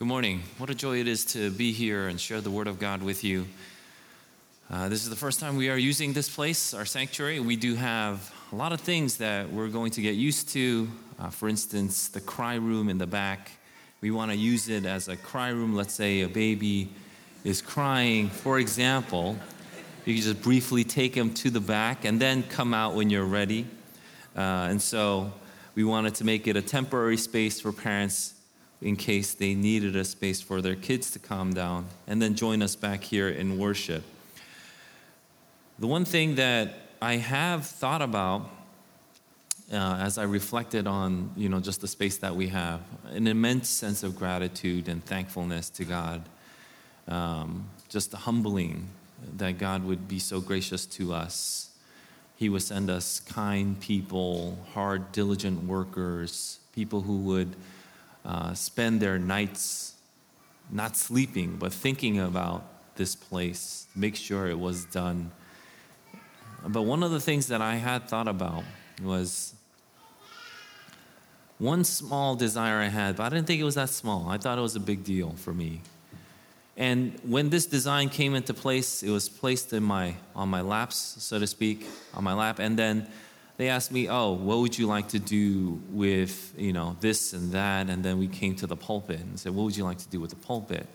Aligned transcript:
Good 0.00 0.08
morning. 0.08 0.40
What 0.56 0.70
a 0.70 0.74
joy 0.74 0.98
it 1.00 1.06
is 1.06 1.26
to 1.26 1.50
be 1.50 1.72
here 1.72 2.08
and 2.08 2.18
share 2.18 2.40
the 2.40 2.50
Word 2.50 2.68
of 2.68 2.78
God 2.78 3.02
with 3.02 3.22
you. 3.22 3.44
Uh, 4.70 4.88
this 4.88 5.02
is 5.02 5.10
the 5.10 5.14
first 5.14 5.40
time 5.40 5.56
we 5.56 5.68
are 5.68 5.76
using 5.76 6.14
this 6.14 6.26
place, 6.26 6.72
our 6.72 6.86
sanctuary. 6.86 7.38
We 7.38 7.54
do 7.54 7.74
have 7.74 8.32
a 8.50 8.56
lot 8.56 8.72
of 8.72 8.80
things 8.80 9.18
that 9.18 9.52
we're 9.52 9.68
going 9.68 9.90
to 9.90 10.00
get 10.00 10.14
used 10.14 10.48
to. 10.54 10.88
Uh, 11.18 11.28
for 11.28 11.50
instance, 11.50 12.08
the 12.08 12.22
cry 12.22 12.54
room 12.54 12.88
in 12.88 12.96
the 12.96 13.06
back. 13.06 13.50
We 14.00 14.10
want 14.10 14.30
to 14.30 14.38
use 14.38 14.70
it 14.70 14.86
as 14.86 15.08
a 15.08 15.18
cry 15.18 15.50
room. 15.50 15.76
Let's 15.76 15.92
say 15.92 16.22
a 16.22 16.28
baby 16.30 16.88
is 17.44 17.60
crying, 17.60 18.30
for 18.30 18.58
example. 18.58 19.36
You 20.06 20.14
can 20.14 20.22
just 20.22 20.40
briefly 20.40 20.82
take 20.82 21.14
him 21.14 21.34
to 21.34 21.50
the 21.50 21.60
back 21.60 22.06
and 22.06 22.18
then 22.18 22.42
come 22.44 22.72
out 22.72 22.94
when 22.94 23.10
you're 23.10 23.26
ready. 23.26 23.66
Uh, 24.34 24.68
and 24.70 24.80
so 24.80 25.30
we 25.74 25.84
wanted 25.84 26.14
to 26.14 26.24
make 26.24 26.46
it 26.46 26.56
a 26.56 26.62
temporary 26.62 27.18
space 27.18 27.60
for 27.60 27.70
parents 27.70 28.39
in 28.82 28.96
case 28.96 29.34
they 29.34 29.54
needed 29.54 29.94
a 29.96 30.04
space 30.04 30.40
for 30.40 30.62
their 30.62 30.74
kids 30.74 31.10
to 31.12 31.18
calm 31.18 31.52
down, 31.52 31.86
and 32.06 32.20
then 32.20 32.34
join 32.34 32.62
us 32.62 32.76
back 32.76 33.04
here 33.04 33.28
in 33.28 33.58
worship. 33.58 34.02
The 35.78 35.86
one 35.86 36.04
thing 36.04 36.36
that 36.36 36.74
I 37.00 37.16
have 37.16 37.66
thought 37.66 38.02
about 38.02 38.50
uh, 39.72 39.98
as 40.00 40.18
I 40.18 40.24
reflected 40.24 40.86
on, 40.86 41.30
you 41.36 41.48
know, 41.48 41.60
just 41.60 41.80
the 41.80 41.88
space 41.88 42.16
that 42.18 42.34
we 42.34 42.48
have, 42.48 42.80
an 43.10 43.26
immense 43.26 43.68
sense 43.68 44.02
of 44.02 44.16
gratitude 44.16 44.88
and 44.88 45.04
thankfulness 45.04 45.70
to 45.70 45.84
God. 45.84 46.22
Um, 47.06 47.68
just 47.88 48.10
the 48.10 48.16
humbling 48.16 48.88
that 49.36 49.58
God 49.58 49.84
would 49.84 50.08
be 50.08 50.18
so 50.18 50.40
gracious 50.40 50.86
to 50.86 51.12
us. 51.12 51.70
He 52.36 52.48
would 52.48 52.62
send 52.62 52.90
us 52.90 53.20
kind 53.20 53.78
people, 53.80 54.58
hard, 54.72 55.12
diligent 55.12 55.64
workers, 55.64 56.58
people 56.74 57.02
who 57.02 57.18
would 57.18 57.54
uh, 58.24 58.54
spend 58.54 59.00
their 59.00 59.18
nights 59.18 59.94
not 60.70 60.96
sleeping, 60.96 61.56
but 61.56 61.72
thinking 61.72 62.20
about 62.20 62.64
this 62.96 63.14
place, 63.14 63.86
make 63.96 64.14
sure 64.16 64.46
it 64.48 64.58
was 64.58 64.84
done. 64.84 65.30
But 66.66 66.82
one 66.82 67.02
of 67.02 67.10
the 67.10 67.20
things 67.20 67.48
that 67.48 67.62
I 67.62 67.76
had 67.76 68.08
thought 68.08 68.28
about 68.28 68.64
was 69.02 69.54
one 71.58 71.84
small 71.84 72.36
desire 72.36 72.78
I 72.80 72.88
had, 72.88 73.16
but 73.16 73.24
I 73.24 73.28
didn't 73.30 73.46
think 73.46 73.60
it 73.60 73.64
was 73.64 73.74
that 73.74 73.90
small. 73.90 74.28
I 74.28 74.38
thought 74.38 74.58
it 74.58 74.62
was 74.62 74.76
a 74.76 74.80
big 74.80 75.04
deal 75.04 75.32
for 75.36 75.52
me. 75.52 75.80
And 76.76 77.18
when 77.22 77.50
this 77.50 77.66
design 77.66 78.08
came 78.08 78.34
into 78.34 78.54
place, 78.54 79.02
it 79.02 79.10
was 79.10 79.28
placed 79.28 79.72
in 79.72 79.82
my 79.82 80.14
on 80.34 80.48
my 80.48 80.62
laps, 80.62 80.96
so 80.96 81.38
to 81.38 81.46
speak, 81.46 81.86
on 82.14 82.24
my 82.24 82.32
lap, 82.32 82.58
and 82.58 82.78
then 82.78 83.06
they 83.60 83.68
asked 83.68 83.92
me, 83.92 84.08
"Oh, 84.08 84.32
what 84.32 84.58
would 84.58 84.78
you 84.78 84.86
like 84.86 85.08
to 85.08 85.18
do 85.18 85.80
with 85.90 86.54
you 86.56 86.72
know 86.72 86.96
this 87.00 87.34
and 87.34 87.52
that?" 87.52 87.90
And 87.90 88.02
then 88.02 88.18
we 88.18 88.26
came 88.26 88.54
to 88.56 88.66
the 88.66 88.76
pulpit 88.76 89.20
and 89.20 89.38
said, 89.38 89.54
"What 89.54 89.64
would 89.64 89.76
you 89.76 89.84
like 89.84 89.98
to 89.98 90.08
do 90.08 90.18
with 90.18 90.30
the 90.30 90.36
pulpit?" 90.36 90.86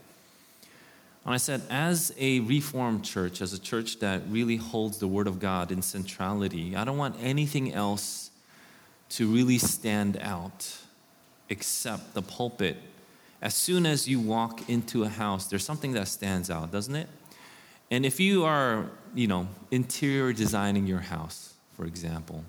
And 1.26 1.34
I 1.34 1.38
said, 1.38 1.64
as 1.72 2.14
a 2.20 2.40
reformed 2.42 3.04
church, 3.04 3.42
as 3.42 3.52
a 3.52 3.60
church 3.60 3.98
that 4.00 4.22
really 4.30 4.58
holds 4.58 5.00
the 5.00 5.08
Word 5.08 5.26
of 5.26 5.40
God 5.40 5.72
in 5.72 5.82
centrality, 5.82 6.76
I 6.76 6.84
don't 6.84 7.00
want 7.00 7.16
anything 7.20 7.74
else 7.74 8.30
to 9.10 9.28
really 9.28 9.58
stand 9.58 10.18
out 10.18 10.78
except 11.50 12.14
the 12.14 12.22
pulpit. 12.22 12.78
As 13.42 13.56
soon 13.56 13.88
as 13.88 14.08
you 14.08 14.20
walk 14.20 14.70
into 14.70 15.04
a 15.04 15.10
house, 15.10 15.48
there's 15.48 15.66
something 15.66 15.94
that 15.94 16.08
stands 16.08 16.52
out, 16.52 16.72
doesn't 16.72 16.96
it? 16.96 17.10
And 17.90 18.06
if 18.06 18.20
you 18.20 18.46
are, 18.46 18.92
you 19.16 19.28
know, 19.28 19.48
interior 19.72 20.32
designing 20.32 20.86
your 20.86 21.00
house, 21.00 21.56
for 21.74 21.86
example, 21.86 22.44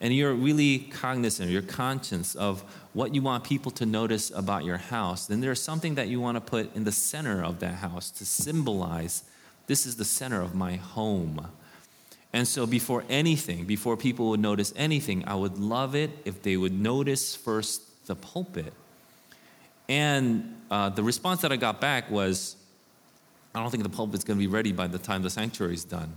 and 0.00 0.14
you're 0.14 0.34
really 0.34 0.78
cognizant, 0.78 1.50
you're 1.50 1.62
conscious 1.62 2.34
of 2.34 2.62
what 2.92 3.14
you 3.14 3.22
want 3.22 3.44
people 3.44 3.70
to 3.72 3.86
notice 3.86 4.30
about 4.30 4.64
your 4.64 4.76
house, 4.76 5.26
then 5.26 5.40
there's 5.40 5.60
something 5.60 5.94
that 5.94 6.08
you 6.08 6.20
want 6.20 6.36
to 6.36 6.40
put 6.40 6.74
in 6.76 6.84
the 6.84 6.92
center 6.92 7.42
of 7.42 7.60
that 7.60 7.74
house 7.74 8.10
to 8.10 8.24
symbolize 8.24 9.24
this 9.66 9.86
is 9.86 9.96
the 9.96 10.04
center 10.04 10.42
of 10.42 10.54
my 10.54 10.76
home. 10.76 11.48
And 12.32 12.46
so, 12.46 12.66
before 12.66 13.04
anything, 13.08 13.64
before 13.64 13.96
people 13.96 14.30
would 14.30 14.40
notice 14.40 14.72
anything, 14.76 15.24
I 15.26 15.34
would 15.34 15.58
love 15.58 15.94
it 15.94 16.10
if 16.24 16.42
they 16.42 16.56
would 16.56 16.72
notice 16.72 17.34
first 17.34 18.06
the 18.06 18.14
pulpit. 18.14 18.72
And 19.88 20.56
uh, 20.70 20.90
the 20.90 21.02
response 21.02 21.40
that 21.42 21.52
I 21.52 21.56
got 21.56 21.80
back 21.80 22.10
was, 22.10 22.56
I 23.54 23.60
don't 23.60 23.70
think 23.70 23.84
the 23.84 23.88
pulpit's 23.88 24.24
going 24.24 24.38
to 24.38 24.40
be 24.40 24.52
ready 24.52 24.72
by 24.72 24.86
the 24.86 24.98
time 24.98 25.22
the 25.22 25.30
sanctuary 25.30 25.74
is 25.74 25.84
done. 25.84 26.12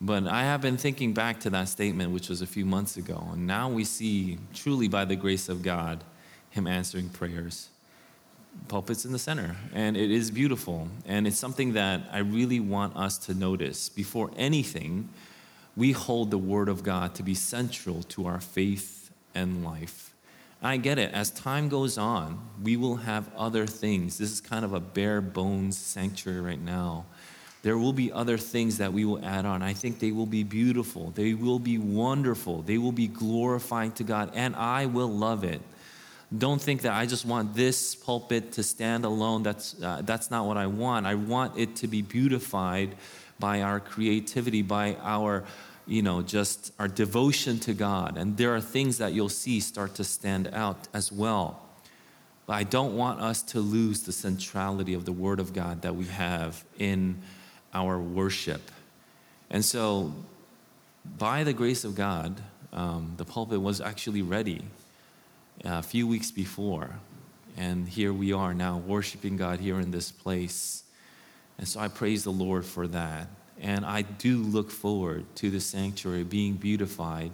But 0.00 0.26
I 0.26 0.44
have 0.44 0.62
been 0.62 0.78
thinking 0.78 1.12
back 1.12 1.40
to 1.40 1.50
that 1.50 1.68
statement, 1.68 2.12
which 2.12 2.30
was 2.30 2.40
a 2.40 2.46
few 2.46 2.64
months 2.64 2.96
ago, 2.96 3.28
and 3.32 3.46
now 3.46 3.68
we 3.68 3.84
see, 3.84 4.38
truly 4.54 4.88
by 4.88 5.04
the 5.04 5.16
grace 5.16 5.48
of 5.50 5.62
God, 5.62 6.02
Him 6.48 6.66
answering 6.66 7.10
prayers. 7.10 7.68
Pulpit's 8.68 9.04
in 9.04 9.12
the 9.12 9.18
center, 9.18 9.56
and 9.74 9.96
it 9.96 10.10
is 10.10 10.30
beautiful, 10.30 10.88
and 11.04 11.26
it's 11.26 11.38
something 11.38 11.74
that 11.74 12.00
I 12.10 12.18
really 12.18 12.60
want 12.60 12.96
us 12.96 13.18
to 13.18 13.34
notice. 13.34 13.90
Before 13.90 14.30
anything, 14.36 15.10
we 15.76 15.92
hold 15.92 16.30
the 16.30 16.38
Word 16.38 16.70
of 16.70 16.82
God 16.82 17.14
to 17.16 17.22
be 17.22 17.34
central 17.34 18.02
to 18.04 18.26
our 18.26 18.40
faith 18.40 19.10
and 19.34 19.62
life. 19.62 20.14
I 20.62 20.78
get 20.78 20.98
it. 20.98 21.12
As 21.12 21.30
time 21.30 21.68
goes 21.68 21.98
on, 21.98 22.40
we 22.62 22.76
will 22.76 22.96
have 22.96 23.30
other 23.36 23.66
things. 23.66 24.18
This 24.18 24.30
is 24.30 24.40
kind 24.40 24.64
of 24.64 24.72
a 24.72 24.80
bare 24.80 25.20
bones 25.20 25.78
sanctuary 25.78 26.40
right 26.40 26.60
now 26.60 27.06
there 27.62 27.76
will 27.76 27.92
be 27.92 28.10
other 28.10 28.38
things 28.38 28.78
that 28.78 28.92
we 28.92 29.04
will 29.04 29.22
add 29.24 29.44
on. 29.44 29.62
I 29.62 29.74
think 29.74 29.98
they 29.98 30.12
will 30.12 30.26
be 30.26 30.44
beautiful. 30.44 31.10
They 31.14 31.34
will 31.34 31.58
be 31.58 31.76
wonderful. 31.76 32.62
They 32.62 32.78
will 32.78 32.92
be 32.92 33.06
glorifying 33.06 33.92
to 33.92 34.04
God, 34.04 34.32
and 34.34 34.56
I 34.56 34.86
will 34.86 35.10
love 35.10 35.44
it. 35.44 35.60
Don't 36.36 36.60
think 36.60 36.82
that 36.82 36.92
I 36.92 37.06
just 37.06 37.26
want 37.26 37.54
this 37.54 37.94
pulpit 37.94 38.52
to 38.52 38.62
stand 38.62 39.04
alone. 39.04 39.42
That's, 39.42 39.80
uh, 39.82 40.02
that's 40.04 40.30
not 40.30 40.46
what 40.46 40.56
I 40.56 40.68
want. 40.68 41.04
I 41.04 41.16
want 41.16 41.58
it 41.58 41.76
to 41.76 41.88
be 41.88 42.02
beautified 42.02 42.94
by 43.40 43.62
our 43.62 43.80
creativity, 43.80 44.62
by 44.62 44.96
our, 45.02 45.44
you 45.86 46.02
know, 46.02 46.22
just 46.22 46.72
our 46.78 46.86
devotion 46.86 47.58
to 47.60 47.74
God. 47.74 48.16
And 48.16 48.36
there 48.36 48.54
are 48.54 48.60
things 48.60 48.98
that 48.98 49.12
you'll 49.12 49.28
see 49.28 49.58
start 49.60 49.96
to 49.96 50.04
stand 50.04 50.48
out 50.52 50.88
as 50.94 51.10
well. 51.10 51.62
But 52.46 52.54
I 52.54 52.62
don't 52.62 52.96
want 52.96 53.20
us 53.20 53.42
to 53.42 53.60
lose 53.60 54.04
the 54.04 54.12
centrality 54.12 54.94
of 54.94 55.04
the 55.04 55.12
Word 55.12 55.40
of 55.40 55.52
God 55.52 55.82
that 55.82 55.96
we 55.96 56.06
have 56.06 56.64
in 56.78 57.20
our 57.72 57.98
worship. 57.98 58.70
And 59.50 59.64
so, 59.64 60.14
by 61.18 61.44
the 61.44 61.52
grace 61.52 61.84
of 61.84 61.94
God, 61.94 62.40
um, 62.72 63.14
the 63.16 63.24
pulpit 63.24 63.60
was 63.60 63.80
actually 63.80 64.22
ready 64.22 64.62
a 65.64 65.82
few 65.82 66.06
weeks 66.06 66.30
before. 66.30 66.90
And 67.56 67.88
here 67.88 68.12
we 68.12 68.32
are 68.32 68.54
now 68.54 68.78
worshiping 68.78 69.36
God 69.36 69.60
here 69.60 69.80
in 69.80 69.90
this 69.90 70.10
place. 70.10 70.84
And 71.58 71.66
so 71.66 71.80
I 71.80 71.88
praise 71.88 72.24
the 72.24 72.32
Lord 72.32 72.64
for 72.64 72.86
that. 72.88 73.28
And 73.60 73.84
I 73.84 74.02
do 74.02 74.38
look 74.38 74.70
forward 74.70 75.26
to 75.36 75.50
the 75.50 75.60
sanctuary 75.60 76.24
being 76.24 76.54
beautified 76.54 77.32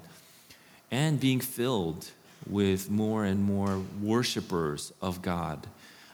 and 0.90 1.20
being 1.20 1.40
filled 1.40 2.10
with 2.48 2.90
more 2.90 3.24
and 3.24 3.42
more 3.42 3.82
worshipers 4.02 4.92
of 5.00 5.22
God. 5.22 5.66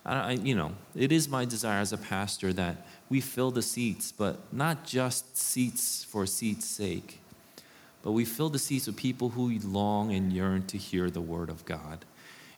I, 0.05 0.33
you 0.33 0.55
know, 0.55 0.73
it 0.97 1.13
is 1.13 1.29
my 1.29 1.45
desire 1.45 1.81
as 1.81 1.93
a 1.93 1.99
pastor 1.99 2.53
that 2.55 2.87
we 3.13 3.21
fill 3.21 3.51
the 3.51 3.61
seats, 3.61 4.11
but 4.11 4.39
not 4.51 4.87
just 4.87 5.37
seats 5.37 6.03
for 6.03 6.25
seats' 6.25 6.65
sake, 6.65 7.21
but 8.01 8.13
we 8.13 8.25
fill 8.25 8.49
the 8.49 8.59
seats 8.59 8.87
with 8.87 8.97
people 8.97 9.29
who 9.29 9.59
long 9.59 10.15
and 10.15 10.33
yearn 10.33 10.65
to 10.65 10.79
hear 10.79 11.11
the 11.11 11.21
Word 11.21 11.51
of 11.51 11.63
God. 11.67 12.07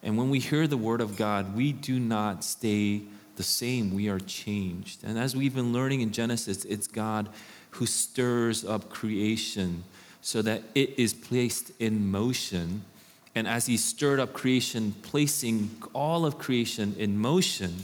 And 0.00 0.16
when 0.16 0.30
we 0.30 0.38
hear 0.38 0.68
the 0.68 0.76
Word 0.76 1.00
of 1.00 1.16
God, 1.16 1.56
we 1.56 1.72
do 1.72 1.98
not 1.98 2.44
stay 2.44 3.02
the 3.34 3.42
same, 3.42 3.92
we 3.96 4.08
are 4.08 4.20
changed. 4.20 5.02
And 5.02 5.18
as 5.18 5.34
we've 5.34 5.56
been 5.56 5.72
learning 5.72 6.02
in 6.02 6.12
Genesis, 6.12 6.64
it's 6.64 6.86
God 6.86 7.28
who 7.70 7.84
stirs 7.84 8.64
up 8.64 8.90
creation 8.90 9.82
so 10.20 10.40
that 10.40 10.62
it 10.76 10.96
is 10.96 11.14
placed 11.14 11.72
in 11.80 12.12
motion. 12.12 12.84
And 13.34 13.48
as 13.48 13.66
He 13.66 13.76
stirred 13.76 14.20
up 14.20 14.32
creation, 14.32 14.94
placing 15.02 15.68
all 15.92 16.24
of 16.24 16.38
creation 16.38 16.94
in 16.96 17.18
motion, 17.18 17.74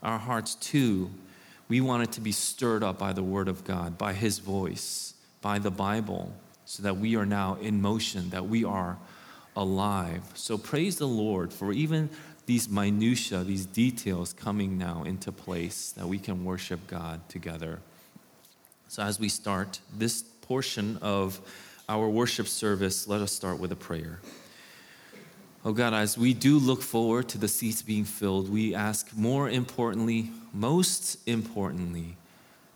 our 0.00 0.20
hearts 0.20 0.54
too 0.54 1.10
we 1.68 1.80
want 1.80 2.02
it 2.02 2.12
to 2.12 2.20
be 2.20 2.32
stirred 2.32 2.82
up 2.82 2.98
by 2.98 3.12
the 3.12 3.22
Word 3.22 3.48
of 3.48 3.64
God, 3.64 3.96
by 3.96 4.12
His 4.12 4.38
voice, 4.38 5.14
by 5.40 5.58
the 5.58 5.70
Bible, 5.70 6.32
so 6.64 6.82
that 6.82 6.96
we 6.96 7.16
are 7.16 7.26
now 7.26 7.56
in 7.60 7.80
motion, 7.80 8.30
that 8.30 8.46
we 8.46 8.64
are 8.64 8.98
alive. 9.56 10.22
So 10.34 10.58
praise 10.58 10.96
the 10.98 11.08
Lord 11.08 11.52
for 11.52 11.72
even 11.72 12.10
these 12.46 12.68
minutiae, 12.68 13.44
these 13.44 13.66
details 13.66 14.32
coming 14.32 14.76
now 14.76 15.02
into 15.04 15.32
place, 15.32 15.92
that 15.92 16.06
we 16.06 16.18
can 16.18 16.44
worship 16.44 16.86
God 16.86 17.26
together. 17.28 17.80
So 18.88 19.02
as 19.02 19.18
we 19.18 19.28
start 19.28 19.80
this 19.96 20.22
portion 20.22 20.98
of 21.00 21.40
our 21.88 22.08
worship 22.08 22.46
service, 22.46 23.08
let 23.08 23.20
us 23.20 23.32
start 23.32 23.58
with 23.58 23.72
a 23.72 23.76
prayer. 23.76 24.20
Oh 25.64 25.72
God, 25.72 25.94
as 25.94 26.18
we 26.18 26.34
do 26.34 26.58
look 26.58 26.82
forward 26.82 27.28
to 27.30 27.38
the 27.38 27.48
seats 27.48 27.80
being 27.80 28.04
filled, 28.04 28.50
we 28.50 28.74
ask 28.74 29.16
more 29.16 29.48
importantly, 29.48 30.30
most 30.54 31.18
importantly, 31.28 32.16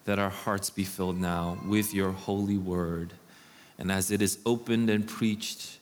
that 0.04 0.18
our 0.18 0.30
hearts 0.30 0.68
be 0.68 0.84
filled 0.84 1.18
now 1.18 1.58
with 1.66 1.94
your 1.94 2.10
holy 2.12 2.58
word. 2.58 3.12
And 3.78 3.92
as 3.92 4.10
it 4.10 4.20
is 4.20 4.38
opened 4.44 4.90
and 4.90 5.06
preached, 5.06 5.78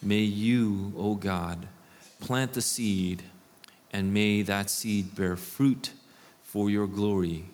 may 0.00 0.20
you, 0.20 0.92
O 0.96 1.10
oh 1.10 1.14
God, 1.16 1.66
plant 2.20 2.52
the 2.52 2.62
seed 2.62 3.22
and 3.92 4.14
may 4.14 4.42
that 4.42 4.70
seed 4.70 5.16
bear 5.16 5.36
fruit 5.36 5.90
for 6.44 6.70
your 6.70 6.86
glory, 6.86 7.46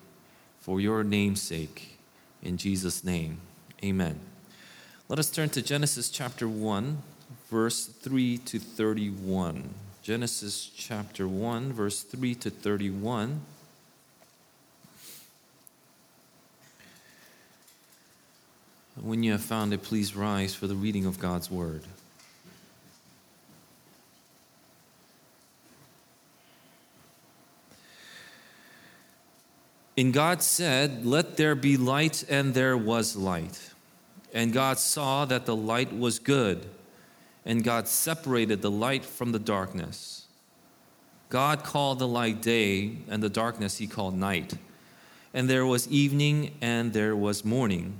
for 0.59 0.79
your 0.79 1.03
name's 1.03 1.41
sake. 1.41 1.97
In 2.43 2.57
Jesus' 2.57 3.03
name, 3.03 3.39
amen. 3.83 4.19
Let 5.09 5.19
us 5.19 5.31
turn 5.31 5.49
to 5.49 5.61
Genesis 5.61 6.09
chapter 6.09 6.47
1, 6.47 7.01
verse 7.49 7.85
3 7.85 8.37
to 8.39 8.59
31. 8.59 9.73
Genesis 10.03 10.69
chapter 10.75 11.27
1, 11.27 11.73
verse 11.73 12.03
3 12.03 12.35
to 12.35 12.49
31. 12.49 13.41
When 19.01 19.21
you 19.21 19.33
have 19.33 19.43
found 19.43 19.73
it, 19.73 19.83
please 19.83 20.15
rise 20.15 20.55
for 20.55 20.65
the 20.65 20.75
reading 20.75 21.05
of 21.05 21.19
God's 21.19 21.51
word. 21.51 21.83
And 29.95 30.13
God 30.13 30.41
said, 30.41 31.05
Let 31.05 31.37
there 31.37 31.55
be 31.55 31.77
light, 31.77 32.23
and 32.29 32.53
there 32.53 32.77
was 32.77 33.15
light. 33.15 33.71
And 34.33 34.53
God 34.53 34.77
saw 34.79 35.25
that 35.25 35.45
the 35.45 35.55
light 35.55 35.95
was 35.95 36.19
good, 36.19 36.67
and 37.45 37.63
God 37.63 37.87
separated 37.87 38.61
the 38.61 38.71
light 38.71 39.05
from 39.05 39.31
the 39.31 39.39
darkness. 39.39 40.25
God 41.29 41.63
called 41.63 41.99
the 41.99 42.07
light 42.07 42.41
day, 42.41 42.97
and 43.07 43.21
the 43.21 43.29
darkness 43.29 43.77
he 43.77 43.87
called 43.87 44.15
night. 44.15 44.55
And 45.33 45.49
there 45.49 45.65
was 45.65 45.87
evening, 45.87 46.55
and 46.61 46.93
there 46.93 47.15
was 47.15 47.45
morning 47.45 47.99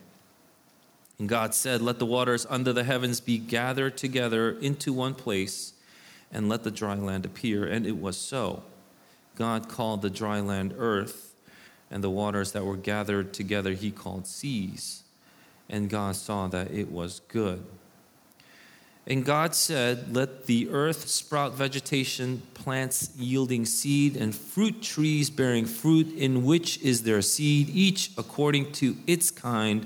And 1.21 1.29
God 1.29 1.53
said, 1.53 1.83
Let 1.83 1.99
the 1.99 2.05
waters 2.07 2.47
under 2.49 2.73
the 2.73 2.83
heavens 2.83 3.19
be 3.19 3.37
gathered 3.37 3.95
together 3.95 4.57
into 4.57 4.91
one 4.91 5.13
place, 5.13 5.73
and 6.31 6.49
let 6.49 6.63
the 6.63 6.71
dry 6.71 6.95
land 6.95 7.27
appear. 7.27 7.63
And 7.63 7.85
it 7.85 7.97
was 7.97 8.17
so. 8.17 8.63
God 9.35 9.69
called 9.69 10.01
the 10.01 10.09
dry 10.09 10.39
land 10.39 10.73
earth, 10.79 11.35
and 11.91 12.03
the 12.03 12.09
waters 12.09 12.53
that 12.53 12.65
were 12.65 12.75
gathered 12.75 13.33
together 13.33 13.73
he 13.73 13.91
called 13.91 14.25
seas. 14.25 15.03
And 15.69 15.91
God 15.91 16.15
saw 16.15 16.47
that 16.47 16.71
it 16.71 16.91
was 16.91 17.21
good. 17.27 17.63
And 19.05 19.23
God 19.23 19.53
said, 19.53 20.15
Let 20.15 20.47
the 20.47 20.69
earth 20.69 21.07
sprout 21.07 21.53
vegetation, 21.53 22.41
plants 22.55 23.11
yielding 23.15 23.67
seed, 23.67 24.17
and 24.17 24.33
fruit 24.33 24.81
trees 24.81 25.29
bearing 25.29 25.65
fruit, 25.67 26.11
in 26.17 26.43
which 26.43 26.81
is 26.81 27.03
their 27.03 27.21
seed, 27.21 27.69
each 27.69 28.09
according 28.17 28.71
to 28.71 28.97
its 29.05 29.29
kind 29.29 29.85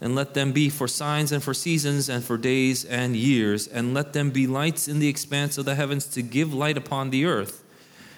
and 0.00 0.14
let 0.14 0.34
them 0.34 0.52
be 0.52 0.70
for 0.70 0.88
signs 0.88 1.30
and 1.30 1.42
for 1.42 1.52
seasons 1.52 2.08
and 2.08 2.24
for 2.24 2.38
days 2.38 2.84
and 2.84 3.14
years, 3.14 3.66
and 3.66 3.92
let 3.92 4.12
them 4.12 4.30
be 4.30 4.46
lights 4.46 4.88
in 4.88 4.98
the 4.98 5.08
expanse 5.08 5.58
of 5.58 5.66
the 5.66 5.74
heavens 5.74 6.06
to 6.06 6.22
give 6.22 6.54
light 6.54 6.78
upon 6.78 7.10
the 7.10 7.26
earth. 7.26 7.62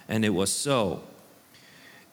And 0.08 0.24
it 0.24 0.30
was 0.30 0.52
so. 0.52 1.02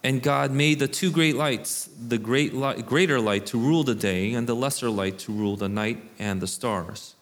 And 0.04 0.24
God 0.24 0.51
made 0.51 0.80
the 0.80 0.88
two 0.88 1.12
great 1.12 1.36
lights, 1.36 1.89
the 2.00 2.18
great 2.18 2.54
light, 2.54 2.86
greater 2.86 3.19
light 3.19 3.45
to 3.48 3.60
rule 3.60 3.83
the 3.83 3.95
day, 3.95 4.33
and 4.33 4.48
the 4.48 4.56
lesser 4.56 4.89
light 4.89 5.19
to 5.19 5.31
rule 5.31 5.56
the 5.56 5.69
night 5.69 6.01
and 6.18 6.42
the 6.42 6.48
stars. 6.48 7.16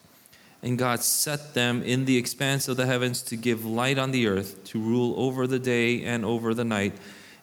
And 0.63 0.77
God 0.77 1.01
set 1.01 1.53
them 1.53 1.83
in 1.83 2.05
the 2.05 2.17
expanse 2.17 2.67
of 2.67 2.77
the 2.77 2.85
heavens 2.85 3.21
to 3.23 3.35
give 3.35 3.65
light 3.65 3.97
on 3.97 4.11
the 4.11 4.27
earth, 4.27 4.63
to 4.65 4.79
rule 4.79 5.13
over 5.17 5.47
the 5.47 5.59
day 5.59 6.03
and 6.03 6.23
over 6.23 6.53
the 6.53 6.63
night, 6.63 6.93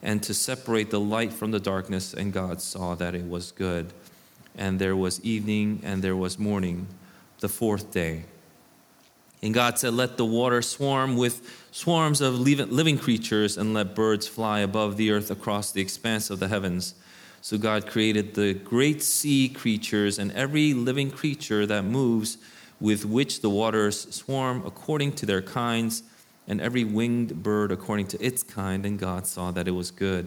and 0.02 0.22
to 0.22 0.34
separate 0.34 0.90
the 0.90 1.00
light 1.00 1.32
from 1.32 1.50
the 1.50 1.60
darkness. 1.60 2.14
And 2.14 2.32
God 2.32 2.60
saw 2.60 2.94
that 2.94 3.14
it 3.14 3.28
was 3.28 3.52
good 3.52 3.92
and 4.56 4.78
there 4.78 4.96
was 4.96 5.20
evening, 5.24 5.80
and 5.82 6.02
there 6.02 6.16
was 6.16 6.38
morning, 6.38 6.86
the 7.40 7.48
fourth 7.48 7.90
day. 7.90 8.24
And 9.42 9.52
God 9.52 9.78
said, 9.78 9.92
Let 9.92 10.16
the 10.16 10.24
water 10.24 10.62
swarm 10.62 11.16
with 11.16 11.66
swarms 11.70 12.22
of 12.22 12.38
living 12.38 12.98
creatures, 12.98 13.58
and 13.58 13.74
let 13.74 13.94
birds 13.94 14.26
fly 14.26 14.60
above 14.60 14.96
the 14.96 15.10
earth 15.10 15.30
across 15.30 15.70
the 15.70 15.82
expanse 15.82 16.30
of 16.30 16.40
the 16.40 16.48
heavens. 16.48 16.94
So 17.42 17.58
God 17.58 17.86
created 17.86 18.34
the 18.34 18.54
great 18.54 19.02
sea 19.02 19.50
creatures 19.50 20.18
and 20.18 20.32
every 20.32 20.72
living 20.72 21.10
creature 21.10 21.66
that 21.66 21.82
moves, 21.84 22.38
with 22.80 23.04
which 23.04 23.42
the 23.42 23.50
waters 23.50 24.14
swarm 24.14 24.62
according 24.64 25.12
to 25.16 25.26
their 25.26 25.42
kinds, 25.42 26.04
and 26.48 26.58
every 26.58 26.84
winged 26.84 27.42
bird 27.42 27.70
according 27.70 28.06
to 28.06 28.24
its 28.24 28.42
kind. 28.42 28.86
And 28.86 28.98
God 28.98 29.26
saw 29.26 29.50
that 29.50 29.68
it 29.68 29.72
was 29.72 29.90
good. 29.90 30.26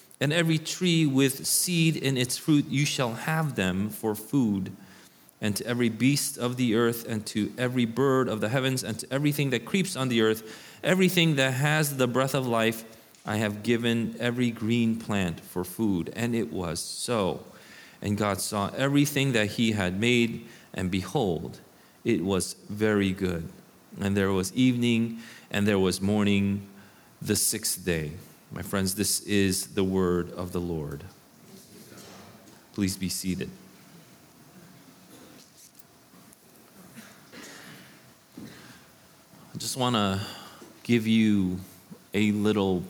and 0.21 0.31
every 0.31 0.59
tree 0.59 1.07
with 1.07 1.47
seed 1.47 1.97
in 1.97 2.15
its 2.15 2.37
fruit, 2.37 2.67
you 2.69 2.85
shall 2.85 3.15
have 3.15 3.55
them 3.55 3.89
for 3.89 4.13
food. 4.13 4.71
And 5.41 5.55
to 5.55 5.65
every 5.65 5.89
beast 5.89 6.37
of 6.37 6.57
the 6.57 6.75
earth, 6.75 7.07
and 7.09 7.25
to 7.25 7.51
every 7.57 7.85
bird 7.85 8.29
of 8.29 8.39
the 8.39 8.49
heavens, 8.49 8.83
and 8.83 8.99
to 8.99 9.07
everything 9.11 9.49
that 9.49 9.65
creeps 9.65 9.95
on 9.95 10.09
the 10.09 10.21
earth, 10.21 10.43
everything 10.83 11.35
that 11.37 11.55
has 11.55 11.97
the 11.97 12.07
breath 12.07 12.35
of 12.35 12.45
life, 12.45 12.85
I 13.25 13.37
have 13.37 13.63
given 13.63 14.15
every 14.19 14.51
green 14.51 14.95
plant 14.95 15.39
for 15.39 15.63
food. 15.63 16.13
And 16.15 16.35
it 16.35 16.53
was 16.53 16.79
so. 16.79 17.43
And 18.03 18.15
God 18.15 18.39
saw 18.39 18.69
everything 18.77 19.31
that 19.31 19.47
he 19.47 19.71
had 19.71 19.99
made, 19.99 20.45
and 20.71 20.91
behold, 20.91 21.59
it 22.05 22.23
was 22.23 22.55
very 22.69 23.11
good. 23.11 23.49
And 23.99 24.15
there 24.15 24.31
was 24.31 24.53
evening, 24.53 25.19
and 25.49 25.67
there 25.67 25.79
was 25.79 25.99
morning, 25.99 26.67
the 27.19 27.35
sixth 27.35 27.83
day. 27.83 28.11
My 28.53 28.61
friends, 28.61 28.95
this 28.95 29.21
is 29.21 29.67
the 29.67 29.83
word 29.83 30.33
of 30.33 30.51
the 30.51 30.59
Lord. 30.59 31.05
Please 32.73 32.97
be 32.97 33.07
seated. 33.07 33.49
I 38.37 39.57
just 39.57 39.77
want 39.77 39.95
to 39.95 40.19
give 40.83 41.07
you 41.07 41.61
a 42.13 42.33
little 42.33 42.83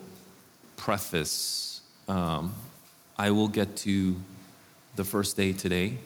preface. 0.78 1.82
Um, 2.08 2.56
I 3.16 3.30
will 3.30 3.48
get 3.48 3.76
to 3.78 4.16
the 4.96 5.04
first 5.04 5.38
day 5.38 5.54
today, 5.54 6.00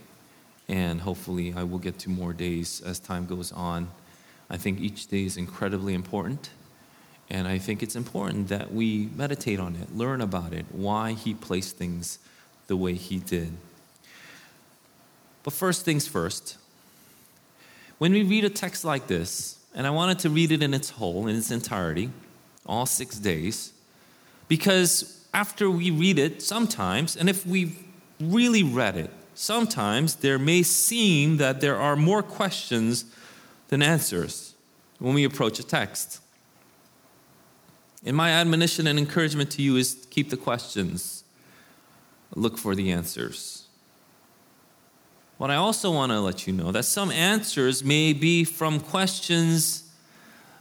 and 0.68 1.00
hopefully, 1.00 1.54
I 1.56 1.64
will 1.64 1.80
get 1.80 1.98
to 2.00 2.10
more 2.10 2.34
days 2.34 2.82
as 2.86 3.00
time 3.00 3.26
goes 3.26 3.54
on. 3.54 3.88
I 4.50 4.58
think 4.58 4.82
each 4.82 5.08
day 5.08 5.24
is 5.24 5.38
incredibly 5.38 5.94
important. 5.94 6.50
And 7.30 7.48
I 7.48 7.58
think 7.58 7.82
it's 7.82 7.96
important 7.96 8.50
that 8.50 8.72
we 8.72 9.10
meditate 9.16 9.60
on 9.60 9.76
it, 9.76 9.96
learn 9.96 10.22
about 10.22 10.54
it, 10.54 10.66
why 10.72 11.14
he 11.14 11.34
placed 11.34 11.78
things 11.78 12.20
the 12.68 12.78
way 12.78 12.94
he 12.94 13.18
did. 13.18 13.52
But 15.44 15.54
first 15.54 15.86
things 15.86 16.08
first, 16.08 16.58
when 17.98 18.12
we 18.12 18.24
read 18.24 18.44
a 18.44 18.50
text 18.50 18.84
like 18.84 19.08
this, 19.08 19.60
and 19.74 19.86
I 19.86 19.90
wanted 19.90 20.20
to 20.20 20.30
read 20.30 20.52
it 20.52 20.64
in 20.64 20.74
its 20.74 20.92
whole, 20.92 21.28
in 21.28 21.36
its 21.36 21.52
entirety, 21.52 22.10
all 22.66 22.86
six 22.86 23.18
days, 23.18 23.74
because 24.48 25.26
after 25.34 25.70
we 25.70 25.92
read 25.92 26.18
it, 26.18 26.42
sometimes, 26.42 27.16
and 27.16 27.30
if 27.30 27.46
we've 27.46 27.78
really 28.20 28.64
read 28.64 28.96
it, 28.96 29.10
sometimes 29.34 30.16
there 30.16 30.40
may 30.40 30.64
seem 30.64 31.38
that 31.38 31.62
there 31.62 31.76
are 31.76 31.96
more 31.96 32.24
questions 32.24 33.06
than 33.68 33.82
answers 33.82 34.56
when 35.00 35.14
we 35.14 35.24
approach 35.24 35.60
a 35.60 35.64
text. 35.64 36.22
And 38.06 38.16
my 38.16 38.30
admonition 38.30 38.86
and 38.86 39.00
encouragement 39.00 39.50
to 39.52 39.64
you 39.64 39.76
is 39.78 40.06
keep 40.12 40.30
the 40.30 40.38
questions, 40.38 41.24
look 42.36 42.58
for 42.58 42.76
the 42.76 42.92
answers. 42.92 43.66
But 45.40 45.50
I 45.50 45.56
also 45.56 45.92
want 45.92 46.12
to 46.12 46.22
let 46.22 46.48
you 46.48 46.54
know 46.54 46.72
that 46.72 46.84
some 46.84 47.12
answers 47.12 47.84
may 47.84 48.14
be 48.14 48.44
from 48.44 48.80
questions 48.80 49.92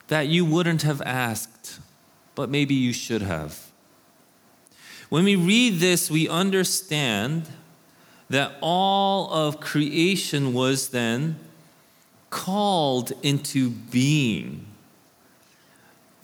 that 0.08 0.26
you 0.26 0.44
wouldn't 0.44 0.82
have 0.82 1.00
asked, 1.02 1.78
but 2.34 2.50
maybe 2.50 2.74
you 2.74 2.92
should 2.92 3.22
have. 3.22 3.70
When 5.10 5.24
we 5.24 5.36
read 5.36 5.80
this, 5.80 6.10
we 6.10 6.28
understand 6.28 7.48
that 8.30 8.52
all 8.60 9.32
of 9.32 9.60
creation 9.60 10.54
was 10.54 10.88
then 10.88 11.38
called 12.30 13.12
into 13.22 13.70
being. 13.70 14.66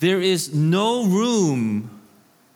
There 0.00 0.20
is 0.20 0.54
no 0.54 1.04
room 1.04 2.00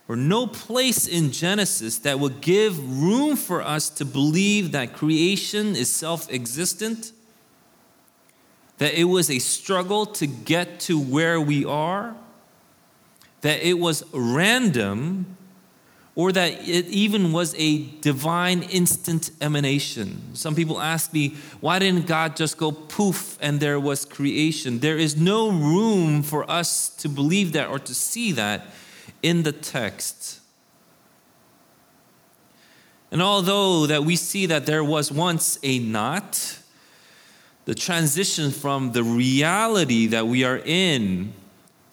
or 0.09 0.17
no 0.17 0.47
place 0.47 1.07
in 1.07 1.31
Genesis 1.31 1.99
that 1.99 2.19
would 2.19 2.41
give 2.41 2.79
room 3.03 3.37
for 3.37 3.63
us 3.63 3.89
to 3.91 4.05
believe 4.05 4.73
that 4.73 4.95
creation 4.95 5.77
is 5.77 5.95
self 5.95 6.31
existent, 6.33 7.13
that 8.79 8.99
it 8.99 9.05
was 9.05 9.31
a 9.31 9.39
struggle 9.39 10.07
to 10.07 10.27
get 10.27 10.81
to 10.81 10.99
where 10.99 11.39
we 11.39 11.67
are, 11.67 12.17
that 13.43 13.67
it 13.67 13.79
was 13.79 14.05
random 14.13 15.37
or 16.17 16.31
that 16.31 16.53
it 16.69 16.87
even 16.87 17.33
was 17.33 17.55
a 17.59 17.79
divine 18.01 18.63
instant 18.65 19.31
emanation. 19.41 20.35
Some 20.35 20.55
people 20.55 20.81
ask 20.81 21.13
me, 21.13 21.35
why 21.61 21.81
didn't 21.81 22.07
God 22.07 22.37
just 22.37 22.57
go 22.57 22.71
poof 22.71 23.37
and 23.41 23.59
there 23.59 23.81
was 23.81 24.05
creation? 24.05 24.79
There 24.79 24.97
is 24.97 25.17
no 25.17 25.51
room 25.51 26.23
for 26.23 26.49
us 26.49 26.89
to 26.97 27.09
believe 27.09 27.53
that 27.53 27.69
or 27.69 27.81
to 27.81 27.95
see 27.95 28.31
that 28.33 28.67
in 29.23 29.43
the 29.43 29.53
text. 29.53 30.41
And 33.11 33.21
although 33.21 33.87
that 33.87 34.05
we 34.05 34.15
see 34.17 34.47
that 34.47 34.67
there 34.67 34.85
was 34.85 35.11
once 35.11 35.59
a 35.63 35.79
not, 35.81 36.59
the 37.65 37.75
transition 37.75 38.51
from 38.51 38.93
the 38.93 39.03
reality 39.03 40.07
that 40.09 40.27
we 40.27 40.45
are 40.45 40.61
in, 40.65 41.33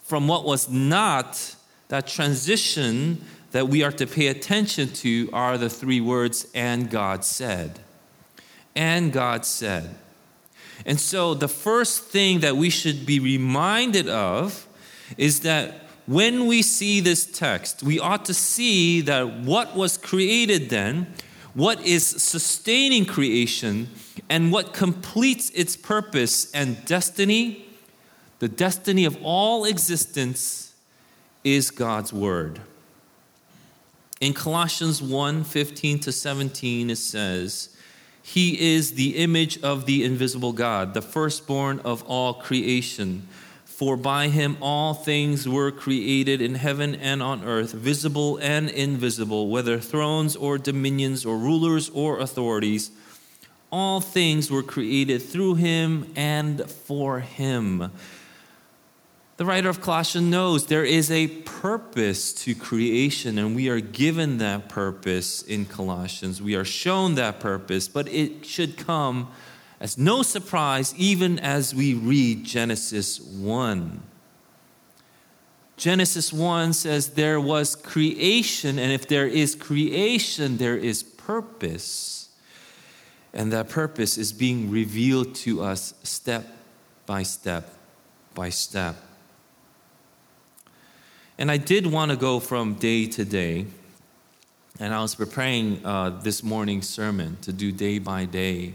from 0.02 0.28
what 0.28 0.44
was 0.44 0.68
not, 0.68 1.56
that 1.88 2.06
transition 2.06 3.24
that 3.52 3.68
we 3.68 3.82
are 3.82 3.92
to 3.92 4.06
pay 4.06 4.26
attention 4.26 4.88
to 4.88 5.30
are 5.32 5.56
the 5.56 5.70
three 5.70 6.00
words, 6.00 6.46
and 6.54 6.90
God 6.90 7.24
said. 7.24 7.78
And 8.74 9.12
God 9.12 9.46
said. 9.46 9.94
And 10.84 10.98
so, 10.98 11.34
the 11.34 11.48
first 11.48 12.04
thing 12.04 12.40
that 12.40 12.56
we 12.56 12.70
should 12.70 13.06
be 13.06 13.20
reminded 13.20 14.08
of 14.08 14.66
is 15.16 15.40
that 15.40 15.82
when 16.06 16.46
we 16.46 16.62
see 16.62 17.00
this 17.00 17.24
text, 17.24 17.82
we 17.82 18.00
ought 18.00 18.24
to 18.24 18.34
see 18.34 19.02
that 19.02 19.40
what 19.40 19.76
was 19.76 19.96
created 19.96 20.68
then, 20.68 21.06
what 21.54 21.80
is 21.84 22.04
sustaining 22.06 23.04
creation, 23.04 23.88
and 24.28 24.50
what 24.50 24.72
completes 24.72 25.50
its 25.50 25.76
purpose 25.76 26.50
and 26.52 26.84
destiny, 26.86 27.66
the 28.40 28.48
destiny 28.48 29.04
of 29.04 29.16
all 29.22 29.64
existence, 29.64 30.74
is 31.44 31.70
God's 31.70 32.12
Word. 32.12 32.60
In 34.22 34.34
Colossians 34.34 35.02
1 35.02 35.42
15 35.42 35.98
to 35.98 36.12
17, 36.12 36.90
it 36.90 36.96
says, 36.96 37.70
He 38.22 38.76
is 38.76 38.92
the 38.92 39.16
image 39.16 39.60
of 39.64 39.84
the 39.84 40.04
invisible 40.04 40.52
God, 40.52 40.94
the 40.94 41.02
firstborn 41.02 41.80
of 41.80 42.04
all 42.04 42.34
creation. 42.34 43.26
For 43.64 43.96
by 43.96 44.28
him 44.28 44.58
all 44.60 44.94
things 44.94 45.48
were 45.48 45.72
created 45.72 46.40
in 46.40 46.54
heaven 46.54 46.94
and 46.94 47.20
on 47.20 47.42
earth, 47.42 47.72
visible 47.72 48.36
and 48.36 48.70
invisible, 48.70 49.48
whether 49.48 49.80
thrones 49.80 50.36
or 50.36 50.56
dominions 50.56 51.26
or 51.26 51.36
rulers 51.36 51.90
or 51.90 52.20
authorities. 52.20 52.92
All 53.72 54.00
things 54.00 54.52
were 54.52 54.62
created 54.62 55.20
through 55.20 55.56
him 55.56 56.12
and 56.14 56.70
for 56.70 57.18
him. 57.18 57.90
The 59.42 59.48
writer 59.48 59.68
of 59.68 59.80
Colossians 59.80 60.30
knows 60.30 60.66
there 60.66 60.84
is 60.84 61.10
a 61.10 61.26
purpose 61.26 62.32
to 62.44 62.54
creation, 62.54 63.38
and 63.38 63.56
we 63.56 63.68
are 63.70 63.80
given 63.80 64.38
that 64.38 64.68
purpose 64.68 65.42
in 65.42 65.66
Colossians. 65.66 66.40
We 66.40 66.54
are 66.54 66.64
shown 66.64 67.16
that 67.16 67.40
purpose, 67.40 67.88
but 67.88 68.06
it 68.06 68.46
should 68.46 68.76
come 68.76 69.32
as 69.80 69.98
no 69.98 70.22
surprise 70.22 70.94
even 70.96 71.40
as 71.40 71.74
we 71.74 71.92
read 71.92 72.44
Genesis 72.44 73.20
1. 73.20 74.00
Genesis 75.76 76.32
1 76.32 76.72
says 76.72 77.08
there 77.14 77.40
was 77.40 77.74
creation, 77.74 78.78
and 78.78 78.92
if 78.92 79.08
there 79.08 79.26
is 79.26 79.56
creation, 79.56 80.58
there 80.58 80.76
is 80.76 81.02
purpose. 81.02 82.28
And 83.34 83.52
that 83.52 83.68
purpose 83.68 84.18
is 84.18 84.32
being 84.32 84.70
revealed 84.70 85.34
to 85.34 85.64
us 85.64 85.94
step 86.04 86.46
by 87.06 87.24
step 87.24 87.74
by 88.34 88.48
step. 88.48 88.94
And 91.42 91.50
I 91.50 91.56
did 91.56 91.88
want 91.88 92.12
to 92.12 92.16
go 92.16 92.38
from 92.38 92.74
day 92.74 93.04
to 93.06 93.24
day. 93.24 93.66
And 94.78 94.94
I 94.94 95.02
was 95.02 95.16
preparing 95.16 95.84
uh, 95.84 96.10
this 96.22 96.44
morning's 96.44 96.88
sermon 96.88 97.36
to 97.42 97.52
do 97.52 97.72
day 97.72 97.98
by 97.98 98.26
day. 98.26 98.74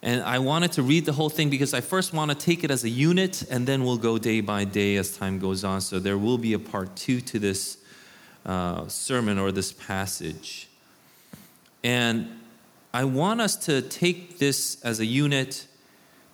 And 0.00 0.22
I 0.22 0.38
wanted 0.38 0.70
to 0.74 0.84
read 0.84 1.04
the 1.04 1.12
whole 1.12 1.30
thing 1.30 1.50
because 1.50 1.74
I 1.74 1.80
first 1.80 2.12
want 2.12 2.30
to 2.30 2.36
take 2.36 2.62
it 2.62 2.70
as 2.70 2.84
a 2.84 2.88
unit 2.88 3.42
and 3.50 3.66
then 3.66 3.82
we'll 3.82 3.96
go 3.96 4.18
day 4.18 4.40
by 4.40 4.62
day 4.62 4.94
as 4.94 5.16
time 5.16 5.40
goes 5.40 5.64
on. 5.64 5.80
So 5.80 5.98
there 5.98 6.16
will 6.16 6.38
be 6.38 6.52
a 6.52 6.60
part 6.60 6.94
two 6.94 7.20
to 7.22 7.40
this 7.40 7.78
uh, 8.46 8.86
sermon 8.86 9.40
or 9.40 9.50
this 9.50 9.72
passage. 9.72 10.68
And 11.82 12.38
I 12.92 13.02
want 13.02 13.40
us 13.40 13.56
to 13.66 13.82
take 13.82 14.38
this 14.38 14.80
as 14.84 15.00
a 15.00 15.06
unit, 15.06 15.66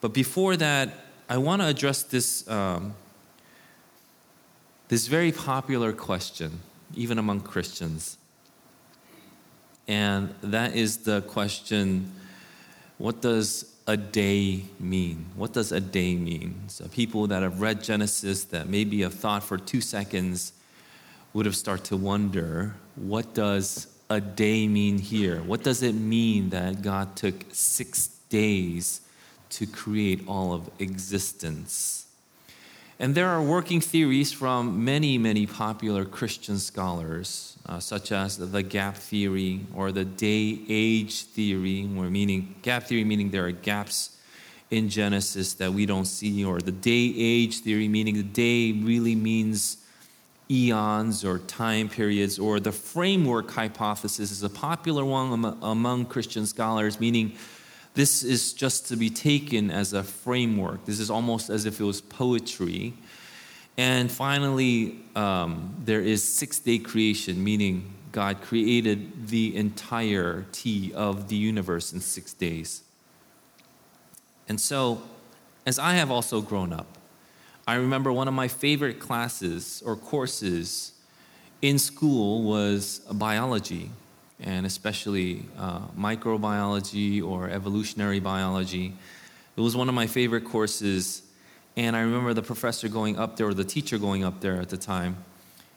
but 0.03 0.13
before 0.13 0.59
that, 0.59 0.91
I 1.31 1.39
want 1.39 1.63
to 1.63 1.69
address 1.69 2.03
this 2.03 2.47
um, 2.47 2.95
this 4.91 5.07
very 5.07 5.31
popular 5.31 5.93
question, 5.93 6.59
even 6.97 7.17
among 7.17 7.41
Christians. 7.43 8.19
And 9.87 10.35
that 10.43 10.75
is 10.75 10.99
the 10.99 11.23
question 11.23 12.11
what 12.99 13.23
does 13.23 13.73
a 13.87 13.97
day 13.97 14.65
mean? 14.81 15.27
What 15.37 15.53
does 15.53 15.71
a 15.71 15.81
day 15.81 16.17
mean? 16.17 16.65
So, 16.67 16.89
people 16.89 17.29
that 17.29 17.43
have 17.43 17.61
read 17.61 17.85
Genesis 17.85 18.45
that 18.47 18.69
maybe 18.69 19.01
have 19.03 19.15
thought 19.15 19.45
for 19.45 19.57
two 19.59 19.81
seconds 19.81 20.53
would 21.33 21.47
have 21.47 21.57
started 21.57 21.85
to 21.87 21.97
wonder 21.97 22.75
what 22.97 23.33
does 23.33 23.87
a 24.11 24.21
day 24.21 24.67
mean 24.67 24.99
here? 24.99 25.41
What 25.41 25.63
does 25.63 25.85
it 25.85 25.95
mean 25.95 26.51
that 26.51 26.83
God 26.83 27.15
took 27.15 27.45
six 27.53 28.09
days 28.29 29.03
to 29.51 29.67
create 29.67 30.25
all 30.27 30.53
of 30.53 30.69
existence? 30.81 32.07
And 33.01 33.15
there 33.15 33.31
are 33.31 33.43
working 33.43 33.81
theories 33.81 34.31
from 34.31 34.85
many, 34.85 35.17
many 35.17 35.47
popular 35.47 36.05
Christian 36.05 36.59
scholars, 36.59 37.57
uh, 37.65 37.81
such 37.81 38.13
as 38.13 38.37
the 38.37 38.63
gap 38.63 38.95
theory 38.95 39.61
or 39.75 39.91
the 39.91 40.05
day 40.05 40.61
age 40.69 41.23
theory, 41.23 41.85
where 41.87 42.11
meaning 42.11 42.57
gap 42.61 42.83
theory 42.83 43.05
meaning 43.05 43.31
there 43.31 43.47
are 43.47 43.53
gaps 43.53 44.19
in 44.71 44.91
Genesis 44.91 45.55
that 45.55 45.73
we 45.73 45.87
don't 45.87 46.05
see, 46.05 46.45
or 46.45 46.61
the 46.61 46.73
day 46.73 47.15
age 47.17 47.61
theory, 47.61 47.89
meaning 47.89 48.17
the 48.17 48.23
day 48.23 48.73
really 48.73 49.15
means 49.15 49.79
eons 50.51 51.25
or 51.25 51.39
time 51.39 51.89
periods, 51.89 52.39
or 52.39 52.61
the 52.61 52.71
framework 52.71 53.51
hypothesis 53.51 54.31
is 54.31 54.43
a 54.43 54.51
popular 54.51 55.07
one 55.07 55.57
among 55.63 56.05
Christian 56.05 56.45
scholars, 56.45 57.01
meaning 57.01 57.33
this 57.95 58.23
is 58.23 58.53
just 58.53 58.89
to 58.89 58.97
be 58.97 59.11
taken 59.11 59.71
as 59.71 59.93
a 59.93 60.03
framework. 60.03 60.85
This 60.85 61.01
is 61.01 61.11
almost 61.11 61.51
as 61.51 61.67
if 61.67 61.81
it 61.81 61.85
was 61.85 62.01
poetry. 62.01 62.95
And 63.77 64.11
finally, 64.11 65.01
um, 65.17 65.75
there 65.85 66.01
is 66.01 66.23
six 66.23 66.59
day 66.59 66.79
creation, 66.79 67.43
meaning 67.43 67.93
God 68.13 68.43
created 68.43 69.29
the 69.29 69.57
entirety 69.57 70.93
of 70.95 71.29
the 71.29 71.37
universe 71.37 71.93
in 71.93 72.01
six 72.01 72.33
days. 72.33 72.83
And 74.49 74.61
so, 74.61 75.03
as 75.67 75.79
I 75.79 75.95
have 75.95 76.11
also 76.11 76.41
grown 76.41 76.73
up, 76.73 76.99
I 77.67 77.75
remember 77.75 78.13
one 78.13 78.27
of 78.27 78.35
my 78.35 78.49
favorite 78.49 78.99
classes 78.99 79.83
or 79.87 79.95
courses 79.95 80.93
in 81.63 81.79
school 81.79 82.43
was 82.43 83.01
biology, 83.13 83.91
and 84.43 84.67
especially 84.67 85.47
uh, 85.59 85.81
microbiology 85.99 87.23
or 87.23 87.49
evolutionary 87.49 88.21
biology. 88.21 88.95
It 89.57 89.61
was 89.61 89.77
one 89.77 89.89
of 89.89 89.95
my 89.95 90.07
favorite 90.07 90.45
courses, 90.45 91.23
and 91.77 91.97
I 91.97 92.01
remember 92.01 92.35
the 92.35 92.43
professor 92.43 92.89
going 92.89 93.19
up 93.19 93.37
there, 93.37 93.49
or 93.49 93.55
the 93.55 93.65
teacher 93.65 93.99
going 93.99 94.25
up 94.25 94.41
there 94.41 94.61
at 94.61 94.69
the 94.69 94.77
time, 94.77 95.17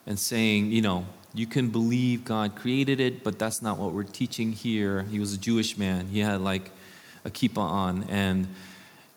and 0.05 0.17
saying, 0.17 0.71
you 0.71 0.81
know, 0.81 1.05
you 1.33 1.47
can 1.47 1.69
believe 1.69 2.25
God 2.25 2.55
created 2.55 2.99
it, 2.99 3.23
but 3.23 3.39
that's 3.39 3.61
not 3.61 3.79
what 3.79 3.93
we're 3.93 4.03
teaching 4.03 4.51
here. 4.51 5.01
He 5.03 5.19
was 5.19 5.33
a 5.33 5.37
Jewish 5.37 5.77
man. 5.77 6.07
He 6.07 6.19
had 6.19 6.41
like 6.41 6.69
a 7.25 7.29
kippah 7.31 7.57
on, 7.57 8.03
and 8.03 8.47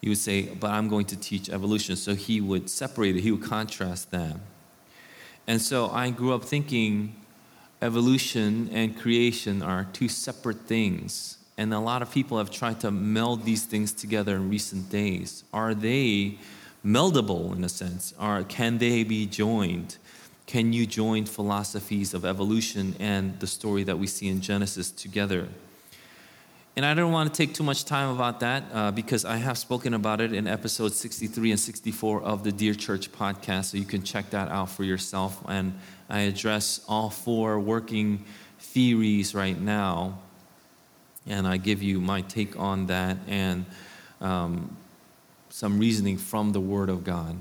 he 0.01 0.09
would 0.09 0.17
say, 0.17 0.43
But 0.43 0.71
I'm 0.71 0.89
going 0.89 1.05
to 1.07 1.15
teach 1.15 1.49
evolution. 1.49 1.95
So 1.95 2.15
he 2.15 2.41
would 2.41 2.69
separate 2.69 3.15
it, 3.15 3.21
he 3.21 3.31
would 3.31 3.43
contrast 3.43 4.09
them. 4.11 4.41
And 5.45 5.61
so 5.61 5.89
I 5.89 6.09
grew 6.09 6.33
up 6.33 6.43
thinking 6.43 7.15
evolution 7.81 8.69
and 8.71 8.97
creation 8.97 9.61
are 9.61 9.87
two 9.93 10.07
separate 10.07 10.61
things. 10.61 11.37
And 11.57 11.73
a 11.73 11.79
lot 11.79 12.01
of 12.01 12.11
people 12.11 12.37
have 12.37 12.51
tried 12.51 12.79
to 12.81 12.91
meld 12.91 13.43
these 13.43 13.65
things 13.65 13.91
together 13.91 14.35
in 14.35 14.49
recent 14.49 14.89
days. 14.89 15.43
Are 15.53 15.73
they 15.73 16.37
meldable 16.85 17.55
in 17.55 17.63
a 17.63 17.69
sense? 17.69 18.13
Or 18.19 18.43
can 18.43 18.77
they 18.77 19.03
be 19.03 19.25
joined? 19.25 19.97
Can 20.45 20.71
you 20.71 20.85
join 20.85 21.25
philosophies 21.25 22.13
of 22.13 22.25
evolution 22.25 22.95
and 22.99 23.39
the 23.39 23.47
story 23.47 23.83
that 23.83 23.97
we 23.97 24.07
see 24.07 24.27
in 24.27 24.39
Genesis 24.39 24.91
together? 24.91 25.47
And 26.77 26.85
I 26.85 26.93
don't 26.93 27.11
want 27.11 27.33
to 27.33 27.35
take 27.35 27.55
too 27.55 27.63
much 27.63 27.85
time 27.85 28.15
about 28.15 28.41
that 28.41 28.63
uh, 28.71 28.91
because 28.91 29.25
I 29.25 29.37
have 29.37 29.57
spoken 29.57 29.95
about 29.95 30.21
it 30.21 30.31
in 30.31 30.45
episodes 30.45 30.95
63 30.97 31.49
and 31.49 31.59
64 31.59 32.21
of 32.21 32.43
the 32.43 32.51
Dear 32.51 32.75
Church 32.75 33.11
podcast. 33.11 33.71
So 33.71 33.77
you 33.77 33.83
can 33.83 34.03
check 34.03 34.29
that 34.29 34.49
out 34.49 34.69
for 34.69 34.83
yourself. 34.83 35.43
And 35.47 35.73
I 36.07 36.19
address 36.19 36.85
all 36.87 37.09
four 37.09 37.59
working 37.59 38.23
theories 38.59 39.33
right 39.33 39.59
now. 39.59 40.19
And 41.25 41.47
I 41.47 41.57
give 41.57 41.81
you 41.81 41.99
my 41.99 42.21
take 42.21 42.59
on 42.59 42.85
that 42.85 43.17
and 43.27 43.65
um, 44.21 44.77
some 45.49 45.79
reasoning 45.79 46.19
from 46.19 46.51
the 46.51 46.61
Word 46.61 46.89
of 46.89 47.03
God. 47.03 47.37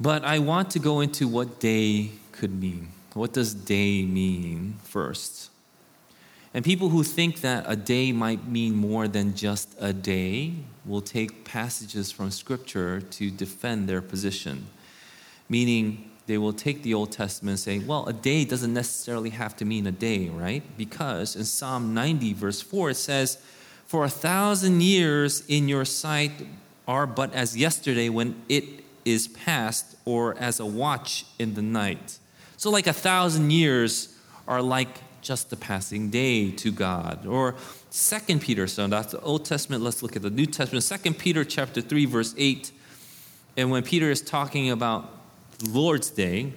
But 0.00 0.24
I 0.24 0.40
want 0.40 0.72
to 0.72 0.80
go 0.80 0.98
into 1.02 1.28
what 1.28 1.60
day 1.60 2.10
could 2.32 2.60
mean. 2.60 2.88
What 3.14 3.32
does 3.32 3.54
day 3.54 4.02
mean 4.02 4.74
first? 4.82 5.50
And 6.52 6.64
people 6.64 6.88
who 6.88 7.04
think 7.04 7.42
that 7.42 7.64
a 7.68 7.76
day 7.76 8.10
might 8.10 8.48
mean 8.48 8.74
more 8.74 9.06
than 9.06 9.34
just 9.34 9.74
a 9.78 9.92
day 9.92 10.54
will 10.84 11.00
take 11.00 11.44
passages 11.44 12.10
from 12.10 12.30
Scripture 12.30 13.00
to 13.00 13.30
defend 13.30 13.88
their 13.88 14.02
position. 14.02 14.66
Meaning, 15.48 16.10
they 16.26 16.38
will 16.38 16.52
take 16.52 16.82
the 16.82 16.94
Old 16.94 17.12
Testament 17.12 17.52
and 17.52 17.60
say, 17.60 17.78
well, 17.78 18.06
a 18.06 18.12
day 18.12 18.44
doesn't 18.44 18.72
necessarily 18.72 19.30
have 19.30 19.56
to 19.56 19.64
mean 19.64 19.86
a 19.86 19.92
day, 19.92 20.28
right? 20.28 20.62
Because 20.76 21.34
in 21.34 21.44
Psalm 21.44 21.94
90, 21.94 22.34
verse 22.34 22.60
4, 22.60 22.90
it 22.90 22.94
says, 22.94 23.38
For 23.86 24.04
a 24.04 24.08
thousand 24.08 24.80
years 24.82 25.44
in 25.48 25.68
your 25.68 25.84
sight 25.84 26.32
are 26.86 27.06
but 27.06 27.32
as 27.32 27.56
yesterday 27.56 28.08
when 28.08 28.40
it 28.48 28.64
is 29.04 29.28
past, 29.28 29.96
or 30.04 30.36
as 30.38 30.60
a 30.60 30.66
watch 30.66 31.24
in 31.38 31.54
the 31.54 31.62
night. 31.62 32.18
So, 32.56 32.70
like 32.70 32.86
a 32.86 32.92
thousand 32.92 33.50
years 33.50 34.16
are 34.46 34.60
like 34.60 35.00
just 35.22 35.52
a 35.52 35.56
passing 35.56 36.10
day 36.10 36.50
to 36.52 36.70
God. 36.70 37.26
Or 37.26 37.54
Second 37.90 38.40
Peter, 38.40 38.66
so 38.66 38.86
that's 38.86 39.12
the 39.12 39.20
Old 39.20 39.44
Testament. 39.44 39.82
Let's 39.82 40.02
look 40.02 40.16
at 40.16 40.22
the 40.22 40.30
New 40.30 40.46
Testament. 40.46 40.84
Second 40.84 41.18
Peter 41.18 41.44
chapter 41.44 41.80
3, 41.80 42.04
verse 42.06 42.34
8. 42.38 42.70
And 43.56 43.70
when 43.70 43.82
Peter 43.82 44.10
is 44.10 44.20
talking 44.20 44.70
about 44.70 45.12
Lord's 45.68 46.10
Day, 46.10 46.52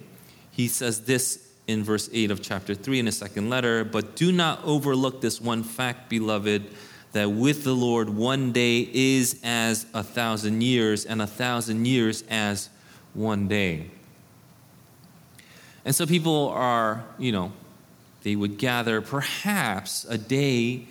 he 0.50 0.68
says 0.68 1.02
this 1.02 1.48
in 1.66 1.82
verse 1.82 2.08
8 2.12 2.30
of 2.30 2.42
chapter 2.42 2.74
3 2.74 3.00
in 3.00 3.06
his 3.06 3.18
second 3.18 3.50
letter. 3.50 3.84
But 3.84 4.16
do 4.16 4.30
not 4.30 4.64
overlook 4.64 5.20
this 5.20 5.40
one 5.40 5.62
fact, 5.62 6.08
beloved, 6.08 6.64
that 7.12 7.30
with 7.30 7.64
the 7.64 7.74
Lord 7.74 8.08
one 8.08 8.52
day 8.52 8.88
is 8.92 9.40
as 9.42 9.86
a 9.94 10.02
thousand 10.02 10.62
years, 10.62 11.04
and 11.04 11.22
a 11.22 11.26
thousand 11.26 11.86
years 11.86 12.22
as 12.28 12.68
one 13.12 13.48
day. 13.48 13.90
And 15.84 15.94
so 15.94 16.06
people 16.06 16.48
are, 16.48 17.04
you 17.18 17.32
know, 17.32 17.52
they 18.24 18.34
would 18.34 18.58
gather, 18.58 19.00
perhaps 19.00 20.04
a 20.08 20.18
day 20.18 20.86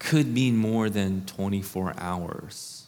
could 0.00 0.26
mean 0.26 0.56
more 0.56 0.90
than 0.90 1.24
24 1.24 1.94
hours. 1.96 2.84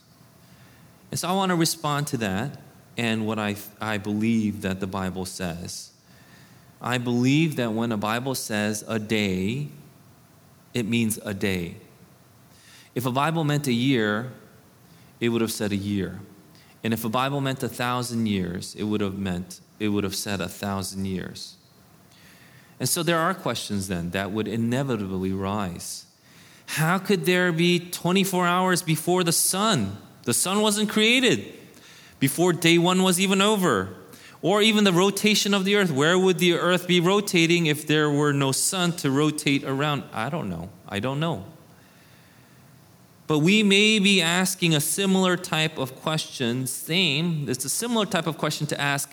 And 1.11 1.19
so 1.19 1.29
I 1.29 1.33
want 1.33 1.51
to 1.51 1.57
respond 1.57 2.09
to 2.09 2.17
that 2.19 2.61
and 2.97 3.27
what 3.27 3.39
I, 3.39 3.57
I 3.81 3.99
believe 3.99 4.63
that 4.63 4.81
the 4.81 4.87
Bible 4.87 5.25
says. 5.25 5.93
I 6.83 6.99
believe 6.99 7.57
that 7.57 7.73
when 7.73 7.93
a 7.93 7.97
Bible 7.97 8.35
says 8.35 8.85
a 8.87 8.99
day, 8.99 9.69
it 10.75 10.87
means 10.87 11.19
a 11.25 11.33
day. 11.33 11.77
If 12.95 13.07
a 13.07 13.13
Bible 13.13 13.45
meant 13.45 13.67
a 13.67 13.73
year, 13.73 14.33
it 15.21 15.29
would 15.29 15.41
have 15.41 15.53
said 15.53 15.73
a 15.73 15.77
year. 15.77 16.21
And 16.83 16.93
if 16.93 17.05
a 17.05 17.09
Bible 17.09 17.41
meant 17.41 17.63
a 17.63 17.69
thousand 17.69 18.27
years, 18.27 18.75
it 18.75 18.85
would 18.85 19.01
have 19.01 19.19
meant, 19.19 19.61
it 19.79 19.89
would 19.89 20.05
have 20.05 20.15
said 20.17 20.41
a 20.41 20.49
thousand 20.49 21.05
years. 21.05 21.56
And 22.79 22.89
so 22.89 23.03
there 23.03 23.19
are 23.19 23.35
questions 23.35 23.89
then 23.89 24.11
that 24.11 24.33
would 24.33 24.49
inevitably 24.49 25.33
rise. 25.33 26.05
How 26.67 26.99
could 26.99 27.25
there 27.25 27.53
be 27.53 27.79
24 27.79 28.47
hours 28.47 28.83
before 28.83 29.25
the 29.25 29.33
sun? 29.33 29.97
The 30.25 30.35
sun 30.35 30.61
wasn't 30.61 30.91
created, 30.91 31.55
before 32.19 32.53
day 32.53 32.79
one 32.79 33.03
was 33.03 33.21
even 33.21 33.41
over. 33.41 33.95
Or 34.43 34.61
even 34.61 34.85
the 34.85 34.93
rotation 34.93 35.55
of 35.55 35.65
the 35.65 35.77
earth. 35.77 35.91
Where 35.91 36.19
would 36.19 36.39
the 36.39 36.55
earth 36.55 36.87
be 36.87 37.01
rotating 37.01 37.67
if 37.67 37.87
there 37.87 38.11
were 38.11 38.33
no 38.33 38.53
sun 38.53 38.93
to 38.99 39.11
rotate 39.11 39.65
around? 39.65 40.05
I 40.13 40.29
don't 40.29 40.51
know. 40.51 40.69
I 40.89 41.01
don't 41.01 41.19
know. 41.19 41.47
But 43.27 43.41
we 43.41 43.63
may 43.63 43.99
be 43.99 44.23
asking 44.23 44.75
a 44.75 44.81
similar 44.81 45.37
type 45.37 45.79
of 45.79 45.97
question, 45.97 46.67
same, 46.67 47.49
it's 47.49 47.65
a 47.65 47.69
similar 47.69 48.07
type 48.07 48.27
of 48.27 48.39
question 48.39 48.67
to 48.69 48.81
ask 48.81 49.13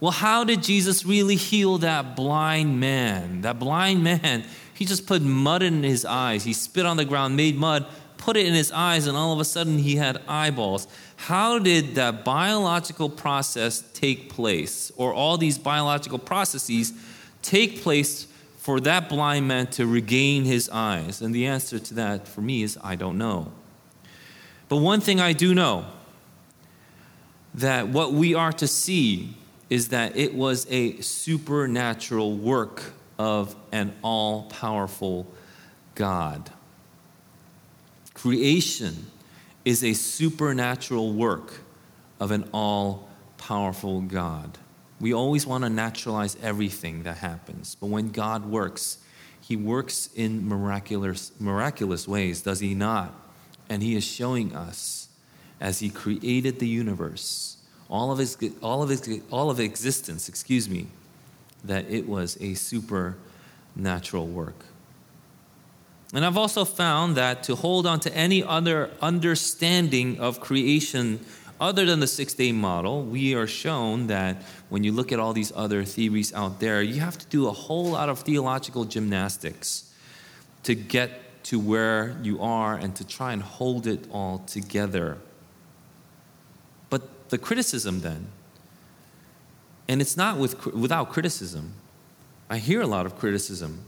well, 0.00 0.12
how 0.12 0.44
did 0.44 0.62
Jesus 0.62 1.04
really 1.04 1.34
heal 1.34 1.78
that 1.78 2.14
blind 2.14 2.78
man? 2.78 3.40
That 3.40 3.58
blind 3.58 4.04
man, 4.04 4.44
he 4.72 4.84
just 4.84 5.06
put 5.06 5.22
mud 5.22 5.62
in 5.62 5.82
his 5.82 6.04
eyes. 6.04 6.44
He 6.44 6.52
spit 6.52 6.86
on 6.86 6.96
the 6.96 7.04
ground, 7.04 7.36
made 7.36 7.56
mud, 7.56 7.84
put 8.16 8.36
it 8.36 8.46
in 8.46 8.54
his 8.54 8.70
eyes, 8.70 9.08
and 9.08 9.16
all 9.16 9.32
of 9.32 9.40
a 9.40 9.44
sudden 9.44 9.78
he 9.78 9.96
had 9.96 10.20
eyeballs. 10.28 10.86
How 11.16 11.58
did 11.58 11.96
that 11.96 12.24
biological 12.24 13.10
process 13.10 13.82
take 13.92 14.28
place, 14.28 14.92
or 14.96 15.12
all 15.12 15.36
these 15.36 15.58
biological 15.58 16.18
processes 16.18 16.92
take 17.42 17.82
place 17.82 18.28
for 18.58 18.78
that 18.80 19.08
blind 19.08 19.48
man 19.48 19.66
to 19.68 19.86
regain 19.86 20.44
his 20.44 20.68
eyes? 20.70 21.20
And 21.20 21.34
the 21.34 21.46
answer 21.46 21.80
to 21.80 21.94
that 21.94 22.28
for 22.28 22.40
me 22.40 22.62
is 22.62 22.78
I 22.84 22.94
don't 22.94 23.18
know. 23.18 23.50
But 24.68 24.76
one 24.76 25.00
thing 25.00 25.18
I 25.20 25.32
do 25.32 25.54
know 25.54 25.86
that 27.54 27.88
what 27.88 28.12
we 28.12 28.34
are 28.34 28.52
to 28.52 28.68
see 28.68 29.34
is 29.70 29.88
that 29.88 30.16
it 30.16 30.34
was 30.34 30.66
a 30.70 31.00
supernatural 31.00 32.36
work 32.36 32.82
of 33.18 33.54
an 33.72 33.94
all 34.02 34.44
powerful 34.44 35.26
God. 35.94 36.50
Creation 38.14 39.10
is 39.64 39.84
a 39.84 39.92
supernatural 39.92 41.12
work 41.12 41.60
of 42.18 42.30
an 42.30 42.48
all 42.52 43.08
powerful 43.36 44.00
God. 44.00 44.58
We 45.00 45.12
always 45.12 45.46
want 45.46 45.64
to 45.64 45.70
naturalize 45.70 46.36
everything 46.42 47.02
that 47.04 47.18
happens, 47.18 47.76
but 47.76 47.86
when 47.86 48.08
God 48.08 48.46
works, 48.46 48.98
he 49.40 49.56
works 49.56 50.08
in 50.14 50.48
miraculous, 50.48 51.32
miraculous 51.38 52.08
ways, 52.08 52.42
does 52.42 52.60
he 52.60 52.74
not? 52.74 53.14
And 53.68 53.82
he 53.82 53.94
is 53.94 54.04
showing 54.04 54.56
us 54.56 55.08
as 55.60 55.80
he 55.80 55.90
created 55.90 56.58
the 56.58 56.66
universe 56.66 57.57
all 57.88 58.10
of 58.10 58.18
his, 58.18 58.36
all 58.62 58.82
of 58.82 58.90
his, 58.90 59.20
all 59.30 59.50
of 59.50 59.60
existence, 59.60 60.28
excuse 60.28 60.68
me, 60.68 60.86
that 61.64 61.90
it 61.90 62.08
was 62.08 62.36
a 62.40 62.54
supernatural 62.54 64.26
work. 64.26 64.64
And 66.14 66.24
I've 66.24 66.38
also 66.38 66.64
found 66.64 67.16
that 67.16 67.42
to 67.44 67.54
hold 67.54 67.86
on 67.86 68.00
to 68.00 68.14
any 68.14 68.42
other 68.42 68.90
understanding 69.02 70.18
of 70.18 70.40
creation 70.40 71.20
other 71.60 71.84
than 71.84 72.00
the 72.00 72.06
six 72.06 72.34
day 72.34 72.52
model, 72.52 73.02
we 73.02 73.34
are 73.34 73.46
shown 73.46 74.06
that 74.06 74.42
when 74.68 74.84
you 74.84 74.92
look 74.92 75.10
at 75.10 75.18
all 75.18 75.32
these 75.32 75.52
other 75.56 75.84
theories 75.84 76.32
out 76.32 76.60
there, 76.60 76.82
you 76.82 77.00
have 77.00 77.18
to 77.18 77.26
do 77.26 77.48
a 77.48 77.52
whole 77.52 77.90
lot 77.90 78.08
of 78.08 78.20
theological 78.20 78.84
gymnastics 78.84 79.92
to 80.62 80.74
get 80.74 81.42
to 81.44 81.58
where 81.58 82.16
you 82.22 82.40
are 82.40 82.74
and 82.76 82.94
to 82.94 83.06
try 83.06 83.32
and 83.32 83.42
hold 83.42 83.86
it 83.86 84.06
all 84.12 84.38
together. 84.46 85.18
The 87.28 87.38
criticism 87.38 88.00
then, 88.00 88.28
and 89.88 90.00
it's 90.00 90.16
not 90.16 90.38
with, 90.38 90.66
without 90.66 91.10
criticism, 91.10 91.74
I 92.48 92.58
hear 92.58 92.80
a 92.80 92.86
lot 92.86 93.06
of 93.06 93.18
criticism 93.18 93.84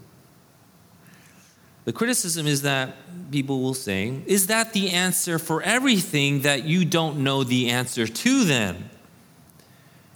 the 1.85 1.93
criticism 1.93 2.47
is 2.47 2.63
that 2.63 2.95
people 3.31 3.61
will 3.63 3.75
say, 3.75 4.23
Is 4.27 4.49
that 4.49 4.73
the 4.73 4.91
answer 4.91 5.39
for 5.39 5.63
everything 5.63 6.43
that 6.43 6.65
you 6.65 6.85
don't 6.85 7.19
know 7.25 7.43
the 7.43 7.71
answer 7.71 8.07
to 8.07 8.45
then? 8.45 8.91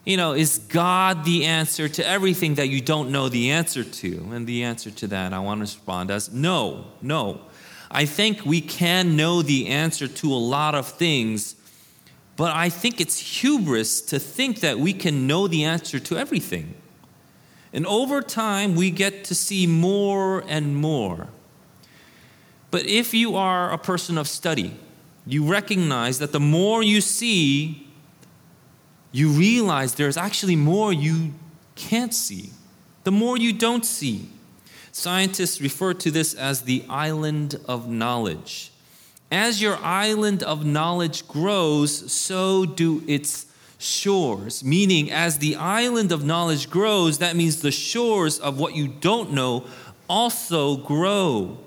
You 0.04 0.18
know, 0.18 0.34
is 0.34 0.58
God 0.58 1.24
the 1.24 1.46
answer 1.46 1.88
to 1.88 2.06
everything 2.06 2.56
that 2.56 2.68
you 2.68 2.82
don't 2.82 3.10
know 3.10 3.30
the 3.30 3.50
answer 3.50 3.82
to? 3.82 4.28
And 4.32 4.46
the 4.46 4.62
answer 4.62 4.90
to 4.90 5.06
that, 5.08 5.32
I 5.32 5.38
want 5.38 5.58
to 5.58 5.62
respond 5.62 6.10
as 6.10 6.30
no, 6.30 6.84
no. 7.00 7.40
I 7.90 8.04
think 8.04 8.44
we 8.44 8.60
can 8.60 9.16
know 9.16 9.40
the 9.40 9.68
answer 9.68 10.06
to 10.06 10.32
a 10.32 10.36
lot 10.36 10.74
of 10.74 10.86
things, 10.86 11.53
but 12.36 12.54
I 12.54 12.68
think 12.68 13.00
it's 13.00 13.40
hubris 13.40 14.00
to 14.02 14.18
think 14.18 14.60
that 14.60 14.78
we 14.78 14.92
can 14.92 15.26
know 15.26 15.46
the 15.46 15.64
answer 15.64 15.98
to 16.00 16.16
everything. 16.16 16.74
And 17.72 17.86
over 17.86 18.22
time, 18.22 18.74
we 18.74 18.90
get 18.90 19.24
to 19.24 19.34
see 19.34 19.66
more 19.66 20.44
and 20.46 20.76
more. 20.76 21.28
But 22.70 22.86
if 22.86 23.14
you 23.14 23.36
are 23.36 23.72
a 23.72 23.78
person 23.78 24.18
of 24.18 24.26
study, 24.26 24.76
you 25.26 25.44
recognize 25.44 26.18
that 26.18 26.32
the 26.32 26.40
more 26.40 26.82
you 26.82 27.00
see, 27.00 27.88
you 29.12 29.30
realize 29.30 29.94
there's 29.94 30.16
actually 30.16 30.56
more 30.56 30.92
you 30.92 31.34
can't 31.76 32.12
see, 32.12 32.50
the 33.04 33.12
more 33.12 33.36
you 33.36 33.52
don't 33.52 33.84
see. 33.84 34.28
Scientists 34.92 35.60
refer 35.60 35.94
to 35.94 36.10
this 36.10 36.34
as 36.34 36.62
the 36.62 36.84
island 36.88 37.56
of 37.66 37.88
knowledge. 37.88 38.72
As 39.34 39.60
your 39.60 39.76
island 39.82 40.44
of 40.44 40.64
knowledge 40.64 41.26
grows, 41.26 42.12
so 42.12 42.64
do 42.64 43.02
its 43.08 43.46
shores. 43.78 44.62
Meaning, 44.62 45.10
as 45.10 45.38
the 45.38 45.56
island 45.56 46.12
of 46.12 46.24
knowledge 46.24 46.70
grows, 46.70 47.18
that 47.18 47.34
means 47.34 47.60
the 47.60 47.72
shores 47.72 48.38
of 48.38 48.60
what 48.60 48.76
you 48.76 48.86
don't 48.86 49.32
know 49.32 49.64
also 50.08 50.76
grow. 50.76 51.58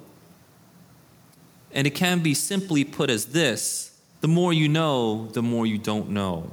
And 1.73 1.86
it 1.86 1.93
can 1.93 2.23
be 2.23 2.34
simply 2.34 2.86
put 2.86 3.10
as 3.10 3.25
this 3.25 3.99
the 4.21 4.30
more 4.30 4.53
you 4.53 4.69
know, 4.69 5.27
the 5.34 5.43
more 5.43 5.67
you 5.67 5.77
don't 5.77 6.10
know. 6.12 6.49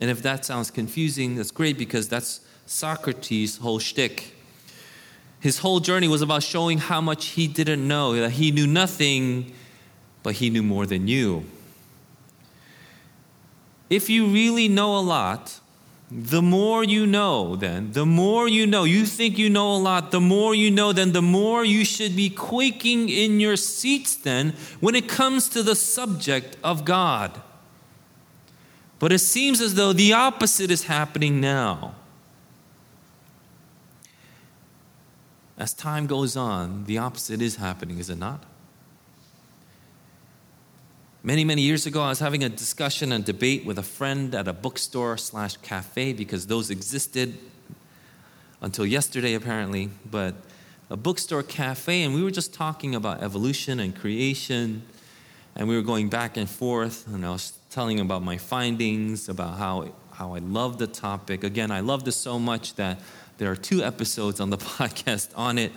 And 0.00 0.10
if 0.10 0.20
that 0.22 0.44
sounds 0.44 0.72
confusing, 0.72 1.36
that's 1.36 1.52
great 1.52 1.78
because 1.78 2.08
that's 2.08 2.40
Socrates' 2.66 3.58
whole 3.58 3.78
shtick. 3.78 4.33
His 5.44 5.58
whole 5.58 5.78
journey 5.78 6.08
was 6.08 6.22
about 6.22 6.42
showing 6.42 6.78
how 6.78 7.02
much 7.02 7.26
he 7.26 7.46
didn't 7.46 7.86
know, 7.86 8.14
that 8.14 8.30
he 8.30 8.50
knew 8.50 8.66
nothing, 8.66 9.52
but 10.22 10.36
he 10.36 10.48
knew 10.48 10.62
more 10.62 10.86
than 10.86 11.06
you. 11.06 11.44
If 13.90 14.08
you 14.08 14.28
really 14.28 14.68
know 14.68 14.96
a 14.96 15.04
lot, 15.04 15.60
the 16.10 16.40
more 16.40 16.82
you 16.82 17.06
know, 17.06 17.56
then, 17.56 17.92
the 17.92 18.06
more 18.06 18.48
you 18.48 18.66
know, 18.66 18.84
you 18.84 19.04
think 19.04 19.36
you 19.36 19.50
know 19.50 19.76
a 19.76 19.76
lot, 19.76 20.12
the 20.12 20.20
more 20.20 20.54
you 20.54 20.70
know, 20.70 20.94
then 20.94 21.12
the 21.12 21.20
more 21.20 21.62
you 21.62 21.84
should 21.84 22.16
be 22.16 22.30
quaking 22.30 23.10
in 23.10 23.38
your 23.38 23.56
seats, 23.56 24.16
then, 24.16 24.54
when 24.80 24.94
it 24.94 25.10
comes 25.10 25.50
to 25.50 25.62
the 25.62 25.76
subject 25.76 26.56
of 26.64 26.86
God. 26.86 27.38
But 28.98 29.12
it 29.12 29.18
seems 29.18 29.60
as 29.60 29.74
though 29.74 29.92
the 29.92 30.14
opposite 30.14 30.70
is 30.70 30.84
happening 30.84 31.38
now. 31.38 31.96
As 35.56 35.72
time 35.72 36.06
goes 36.06 36.36
on, 36.36 36.84
the 36.84 36.98
opposite 36.98 37.40
is 37.40 37.56
happening, 37.56 37.98
is 37.98 38.10
it 38.10 38.18
not? 38.18 38.44
Many, 41.22 41.44
many 41.44 41.62
years 41.62 41.86
ago, 41.86 42.02
I 42.02 42.08
was 42.08 42.18
having 42.18 42.44
a 42.44 42.48
discussion 42.48 43.12
and 43.12 43.24
debate 43.24 43.64
with 43.64 43.78
a 43.78 43.82
friend 43.82 44.34
at 44.34 44.46
a 44.46 44.52
bookstore 44.52 45.16
slash 45.16 45.56
cafe 45.58 46.12
because 46.12 46.46
those 46.48 46.70
existed 46.70 47.38
until 48.60 48.84
yesterday, 48.84 49.34
apparently. 49.34 49.90
But 50.10 50.34
a 50.90 50.96
bookstore 50.96 51.42
cafe, 51.42 52.02
and 52.02 52.14
we 52.14 52.22
were 52.22 52.30
just 52.30 52.52
talking 52.52 52.94
about 52.94 53.22
evolution 53.22 53.80
and 53.80 53.96
creation, 53.96 54.82
and 55.56 55.66
we 55.66 55.76
were 55.76 55.82
going 55.82 56.10
back 56.10 56.36
and 56.36 56.50
forth. 56.50 57.06
And 57.06 57.24
I 57.24 57.30
was 57.30 57.54
telling 57.70 58.00
about 58.00 58.22
my 58.22 58.36
findings, 58.36 59.28
about 59.28 59.56
how 59.56 59.92
how 60.14 60.34
I 60.34 60.38
love 60.38 60.78
the 60.78 60.86
topic. 60.86 61.42
Again, 61.42 61.70
I 61.70 61.80
loved 61.80 62.06
it 62.06 62.12
so 62.12 62.38
much 62.38 62.74
that 62.76 63.00
there 63.38 63.50
are 63.50 63.56
two 63.56 63.82
episodes 63.82 64.40
on 64.40 64.50
the 64.50 64.58
podcast 64.78 65.30
on 65.36 65.58
it 65.58 65.72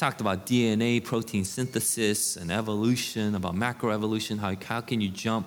talked 0.00 0.22
about 0.22 0.46
DNA, 0.46 1.04
protein 1.04 1.44
synthesis, 1.44 2.34
and 2.34 2.50
evolution, 2.50 3.34
about 3.34 3.54
macroevolution, 3.54 4.38
how, 4.38 4.56
how 4.64 4.80
can 4.80 4.98
you 4.98 5.10
jump 5.10 5.46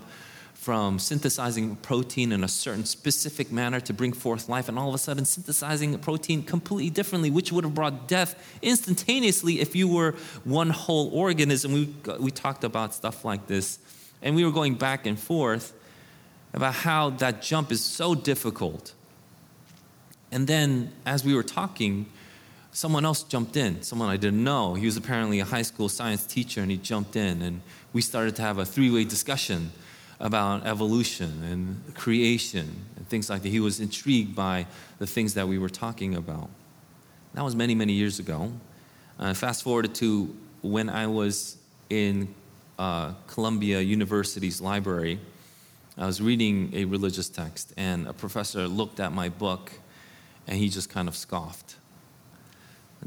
from 0.53 0.99
synthesizing 0.99 1.75
protein 1.77 2.31
in 2.31 2.43
a 2.43 2.47
certain 2.47 2.85
specific 2.85 3.51
manner 3.51 3.79
to 3.79 3.91
bring 3.93 4.13
forth 4.13 4.47
life, 4.47 4.69
and 4.69 4.77
all 4.77 4.89
of 4.89 4.93
a 4.93 4.99
sudden 4.99 5.25
synthesizing 5.25 5.97
protein 5.97 6.43
completely 6.43 6.91
differently, 6.91 7.31
which 7.31 7.51
would 7.51 7.63
have 7.63 7.73
brought 7.73 8.07
death 8.07 8.35
instantaneously 8.61 9.59
if 9.59 9.75
you 9.75 9.87
were 9.87 10.11
one 10.43 10.69
whole 10.69 11.09
organism. 11.09 11.73
We, 11.73 11.95
we 12.19 12.29
talked 12.29 12.63
about 12.63 12.93
stuff 12.93 13.25
like 13.25 13.47
this, 13.47 13.79
and 14.21 14.35
we 14.35 14.45
were 14.45 14.51
going 14.51 14.75
back 14.75 15.07
and 15.07 15.19
forth 15.19 15.73
about 16.53 16.75
how 16.75 17.09
that 17.09 17.41
jump 17.41 17.71
is 17.71 17.83
so 17.83 18.13
difficult. 18.13 18.93
And 20.33 20.47
then, 20.47 20.91
as 21.05 21.23
we 21.23 21.35
were 21.35 21.43
talking, 21.43 22.07
someone 22.71 23.05
else 23.05 23.21
jumped 23.21 23.55
in, 23.55 23.83
someone 23.83 24.09
I 24.09 24.17
didn't 24.17 24.43
know. 24.43 24.73
He 24.73 24.87
was 24.87 24.97
apparently 24.97 25.39
a 25.39 25.45
high 25.45 25.61
school 25.61 25.87
science 25.87 26.25
teacher, 26.25 26.59
and 26.61 26.71
he 26.71 26.77
jumped 26.77 27.15
in, 27.15 27.43
and 27.43 27.61
we 27.93 28.01
started 28.01 28.35
to 28.37 28.41
have 28.41 28.57
a 28.57 28.65
three 28.65 28.89
way 28.89 29.03
discussion 29.03 29.71
about 30.19 30.65
evolution 30.65 31.43
and 31.43 31.95
creation 31.95 32.67
and 32.95 33.07
things 33.09 33.29
like 33.29 33.43
that. 33.43 33.49
He 33.49 33.59
was 33.59 33.79
intrigued 33.79 34.35
by 34.35 34.65
the 34.97 35.05
things 35.05 35.35
that 35.35 35.47
we 35.47 35.59
were 35.59 35.69
talking 35.69 36.15
about. 36.15 36.49
That 37.35 37.43
was 37.43 37.55
many, 37.55 37.75
many 37.75 37.93
years 37.93 38.17
ago. 38.17 38.51
Uh, 39.19 39.35
fast 39.35 39.61
forward 39.61 39.93
to 39.93 40.35
when 40.63 40.89
I 40.89 41.05
was 41.05 41.57
in 41.91 42.33
uh, 42.79 43.13
Columbia 43.27 43.81
University's 43.81 44.59
library. 44.59 45.19
I 45.95 46.07
was 46.07 46.21
reading 46.21 46.71
a 46.73 46.85
religious 46.85 47.29
text, 47.29 47.71
and 47.77 48.07
a 48.07 48.13
professor 48.13 48.67
looked 48.67 48.99
at 48.99 49.11
my 49.11 49.29
book 49.29 49.71
and 50.47 50.57
he 50.57 50.69
just 50.69 50.89
kind 50.89 51.07
of 51.07 51.15
scoffed. 51.15 51.75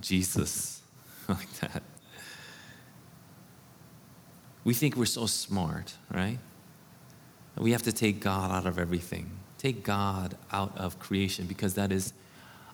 Jesus 0.00 0.82
like 1.28 1.50
that. 1.60 1.82
We 4.64 4.74
think 4.74 4.96
we're 4.96 5.06
so 5.06 5.26
smart, 5.26 5.94
right? 6.12 6.38
We 7.56 7.72
have 7.72 7.82
to 7.84 7.92
take 7.92 8.20
God 8.20 8.50
out 8.50 8.66
of 8.66 8.78
everything. 8.78 9.30
Take 9.58 9.82
God 9.82 10.36
out 10.52 10.76
of 10.76 10.98
creation 10.98 11.46
because 11.46 11.74
that 11.74 11.92
is 11.92 12.12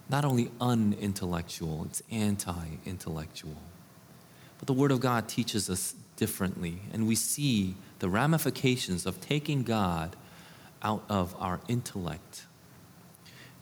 not 0.08 0.24
only 0.24 0.50
unintellectual, 0.60 1.84
it's 1.84 2.02
anti 2.10 2.66
intellectual. 2.84 3.56
But 4.58 4.66
the 4.66 4.72
Word 4.72 4.90
of 4.90 5.00
God 5.00 5.28
teaches 5.28 5.70
us 5.70 5.94
differently, 6.16 6.78
and 6.92 7.06
we 7.06 7.14
see 7.14 7.74
the 7.98 8.08
ramifications 8.08 9.06
of 9.06 9.20
taking 9.20 9.62
God 9.62 10.16
out 10.82 11.04
of 11.08 11.34
our 11.38 11.60
intellect 11.68 12.46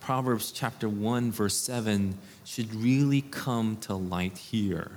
Proverbs 0.00 0.50
chapter 0.50 0.88
1, 0.88 1.30
verse 1.30 1.56
7 1.56 2.16
should 2.44 2.74
really 2.74 3.20
come 3.20 3.76
to 3.82 3.94
light 3.94 4.38
here. 4.38 4.90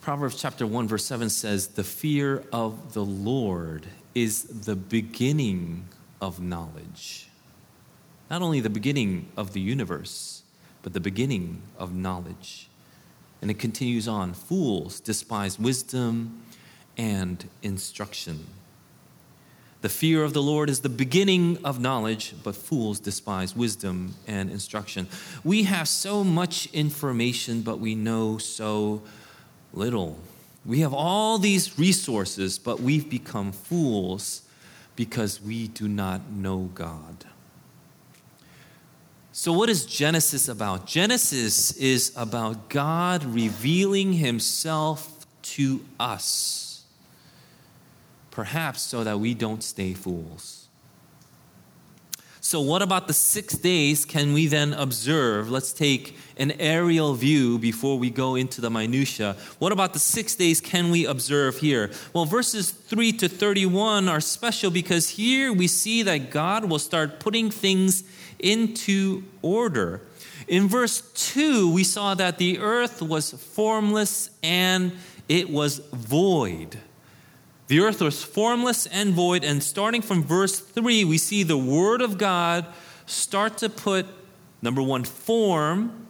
Proverbs 0.00 0.36
chapter 0.36 0.66
1, 0.66 0.88
verse 0.88 1.04
7 1.04 1.30
says, 1.30 1.68
The 1.68 1.84
fear 1.84 2.44
of 2.52 2.92
the 2.92 3.04
Lord 3.04 3.86
is 4.14 4.42
the 4.42 4.76
beginning 4.76 5.88
of 6.20 6.40
knowledge. 6.40 7.28
Not 8.28 8.42
only 8.42 8.60
the 8.60 8.70
beginning 8.70 9.28
of 9.36 9.52
the 9.52 9.60
universe, 9.60 10.42
but 10.82 10.92
the 10.92 11.00
beginning 11.00 11.62
of 11.78 11.94
knowledge. 11.94 12.68
And 13.40 13.50
it 13.50 13.58
continues 13.58 14.08
on 14.08 14.34
Fools 14.34 15.00
despise 15.00 15.58
wisdom 15.58 16.42
and 16.96 17.48
instruction. 17.62 18.46
The 19.84 19.90
fear 19.90 20.24
of 20.24 20.32
the 20.32 20.40
Lord 20.40 20.70
is 20.70 20.80
the 20.80 20.88
beginning 20.88 21.58
of 21.62 21.78
knowledge, 21.78 22.32
but 22.42 22.56
fools 22.56 22.98
despise 22.98 23.54
wisdom 23.54 24.14
and 24.26 24.50
instruction. 24.50 25.06
We 25.44 25.64
have 25.64 25.88
so 25.88 26.24
much 26.24 26.70
information, 26.72 27.60
but 27.60 27.80
we 27.80 27.94
know 27.94 28.38
so 28.38 29.02
little. 29.74 30.18
We 30.64 30.80
have 30.80 30.94
all 30.94 31.36
these 31.36 31.78
resources, 31.78 32.58
but 32.58 32.80
we've 32.80 33.10
become 33.10 33.52
fools 33.52 34.40
because 34.96 35.42
we 35.42 35.68
do 35.68 35.86
not 35.86 36.30
know 36.30 36.70
God. 36.74 37.26
So, 39.32 39.52
what 39.52 39.68
is 39.68 39.84
Genesis 39.84 40.48
about? 40.48 40.86
Genesis 40.86 41.76
is 41.76 42.10
about 42.16 42.70
God 42.70 43.22
revealing 43.22 44.14
himself 44.14 45.26
to 45.42 45.84
us 46.00 46.63
perhaps 48.34 48.82
so 48.82 49.04
that 49.04 49.18
we 49.20 49.32
don't 49.32 49.62
stay 49.62 49.94
fools. 49.94 50.64
So, 52.40 52.60
what 52.60 52.82
about 52.82 53.06
the 53.06 53.14
six 53.14 53.54
days 53.54 54.04
can 54.04 54.34
we 54.34 54.48
then 54.48 54.74
observe? 54.74 55.50
Let's 55.50 55.72
take 55.72 56.14
an 56.36 56.50
aerial 56.60 57.14
view 57.14 57.58
before 57.58 57.98
we 57.98 58.10
go 58.10 58.34
into 58.34 58.60
the 58.60 58.68
minutia. 58.68 59.34
What 59.58 59.72
about 59.72 59.94
the 59.94 59.98
six 59.98 60.34
days 60.34 60.60
can 60.60 60.90
we 60.90 61.06
observe 61.06 61.56
here? 61.56 61.90
Well, 62.12 62.26
verses 62.26 62.70
3 62.70 63.12
to 63.12 63.30
31 63.30 64.10
are 64.10 64.20
special 64.20 64.70
because 64.70 65.08
here 65.08 65.54
we 65.54 65.66
see 65.66 66.02
that 66.02 66.30
God 66.30 66.66
will 66.66 66.78
start 66.78 67.18
putting 67.18 67.50
things 67.50 68.04
into 68.38 69.24
order. 69.40 70.02
In 70.46 70.68
verse 70.68 71.00
2, 71.32 71.72
we 71.72 71.82
saw 71.82 72.14
that 72.14 72.36
the 72.36 72.58
earth 72.58 73.00
was 73.00 73.32
formless 73.32 74.28
and 74.42 74.92
it 75.30 75.48
was 75.48 75.78
void. 75.94 76.78
The 77.66 77.80
earth 77.80 78.00
was 78.00 78.22
formless 78.22 78.86
and 78.86 79.12
void. 79.14 79.44
And 79.44 79.62
starting 79.62 80.02
from 80.02 80.22
verse 80.22 80.58
3, 80.58 81.04
we 81.04 81.18
see 81.18 81.42
the 81.42 81.56
Word 81.56 82.02
of 82.02 82.18
God 82.18 82.66
start 83.06 83.58
to 83.58 83.68
put, 83.68 84.06
number 84.60 84.82
one, 84.82 85.04
form, 85.04 86.06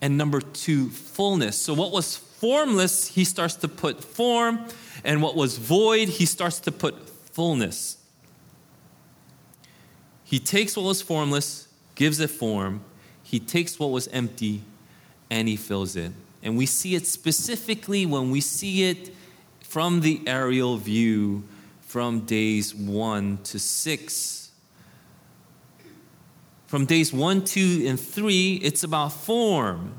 and 0.00 0.16
number 0.16 0.40
two, 0.40 0.90
fullness. 0.90 1.56
So, 1.56 1.74
what 1.74 1.92
was 1.92 2.16
formless, 2.16 3.08
he 3.08 3.24
starts 3.24 3.54
to 3.56 3.68
put 3.68 4.02
form, 4.02 4.66
and 5.04 5.22
what 5.22 5.36
was 5.36 5.58
void, 5.58 6.08
he 6.08 6.26
starts 6.26 6.60
to 6.60 6.72
put 6.72 7.08
fullness. 7.08 7.98
He 10.24 10.38
takes 10.38 10.76
what 10.76 10.84
was 10.84 11.02
formless, 11.02 11.68
gives 11.94 12.20
it 12.20 12.30
form. 12.30 12.82
He 13.22 13.40
takes 13.40 13.78
what 13.78 13.90
was 13.90 14.08
empty, 14.08 14.62
and 15.28 15.48
he 15.48 15.56
fills 15.56 15.96
it. 15.96 16.12
And 16.42 16.56
we 16.56 16.66
see 16.66 16.94
it 16.94 17.06
specifically 17.06 18.06
when 18.06 18.30
we 18.30 18.40
see 18.40 18.88
it 18.88 19.10
from 19.70 20.00
the 20.00 20.20
aerial 20.26 20.76
view 20.76 21.44
from 21.80 22.22
days 22.22 22.74
1 22.74 23.38
to 23.44 23.56
6. 23.56 24.50
From 26.66 26.86
days 26.86 27.12
1, 27.12 27.44
2, 27.44 27.84
and 27.86 27.98
3, 27.98 28.54
it's 28.64 28.82
about 28.82 29.12
form. 29.12 29.94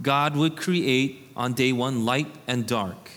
God 0.00 0.34
would 0.34 0.56
create 0.56 1.28
on 1.36 1.52
day 1.52 1.74
1 1.74 2.06
light 2.06 2.34
and 2.46 2.66
dark. 2.66 3.10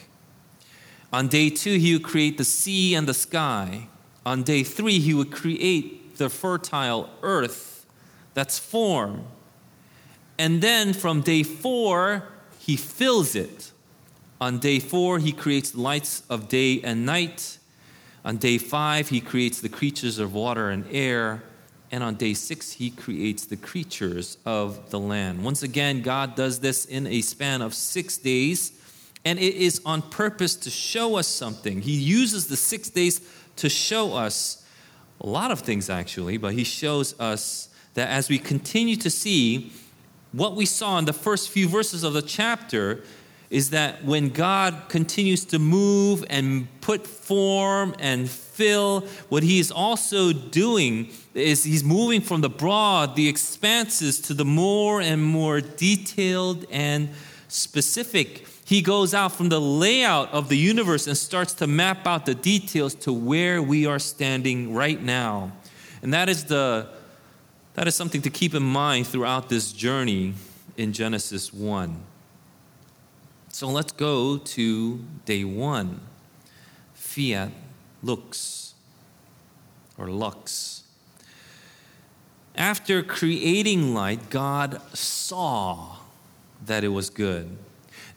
On 1.14 1.30
day 1.30 1.50
2, 1.50 1.80
He 1.80 1.94
would 1.94 2.04
create 2.04 2.38
the 2.38 2.44
sea 2.44 2.94
and 2.94 3.08
the 3.08 3.14
sky. 3.14 3.88
On 4.26 4.44
day 4.44 4.64
3, 4.64 5.00
He 5.00 5.14
would 5.14 5.32
create 5.32 6.18
the 6.18 6.30
fertile 6.30 7.10
earth. 7.22 7.86
That's 8.34 8.60
form. 8.60 9.24
And 10.38 10.62
then 10.62 10.92
from 10.92 11.22
day 11.22 11.44
4, 11.44 12.22
He 12.60 12.76
fills 12.76 13.34
it 13.34 13.72
on 14.42 14.60
day 14.60 14.80
four, 14.80 15.20
he 15.20 15.32
creates 15.32 15.76
lights 15.76 16.24
of 16.30 16.50
day 16.50 16.82
and 16.82 17.06
night. 17.06 17.58
On 18.24 18.38
day 18.38 18.58
five, 18.58 19.10
he 19.10 19.22
creates 19.22 19.62
the 19.62 19.70
creatures 19.70 20.20
of 20.20 20.34
water 20.34 20.70
and 20.70 20.86
air. 20.92 21.44
And 21.92 22.04
on 22.04 22.16
day 22.16 22.34
six, 22.34 22.74
he 22.74 22.90
creates 22.90 23.46
the 23.46 23.56
creatures 23.56 24.38
of 24.46 24.90
the 24.90 25.00
land. 25.00 25.44
Once 25.44 25.64
again, 25.64 26.02
God 26.02 26.36
does 26.36 26.60
this 26.60 26.86
in 26.86 27.08
a 27.08 27.22
span 27.22 27.62
of 27.62 27.74
six 27.74 28.18
days, 28.18 28.74
and 29.24 29.40
it 29.40 29.56
is 29.56 29.82
on 29.86 30.02
purpose 30.02 30.56
to 30.56 30.70
show 30.70 31.16
us 31.16 31.28
something. 31.28 31.82
He 31.82 31.94
uses 31.94 32.48
the 32.48 32.58
six 32.58 32.90
days 32.90 33.22
to 33.58 33.70
show 33.70 34.14
us 34.14 34.66
a 35.22 35.28
lot 35.28 35.52
of 35.52 35.62
things, 35.62 35.90
actually, 35.90 36.38
but 36.38 36.54
he 36.54 36.64
shows 36.64 37.18
us 37.20 37.70
that 37.94 38.10
as 38.10 38.28
we 38.28 38.40
continue 38.40 38.98
to 38.98 39.10
see 39.10 39.72
what 40.34 40.56
we 40.56 40.66
saw 40.66 40.98
in 40.98 41.06
the 41.06 41.14
first 41.14 41.50
few 41.50 41.70
verses 41.70 42.04
of 42.04 42.12
the 42.14 42.22
chapter, 42.22 43.04
is 43.50 43.70
that 43.70 44.04
when 44.04 44.30
God 44.30 44.90
continues 44.90 45.46
to 45.46 45.60
move 45.60 46.26
and 46.30 46.68
put 46.82 47.06
form 47.06 47.96
and 48.00 48.30
fill, 48.30 49.02
what 49.30 49.44
He 49.44 49.60
is 49.60 49.72
also 49.72 50.34
doing 50.34 51.10
is 51.34 51.64
He's 51.64 51.84
moving 51.84 52.22
from 52.22 52.42
the 52.42 52.50
broad, 52.50 53.16
the 53.16 53.30
expanses, 53.30 54.20
to 54.22 54.34
the 54.34 54.46
more 54.46 55.02
and 55.02 55.24
more 55.24 55.62
detailed 55.62 56.66
and 56.72 57.10
specific. 57.48 58.48
He 58.66 58.82
goes 58.82 59.14
out 59.14 59.32
from 59.32 59.50
the 59.50 59.62
layout 59.62 60.34
of 60.34 60.50
the 60.50 60.58
universe 60.58 61.06
and 61.06 61.16
starts 61.16 61.54
to 61.56 61.68
map 61.68 62.08
out 62.08 62.26
the 62.26 62.34
details 62.34 62.96
to 62.96 63.14
where 63.14 63.62
we 63.62 63.86
are 63.86 64.00
standing 64.00 64.74
right 64.74 65.02
now. 65.02 65.52
And 66.02 66.14
that 66.14 66.30
is 66.30 66.46
the 66.46 66.88
that 67.76 67.88
is 67.88 67.96
something 67.96 68.22
to 68.22 68.30
keep 68.30 68.56
in 68.56 68.64
mind 68.64 69.06
throughout 69.06 69.50
this 69.50 69.74
journey 69.74 70.34
in 70.78 70.94
Genesis 70.94 71.54
1. 71.54 72.15
So 73.56 73.70
let's 73.70 73.94
go 73.94 74.38
to 74.38 75.00
day 75.24 75.46
one 75.46 76.02
fiat 76.94 77.54
lux 78.04 78.74
or 79.98 80.10
lux. 80.10 80.84
After 82.54 83.02
creating 83.02 83.94
light, 83.94 84.30
God 84.30 84.82
saw 84.94 86.00
that 86.66 86.84
it 86.84 86.90
was 86.90 87.10
good. 87.10 87.58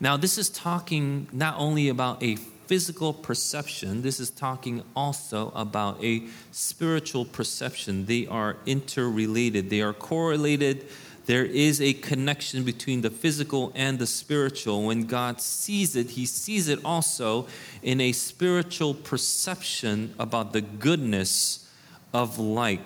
Now, 0.01 0.17
this 0.17 0.39
is 0.39 0.51
talking 0.51 1.29
not 1.33 1.55
only 1.57 1.89
about 1.89 2.21
a 2.21 2.35
physical 2.67 3.13
perception, 3.13 4.03
this 4.03 4.19
is 4.19 4.31
talking 4.31 4.83
also 4.97 5.53
about 5.55 6.03
a 6.03 6.25
spiritual 6.51 7.25
perception. 7.25 8.07
They 8.07 8.27
are 8.27 8.57
interrelated, 8.67 9.71
they 9.71 9.83
are 9.83 9.93
correlated 9.93 10.89
there 11.29 11.45
is 11.45 11.79
a 11.83 11.93
connection 11.93 12.65
between 12.65 13.03
the 13.03 13.11
physical 13.11 13.71
and 13.75 13.99
the 13.99 14.07
spiritual. 14.07 14.85
When 14.85 15.03
God 15.03 15.43
sees 15.43 15.95
it, 15.95 16.09
He 16.09 16.25
sees 16.25 16.69
it 16.69 16.83
also 16.87 17.47
in 17.83 18.01
a 18.01 18.13
spiritual 18.13 18.95
perception 18.95 20.15
about 20.19 20.55
the 20.55 20.63
goodness 20.63 21.69
of 22.15 22.39
light. 22.39 22.81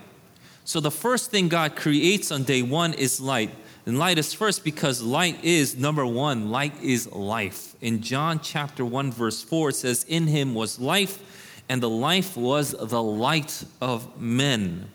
So, 0.64 0.80
the 0.80 0.90
first 0.90 1.30
thing 1.30 1.48
God 1.48 1.76
creates 1.76 2.32
on 2.32 2.42
day 2.42 2.62
one 2.62 2.94
is 2.94 3.20
light. 3.20 3.50
And 3.86 3.96
light 3.96 4.18
is 4.18 4.34
first 4.34 4.64
because 4.64 5.00
light 5.00 5.44
is, 5.44 5.76
number 5.76 6.04
one, 6.04 6.50
light 6.50 6.74
is 6.82 7.12
life. 7.12 7.76
In 7.80 8.02
John 8.02 8.40
chapter 8.40 8.84
1, 8.84 9.12
verse 9.12 9.40
4, 9.44 9.68
it 9.68 9.76
says, 9.76 10.04
In 10.08 10.26
him 10.26 10.52
was 10.52 10.80
life, 10.80 11.20
and 11.68 11.80
the 11.80 11.88
life 11.88 12.36
was 12.36 12.72
the 12.72 13.02
light 13.02 13.62
of 13.80 14.20
men. 14.20 14.90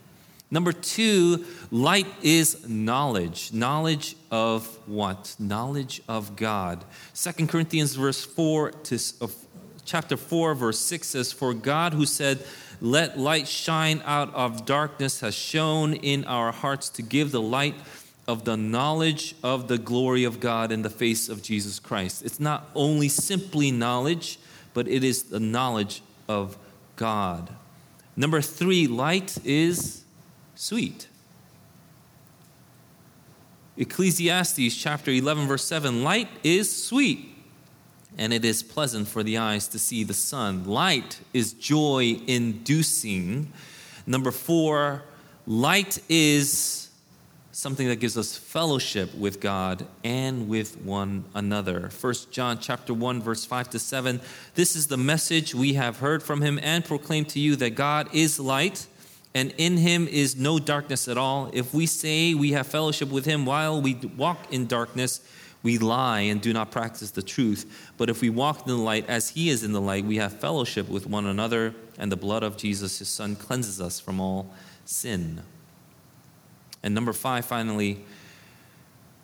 Number 0.49 0.71
two, 0.71 1.45
light 1.71 2.07
is 2.21 2.67
knowledge. 2.67 3.51
Knowledge 3.51 4.15
of 4.31 4.65
what? 4.87 5.35
Knowledge 5.39 6.01
of 6.07 6.35
God. 6.35 6.85
Second 7.13 7.49
Corinthians 7.49 7.95
verse 7.95 8.23
4 8.23 8.71
to 8.71 8.99
uh, 9.21 9.27
chapter 9.83 10.15
4, 10.15 10.55
verse 10.55 10.79
6 10.79 11.07
says, 11.07 11.33
For 11.33 11.53
God 11.53 11.93
who 11.93 12.05
said, 12.05 12.45
Let 12.79 13.19
light 13.19 13.47
shine 13.47 14.01
out 14.05 14.33
of 14.33 14.65
darkness 14.65 15.19
has 15.19 15.35
shone 15.35 15.93
in 15.93 16.23
our 16.25 16.53
hearts 16.53 16.89
to 16.89 17.01
give 17.01 17.31
the 17.31 17.41
light 17.41 17.75
of 18.27 18.45
the 18.45 18.57
knowledge 18.57 19.35
of 19.43 19.67
the 19.67 19.77
glory 19.77 20.23
of 20.23 20.39
God 20.39 20.71
in 20.71 20.81
the 20.81 20.89
face 20.89 21.29
of 21.29 21.41
Jesus 21.41 21.79
Christ. 21.79 22.23
It's 22.23 22.39
not 22.39 22.69
only 22.75 23.09
simply 23.09 23.71
knowledge, 23.71 24.39
but 24.73 24.87
it 24.87 25.03
is 25.03 25.23
the 25.23 25.39
knowledge 25.39 26.03
of 26.27 26.57
God. 26.97 27.49
Number 28.15 28.41
three, 28.41 28.87
light 28.87 29.37
is 29.45 30.03
sweet. 30.57 31.07
Ecclesiastes 33.77 34.75
chapter 34.75 35.11
11, 35.11 35.47
verse 35.47 35.63
7 35.63 36.03
Light 36.03 36.29
is 36.43 36.85
sweet, 36.85 37.35
and 38.17 38.33
it 38.33 38.43
is 38.43 38.63
pleasant 38.63 39.07
for 39.07 39.21
the 39.21 39.37
eyes 39.37 39.67
to 39.67 39.79
see 39.79 40.03
the 40.03 40.15
sun. 40.15 40.65
Light 40.65 41.19
is 41.33 41.53
joy 41.53 42.19
inducing. 42.25 43.53
Number 44.07 44.31
four, 44.31 45.03
light 45.45 45.99
is 46.09 46.89
something 47.51 47.87
that 47.87 47.95
gives 47.97 48.17
us 48.17 48.35
fellowship 48.35 49.13
with 49.15 49.39
God 49.39 49.85
and 50.03 50.47
with 50.47 50.79
one 50.81 51.25
another. 51.35 51.89
1 52.01 52.13
John 52.31 52.59
chapter 52.59 52.93
1 52.93 53.21
verse 53.21 53.45
5 53.45 53.71
to 53.71 53.79
7 53.79 54.21
This 54.55 54.75
is 54.75 54.87
the 54.87 54.97
message 54.97 55.55
we 55.55 55.73
have 55.73 55.97
heard 55.97 56.21
from 56.21 56.41
him 56.41 56.59
and 56.61 56.85
proclaimed 56.85 57.29
to 57.29 57.39
you 57.39 57.55
that 57.57 57.71
God 57.71 58.09
is 58.13 58.39
light 58.39 58.87
and 59.33 59.53
in 59.57 59.77
him 59.77 60.07
is 60.07 60.35
no 60.35 60.59
darkness 60.59 61.07
at 61.07 61.17
all. 61.17 61.49
If 61.53 61.73
we 61.73 61.85
say 61.85 62.33
we 62.33 62.53
have 62.53 62.67
fellowship 62.67 63.09
with 63.09 63.25
him 63.25 63.45
while 63.45 63.81
we 63.81 63.95
walk 63.95 64.51
in 64.51 64.67
darkness, 64.67 65.21
we 65.63 65.77
lie 65.77 66.21
and 66.21 66.41
do 66.41 66.53
not 66.53 66.71
practice 66.71 67.11
the 67.11 67.21
truth. 67.21 67.91
But 67.97 68.09
if 68.09 68.21
we 68.21 68.29
walk 68.29 68.61
in 68.61 68.67
the 68.67 68.81
light 68.81 69.07
as 69.09 69.29
he 69.29 69.49
is 69.49 69.63
in 69.63 69.73
the 69.73 69.81
light, 69.81 70.05
we 70.05 70.17
have 70.17 70.39
fellowship 70.39 70.87
with 70.87 71.07
one 71.07 71.25
another, 71.25 71.73
and 71.97 72.11
the 72.11 72.15
blood 72.17 72.43
of 72.43 72.57
Jesus, 72.57 72.99
his 72.99 73.09
son, 73.09 73.35
cleanses 73.35 73.81
us 73.81 73.99
from 73.99 74.19
all 74.19 74.53
sin. 74.85 75.41
And 76.83 76.95
number 76.95 77.13
five, 77.13 77.45
finally, 77.45 78.05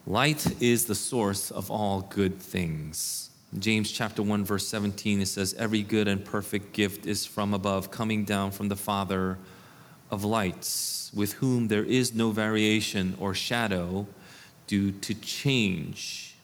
light 0.05 0.61
is 0.61 0.85
the 0.85 0.95
source 0.95 1.49
of 1.51 1.71
all 1.71 2.01
good 2.01 2.39
things. 2.39 3.29
James 3.59 3.91
chapter 3.91 4.23
1 4.23 4.43
verse 4.43 4.67
17 4.67 5.21
it 5.21 5.27
says 5.27 5.53
every 5.59 5.83
good 5.83 6.07
and 6.07 6.25
perfect 6.25 6.73
gift 6.73 7.05
is 7.05 7.23
from 7.23 7.53
above 7.53 7.91
coming 7.91 8.25
down 8.25 8.49
from 8.49 8.67
the 8.67 8.75
father 8.75 9.37
of 10.13 10.23
lights, 10.23 11.11
with 11.13 11.33
whom 11.33 11.67
there 11.67 11.83
is 11.83 12.13
no 12.13 12.31
variation 12.31 13.17
or 13.19 13.33
shadow 13.33 14.07
due 14.67 14.91
to 14.91 15.13
change. 15.15 16.35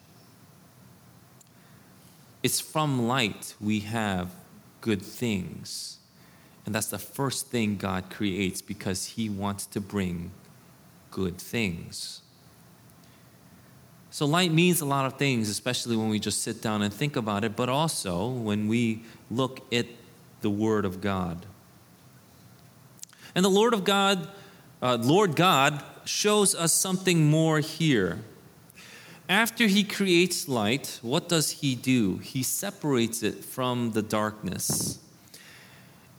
It's 2.41 2.59
from 2.59 3.07
light 3.07 3.53
we 3.61 3.81
have 3.81 4.31
good 4.81 5.01
things. 5.01 5.97
And 6.65 6.73
that's 6.73 6.87
the 6.87 6.99
first 6.99 7.47
thing 7.47 7.77
God 7.77 8.09
creates 8.09 8.61
because 8.61 9.05
He 9.05 9.29
wants 9.29 9.65
to 9.67 9.79
bring 9.79 10.31
good 11.11 11.37
things. 11.37 12.21
So, 14.11 14.25
light 14.25 14.51
means 14.51 14.81
a 14.81 14.85
lot 14.85 15.05
of 15.05 15.19
things, 15.19 15.49
especially 15.49 15.95
when 15.95 16.09
we 16.09 16.19
just 16.19 16.41
sit 16.41 16.61
down 16.61 16.81
and 16.81 16.91
think 16.91 17.15
about 17.15 17.43
it, 17.43 17.55
but 17.55 17.69
also 17.69 18.27
when 18.27 18.67
we 18.67 19.03
look 19.29 19.61
at 19.71 19.85
the 20.41 20.49
Word 20.49 20.85
of 20.85 21.01
God. 21.01 21.45
And 23.39 23.45
the 23.45 23.49
Lord 23.49 23.73
of 23.73 23.85
God, 23.85 24.27
uh, 24.81 24.97
Lord 24.99 25.37
God, 25.37 25.81
shows 26.03 26.53
us 26.53 26.73
something 26.73 27.29
more 27.31 27.59
here. 27.59 28.19
After 29.29 29.67
He 29.67 29.85
creates 29.85 30.49
light, 30.49 30.99
what 31.01 31.29
does 31.29 31.49
He 31.49 31.73
do? 31.73 32.17
He 32.17 32.43
separates 32.43 33.23
it 33.23 33.45
from 33.45 33.93
the 33.93 34.01
darkness. 34.01 34.99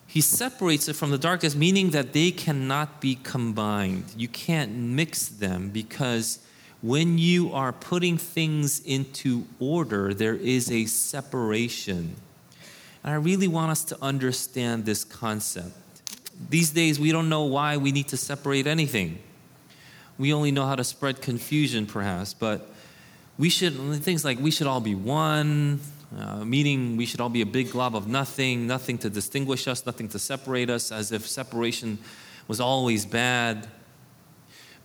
He 0.06 0.22
separates 0.22 0.88
it 0.88 0.96
from 0.96 1.11
the 1.11 1.18
darkness, 1.18 1.54
meaning 1.54 1.90
that 1.90 2.14
they 2.14 2.30
cannot 2.30 3.02
be 3.02 3.16
combined. 3.16 4.14
You 4.16 4.28
can't 4.28 4.74
mix 4.74 5.28
them 5.28 5.68
because 5.68 6.38
when 6.80 7.18
you 7.18 7.52
are 7.52 7.74
putting 7.74 8.16
things 8.16 8.80
into 8.80 9.44
order, 9.59 10.14
there 10.14 10.37
is 10.37 10.70
a 10.70 10.87
separation. 10.87 12.16
And 13.04 13.12
I 13.12 13.16
really 13.16 13.46
want 13.46 13.72
us 13.72 13.85
to 13.85 13.98
understand 14.00 14.87
this 14.87 15.04
concept. 15.04 15.76
These 16.48 16.70
days, 16.70 16.98
we 16.98 17.12
don't 17.12 17.29
know 17.29 17.44
why 17.44 17.76
we 17.76 17.92
need 17.92 18.09
to 18.09 18.16
separate 18.16 18.66
anything. 18.66 19.18
We 20.18 20.33
only 20.33 20.50
know 20.50 20.66
how 20.66 20.76
to 20.76 20.85
spread 20.85 21.20
confusion, 21.20 21.87
perhaps, 21.87 22.35
but 22.35 22.72
we 23.38 23.48
should, 23.48 23.74
things 24.03 24.24
like 24.24 24.38
we 24.38 24.50
should 24.50 24.66
all 24.66 24.81
be 24.81 24.94
one, 24.94 25.81
uh, 26.16 26.44
meaning 26.44 26.96
we 26.96 27.07
should 27.07 27.20
all 27.20 27.29
be 27.29 27.40
a 27.40 27.46
big 27.46 27.70
glob 27.70 27.94
of 27.94 28.07
nothing, 28.07 28.66
nothing 28.66 28.98
to 28.98 29.11
distinguish 29.11 29.68
us, 29.68 29.87
nothing 29.87 30.09
to 30.09 30.18
separate 30.18 30.68
us, 30.68 30.92
as 30.92 31.12
if 31.12 31.26
separation 31.26 31.98
was 32.48 32.61
always 32.61 33.07
bad. 33.07 33.68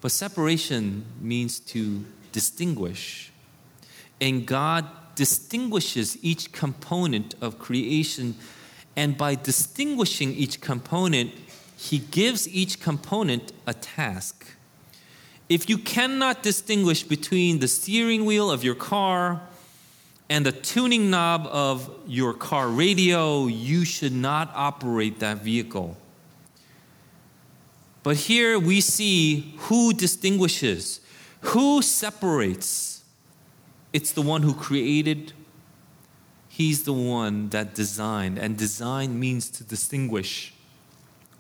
But 0.02 0.12
separation 0.12 1.06
means 1.20 1.60
to 1.62 2.06
distinguish. 2.32 3.32
And 4.22 4.46
God 4.46 4.86
distinguishes 5.16 6.18
each 6.24 6.52
component 6.52 7.36
of 7.42 7.58
creation. 7.58 8.36
And 8.96 9.18
by 9.18 9.36
distinguishing 9.36 10.32
each 10.34 10.62
component, 10.62 11.34
He 11.78 12.00
gives 12.00 12.48
each 12.48 12.80
component 12.80 13.52
a 13.68 13.74
task. 13.74 14.46
If 15.48 15.70
you 15.70 15.78
cannot 15.78 16.42
distinguish 16.42 17.04
between 17.04 17.60
the 17.60 17.68
steering 17.68 18.26
wheel 18.26 18.50
of 18.50 18.64
your 18.64 18.76
car 18.76 19.42
and 20.30 20.46
the 20.46 20.52
tuning 20.52 21.12
knob 21.12 21.46
of 21.46 21.90
your 22.08 22.34
car 22.34 22.68
radio, 22.68 23.46
you 23.46 23.86
should 23.86 24.14
not 24.14 24.52
operate 24.56 25.20
that 25.20 25.44
vehicle. 25.44 25.98
But 28.02 28.18
here 28.18 28.58
we 28.58 28.82
see 28.82 29.54
who 29.58 29.94
distinguishes, 29.94 31.02
who 31.42 31.84
separates. 31.84 33.04
It's 33.94 34.12
the 34.12 34.24
one 34.24 34.42
who 34.42 34.54
created, 34.54 35.34
he's 36.50 36.84
the 36.84 36.94
one 36.94 37.50
that 37.50 37.76
designed. 37.76 38.40
And 38.40 38.58
design 38.58 39.20
means 39.20 39.50
to 39.52 39.64
distinguish 39.64 40.55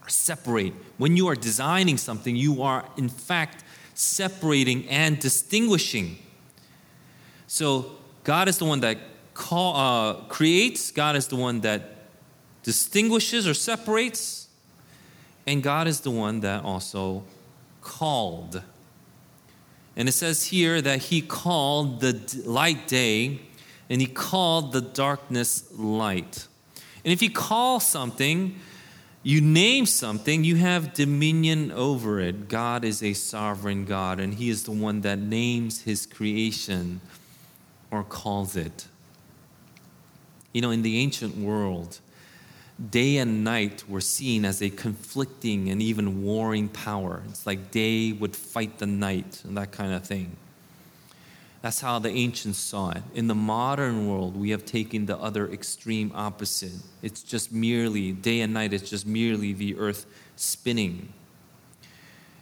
or 0.06 0.10
separate. 0.10 0.74
When 0.98 1.18
you 1.18 1.28
are 1.28 1.36
designing 1.36 1.98
something, 1.98 2.36
you 2.36 2.62
are 2.62 2.86
in 2.98 3.10
fact 3.10 3.63
separating 3.94 4.88
and 4.89 5.20
distinguishing. 5.20 6.18
So 7.48 7.91
God 8.24 8.48
is 8.48 8.58
the 8.58 8.65
one 8.65 8.82
that 8.82 8.98
call, 9.34 9.76
uh, 9.76 10.13
creates, 10.26 10.91
God 10.91 11.15
is 11.15 11.28
the 11.28 11.36
one 11.36 11.62
that 11.62 11.96
distinguishes 12.63 13.48
or 13.48 13.54
separates. 13.54 14.48
And 15.48 15.62
God 15.62 15.88
is 15.88 16.02
the 16.02 16.12
one 16.12 16.39
that 16.41 16.63
also 16.63 17.24
called. 17.82 18.63
And 19.96 20.10
it 20.10 20.13
says 20.13 20.48
here 20.48 20.82
that 20.82 21.04
He 21.04 21.22
called 21.22 22.02
the 22.02 22.20
light 22.46 22.88
day 22.88 23.39
and 23.89 24.02
He 24.02 24.08
called 24.08 24.74
the 24.74 24.82
darkness 24.82 25.72
light. 25.74 26.48
And 27.04 27.13
if 27.13 27.22
you 27.22 27.30
call 27.30 27.80
something, 27.80 28.56
you 29.25 29.41
name 29.41 29.88
something, 29.88 30.43
you 30.43 30.57
have 30.57 30.93
dominion 30.93 31.71
over 31.71 32.19
it. 32.19 32.47
God 32.47 32.85
is 32.85 33.01
a 33.01 33.13
sovereign 33.13 33.83
God, 33.83 34.19
and 34.19 34.35
He 34.35 34.49
is 34.49 34.65
the 34.65 34.71
one 34.71 35.01
that 35.01 35.17
names 35.17 35.81
His 35.81 36.05
creation 36.05 37.01
or 37.89 38.03
calls 38.03 38.55
it. 38.55 38.85
You 40.53 40.61
know, 40.61 40.69
in 40.69 40.83
the 40.83 40.99
ancient 40.99 41.35
world, 41.35 41.99
day 42.91 43.17
and 43.17 43.43
night 43.43 43.89
were 43.89 43.99
seen 43.99 44.45
as 44.45 44.61
a 44.61 44.69
conflicting 44.69 45.71
and 45.71 45.81
even 45.81 46.21
warring 46.21 46.69
power. 46.69 47.23
It's 47.27 47.47
like 47.47 47.71
day 47.71 48.11
would 48.11 48.35
fight 48.35 48.77
the 48.77 48.85
night 48.85 49.41
and 49.43 49.57
that 49.57 49.71
kind 49.71 49.91
of 49.95 50.05
thing. 50.05 50.38
That's 51.65 51.82
how 51.82 51.97
the 51.97 52.12
ancients 52.12 52.60
saw 52.60 52.91
it. 52.91 53.01
In 53.15 53.25
the 53.25 53.34
modern 53.34 54.08
world, 54.08 54.38
we 54.38 54.51
have 54.51 54.65
taken 54.65 55.08
the 55.08 55.17
other 55.17 55.49
extreme 55.49 56.12
opposite. 56.13 56.75
It's 57.01 57.23
just 57.23 57.51
merely, 57.51 58.12
day 58.12 58.41
and 58.41 58.54
night, 58.54 58.71
it's 58.71 58.88
just 58.88 59.08
merely 59.08 59.51
the 59.51 59.75
earth 59.80 60.06
spinning. 60.36 61.12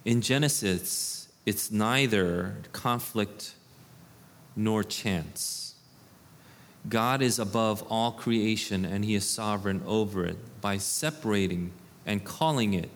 In 0.04 0.20
Genesis, 0.20 1.30
it's 1.46 1.72
neither 1.72 2.58
conflict 2.74 3.54
nor 4.58 4.84
chance. 4.84 5.76
God 6.90 7.22
is 7.22 7.40
above 7.40 7.82
all 7.84 8.12
creation 8.12 8.84
and 8.84 9.06
He 9.06 9.16
is 9.16 9.26
sovereign 9.26 9.84
over 9.86 10.26
it. 10.26 10.38
By 10.60 10.80
separating 10.80 11.72
and 12.06 12.26
calling 12.26 12.74
it, 12.74 12.90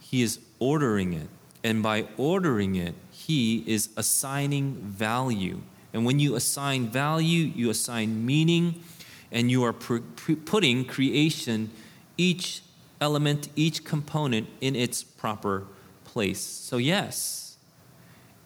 He 0.00 0.22
is 0.22 0.40
ordering 0.58 1.12
it. 1.12 1.28
And 1.62 1.84
by 1.84 2.08
ordering 2.16 2.74
it, 2.74 2.96
He 3.28 3.62
is 3.66 3.90
assigning 3.94 4.76
value. 4.76 5.60
And 5.92 6.06
when 6.06 6.18
you 6.18 6.34
assign 6.34 6.88
value, 6.88 7.44
you 7.54 7.68
assign 7.68 8.24
meaning, 8.24 8.82
and 9.30 9.50
you 9.50 9.64
are 9.64 9.74
putting 9.74 10.86
creation, 10.86 11.70
each 12.16 12.62
element, 13.02 13.50
each 13.54 13.84
component, 13.84 14.48
in 14.62 14.74
its 14.74 15.04
proper 15.04 15.66
place. 16.04 16.40
So, 16.40 16.78
yes, 16.78 17.58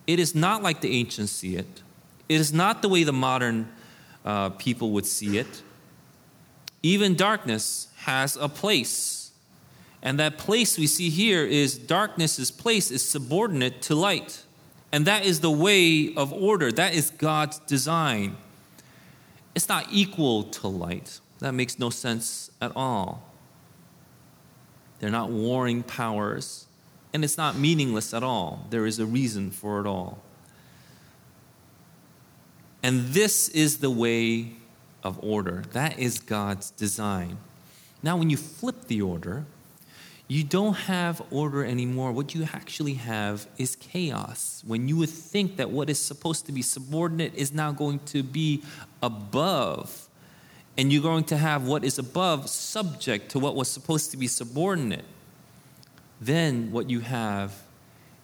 it 0.08 0.18
is 0.18 0.34
not 0.34 0.64
like 0.64 0.80
the 0.80 0.98
ancients 0.98 1.30
see 1.30 1.54
it. 1.54 1.82
It 2.28 2.40
is 2.40 2.52
not 2.52 2.82
the 2.82 2.88
way 2.88 3.04
the 3.04 3.12
modern 3.12 3.72
uh, 4.24 4.50
people 4.50 4.90
would 4.90 5.06
see 5.06 5.38
it. 5.38 5.62
Even 6.82 7.14
darkness 7.14 7.86
has 7.98 8.36
a 8.36 8.48
place. 8.48 9.30
And 10.02 10.18
that 10.18 10.38
place 10.38 10.76
we 10.76 10.88
see 10.88 11.08
here 11.08 11.44
is 11.44 11.78
darkness's 11.78 12.50
place 12.50 12.90
is 12.90 13.08
subordinate 13.08 13.80
to 13.82 13.94
light. 13.94 14.44
And 14.92 15.06
that 15.06 15.24
is 15.24 15.40
the 15.40 15.50
way 15.50 16.14
of 16.14 16.32
order. 16.32 16.70
That 16.70 16.94
is 16.94 17.10
God's 17.10 17.58
design. 17.60 18.36
It's 19.54 19.68
not 19.68 19.86
equal 19.90 20.44
to 20.44 20.68
light. 20.68 21.20
That 21.38 21.52
makes 21.52 21.78
no 21.78 21.90
sense 21.90 22.50
at 22.60 22.72
all. 22.76 23.22
They're 25.00 25.10
not 25.10 25.30
warring 25.30 25.82
powers. 25.82 26.66
And 27.14 27.24
it's 27.24 27.36
not 27.36 27.56
meaningless 27.56 28.14
at 28.14 28.22
all. 28.22 28.66
There 28.70 28.86
is 28.86 28.98
a 28.98 29.06
reason 29.06 29.50
for 29.50 29.80
it 29.80 29.86
all. 29.86 30.22
And 32.82 33.08
this 33.08 33.48
is 33.48 33.78
the 33.78 33.90
way 33.90 34.52
of 35.02 35.18
order. 35.22 35.64
That 35.72 35.98
is 35.98 36.18
God's 36.18 36.70
design. 36.70 37.38
Now, 38.02 38.16
when 38.16 38.30
you 38.30 38.36
flip 38.36 38.86
the 38.86 39.02
order, 39.02 39.44
you 40.32 40.44
don't 40.44 40.74
have 40.74 41.20
order 41.30 41.62
anymore. 41.62 42.10
What 42.10 42.34
you 42.34 42.48
actually 42.54 42.94
have 42.94 43.46
is 43.58 43.76
chaos. 43.76 44.62
When 44.66 44.88
you 44.88 44.96
would 44.96 45.10
think 45.10 45.58
that 45.58 45.70
what 45.70 45.90
is 45.90 45.98
supposed 45.98 46.46
to 46.46 46.52
be 46.52 46.62
subordinate 46.62 47.34
is 47.34 47.52
now 47.52 47.70
going 47.70 47.98
to 48.06 48.22
be 48.22 48.62
above, 49.02 50.08
and 50.78 50.90
you're 50.90 51.02
going 51.02 51.24
to 51.24 51.36
have 51.36 51.66
what 51.66 51.84
is 51.84 51.98
above 51.98 52.48
subject 52.48 53.30
to 53.32 53.38
what 53.38 53.54
was 53.54 53.68
supposed 53.68 54.10
to 54.12 54.16
be 54.16 54.26
subordinate, 54.26 55.04
then 56.18 56.72
what 56.72 56.88
you 56.88 57.00
have 57.00 57.52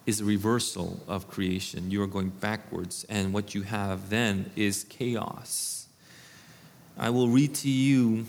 is 0.07 0.19
a 0.19 0.25
reversal 0.25 0.99
of 1.07 1.27
creation. 1.27 1.91
You 1.91 2.01
are 2.01 2.07
going 2.07 2.29
backwards, 2.29 3.05
and 3.07 3.33
what 3.33 3.53
you 3.53 3.61
have 3.61 4.09
then 4.09 4.49
is 4.55 4.83
chaos. 4.85 5.85
I 6.97 7.11
will 7.11 7.29
read 7.29 7.53
to 7.55 7.69
you 7.69 8.25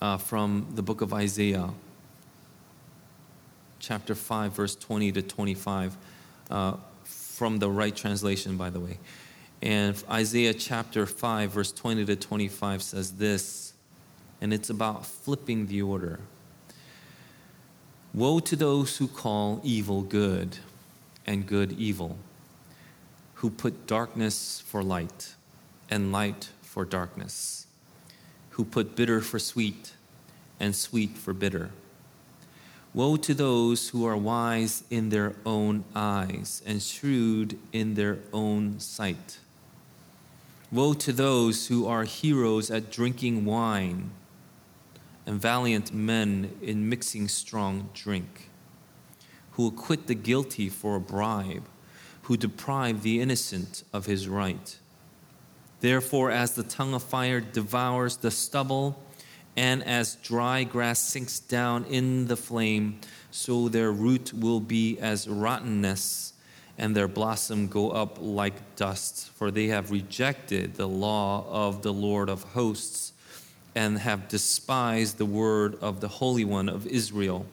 uh, 0.00 0.16
from 0.16 0.66
the 0.74 0.82
book 0.82 1.00
of 1.00 1.14
Isaiah, 1.14 1.70
chapter 3.82 4.14
5, 4.14 4.52
verse 4.52 4.76
20 4.76 5.12
to 5.12 5.22
25, 5.22 5.96
uh, 6.50 6.76
from 7.02 7.58
the 7.58 7.68
right 7.68 7.94
translation, 7.94 8.56
by 8.56 8.70
the 8.70 8.80
way. 8.80 8.98
And 9.60 10.02
Isaiah 10.08 10.54
chapter 10.54 11.04
5, 11.04 11.50
verse 11.50 11.72
20 11.72 12.04
to 12.06 12.16
25 12.16 12.82
says 12.82 13.12
this, 13.12 13.74
and 14.40 14.54
it's 14.54 14.70
about 14.70 15.04
flipping 15.04 15.66
the 15.66 15.82
order. 15.82 16.20
Woe 18.14 18.38
to 18.40 18.56
those 18.56 18.96
who 18.98 19.08
call 19.08 19.60
evil 19.64 20.02
good 20.02 20.58
and 21.26 21.46
good 21.46 21.72
evil, 21.72 22.18
who 23.34 23.50
put 23.50 23.86
darkness 23.86 24.62
for 24.64 24.82
light 24.82 25.34
and 25.90 26.12
light 26.12 26.50
for 26.62 26.84
darkness, 26.84 27.66
who 28.50 28.64
put 28.64 28.94
bitter 28.94 29.20
for 29.20 29.40
sweet 29.40 29.92
and 30.60 30.76
sweet 30.76 31.16
for 31.16 31.32
bitter. 31.32 31.70
Woe 32.94 33.16
to 33.16 33.32
those 33.32 33.88
who 33.88 34.04
are 34.04 34.16
wise 34.16 34.84
in 34.90 35.08
their 35.08 35.34
own 35.46 35.84
eyes 35.94 36.62
and 36.66 36.82
shrewd 36.82 37.58
in 37.72 37.94
their 37.94 38.18
own 38.34 38.80
sight. 38.80 39.38
Woe 40.70 40.92
to 40.94 41.12
those 41.12 41.68
who 41.68 41.86
are 41.86 42.04
heroes 42.04 42.70
at 42.70 42.90
drinking 42.90 43.46
wine 43.46 44.10
and 45.24 45.40
valiant 45.40 45.94
men 45.94 46.52
in 46.60 46.88
mixing 46.88 47.28
strong 47.28 47.88
drink, 47.94 48.50
who 49.52 49.68
acquit 49.68 50.06
the 50.06 50.14
guilty 50.14 50.68
for 50.68 50.96
a 50.96 51.00
bribe, 51.00 51.64
who 52.22 52.36
deprive 52.36 53.02
the 53.02 53.20
innocent 53.20 53.84
of 53.92 54.04
his 54.04 54.28
right. 54.28 54.78
Therefore, 55.80 56.30
as 56.30 56.52
the 56.52 56.62
tongue 56.62 56.92
of 56.92 57.02
fire 57.02 57.40
devours 57.40 58.18
the 58.18 58.30
stubble, 58.30 59.02
and 59.56 59.82
as 59.84 60.16
dry 60.16 60.64
grass 60.64 61.00
sinks 61.00 61.38
down 61.38 61.84
in 61.84 62.26
the 62.26 62.36
flame, 62.36 62.98
so 63.30 63.68
their 63.68 63.92
root 63.92 64.32
will 64.32 64.60
be 64.60 64.98
as 64.98 65.28
rottenness, 65.28 66.32
and 66.78 66.96
their 66.96 67.08
blossom 67.08 67.68
go 67.68 67.90
up 67.90 68.16
like 68.20 68.76
dust. 68.76 69.30
For 69.30 69.50
they 69.50 69.66
have 69.68 69.90
rejected 69.90 70.74
the 70.74 70.88
law 70.88 71.46
of 71.50 71.82
the 71.82 71.92
Lord 71.92 72.28
of 72.28 72.42
hosts, 72.42 73.12
and 73.74 73.98
have 73.98 74.28
despised 74.28 75.18
the 75.18 75.26
word 75.26 75.76
of 75.80 76.00
the 76.00 76.08
Holy 76.08 76.44
One 76.44 76.68
of 76.68 76.86
Israel. 76.86 77.46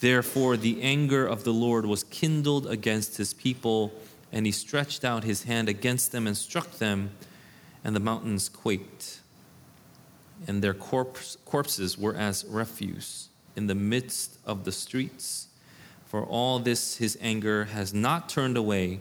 Therefore, 0.00 0.56
the 0.56 0.82
anger 0.82 1.26
of 1.26 1.44
the 1.44 1.52
Lord 1.52 1.86
was 1.86 2.04
kindled 2.04 2.66
against 2.66 3.16
his 3.16 3.32
people, 3.34 3.92
and 4.32 4.44
he 4.44 4.52
stretched 4.52 5.04
out 5.04 5.24
his 5.24 5.44
hand 5.44 5.68
against 5.68 6.12
them 6.12 6.26
and 6.26 6.36
struck 6.36 6.70
them, 6.72 7.10
and 7.82 7.94
the 7.94 8.00
mountains 8.00 8.48
quaked 8.48 9.20
and 10.46 10.62
their 10.62 10.74
corpse, 10.74 11.36
corpses 11.44 11.96
were 11.98 12.14
as 12.14 12.44
refuse 12.48 13.28
in 13.56 13.66
the 13.66 13.74
midst 13.74 14.38
of 14.46 14.64
the 14.64 14.72
streets. 14.72 15.48
For 16.06 16.24
all 16.24 16.58
this, 16.58 16.96
his 16.96 17.18
anger 17.20 17.66
has 17.66 17.92
not 17.92 18.28
turned 18.28 18.56
away, 18.56 19.00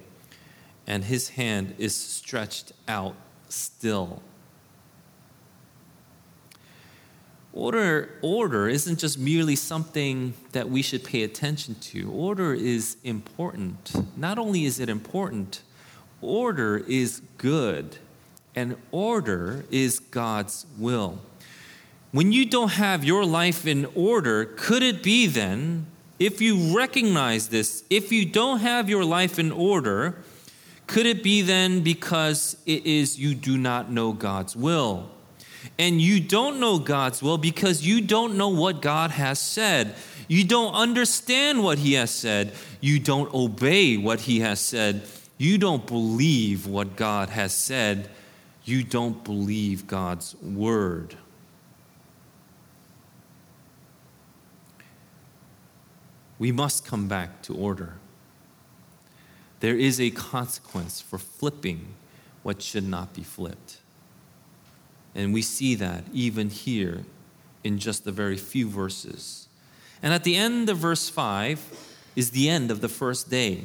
and 0.87 1.03
his 1.03 1.29
hand 1.29 1.75
is 1.77 1.95
stretched 1.95 2.71
out 2.87 3.15
still. 3.49 4.21
Order, 7.53 8.09
order 8.23 8.67
isn't 8.67 8.97
just 8.97 9.19
merely 9.19 9.55
something 9.55 10.33
that 10.53 10.69
we 10.69 10.81
should 10.81 11.03
pay 11.03 11.21
attention 11.21 11.75
to. 11.75 12.09
Order 12.11 12.55
is 12.55 12.97
important. 13.03 13.93
Not 14.17 14.39
only 14.39 14.65
is 14.65 14.79
it 14.79 14.89
important, 14.89 15.61
order 16.19 16.77
is 16.87 17.21
good, 17.37 17.97
and 18.55 18.75
order 18.91 19.65
is 19.71 19.99
God's 19.99 20.65
will. 20.77 21.19
When 22.11 22.31
you 22.31 22.45
don't 22.45 22.73
have 22.73 23.03
your 23.03 23.25
life 23.25 23.65
in 23.65 23.85
order, 23.95 24.45
could 24.45 24.83
it 24.83 25.01
be 25.01 25.25
then, 25.25 25.87
if 26.19 26.41
you 26.41 26.77
recognize 26.77 27.49
this, 27.49 27.83
if 27.89 28.11
you 28.11 28.25
don't 28.25 28.59
have 28.59 28.89
your 28.89 29.03
life 29.03 29.39
in 29.39 29.51
order, 29.51 30.17
could 30.85 31.05
it 31.05 31.23
be 31.23 31.41
then 31.41 31.81
because 31.81 32.55
it 32.65 32.85
is 32.85 33.17
you 33.17 33.33
do 33.33 33.57
not 33.57 33.91
know 33.91 34.13
God's 34.13 34.55
will? 34.55 35.09
And 35.79 35.99
you 35.99 36.19
don't 36.19 36.59
know 36.59 36.77
God's 36.77 37.23
will 37.23 37.37
because 37.37 37.83
you 37.83 38.01
don't 38.01 38.37
know 38.37 38.49
what 38.49 38.81
God 38.81 39.11
has 39.11 39.39
said. 39.39 39.95
You 40.27 40.43
don't 40.43 40.73
understand 40.73 41.63
what 41.63 41.79
He 41.79 41.93
has 41.93 42.11
said. 42.11 42.53
You 42.79 42.99
don't 42.99 43.33
obey 43.33 43.97
what 43.97 44.21
He 44.21 44.41
has 44.41 44.59
said. 44.59 45.01
You 45.37 45.57
don't 45.57 45.87
believe 45.87 46.67
what 46.67 46.95
God 46.95 47.29
has 47.29 47.53
said. 47.53 48.09
You 48.65 48.83
don't 48.83 49.23
believe 49.23 49.87
God's 49.87 50.35
word. 50.41 51.17
we 56.43 56.51
must 56.51 56.85
come 56.85 57.07
back 57.07 57.41
to 57.41 57.55
order. 57.55 57.93
There 59.61 59.77
is 59.77 60.01
a 60.01 60.09
consequence 60.09 60.99
for 60.99 61.17
flipping 61.17 61.93
what 62.41 62.61
should 62.61 62.85
not 62.85 63.13
be 63.13 63.23
flipped. 63.23 63.77
And 65.15 65.33
we 65.33 65.41
see 65.41 65.73
that 65.75 66.03
even 66.11 66.49
here 66.49 67.05
in 67.63 67.79
just 67.79 68.03
the 68.03 68.11
very 68.11 68.35
few 68.35 68.67
verses. 68.67 69.47
And 70.01 70.13
at 70.13 70.25
the 70.25 70.35
end 70.35 70.67
of 70.67 70.79
verse 70.79 71.07
5 71.07 72.11
is 72.17 72.31
the 72.31 72.49
end 72.49 72.71
of 72.71 72.81
the 72.81 72.89
first 72.89 73.29
day. 73.29 73.63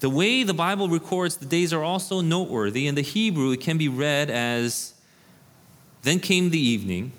The 0.00 0.10
way 0.10 0.42
the 0.42 0.54
Bible 0.54 0.88
records 0.88 1.36
the 1.36 1.46
days 1.46 1.72
are 1.72 1.84
also 1.84 2.22
noteworthy. 2.22 2.86
In 2.86 2.94
the 2.94 3.02
Hebrew, 3.02 3.50
it 3.52 3.60
can 3.60 3.76
be 3.76 3.88
read 3.88 4.30
as 4.30 4.94
then 6.02 6.20
came 6.20 6.48
the 6.48 6.58
evening, 6.58 7.12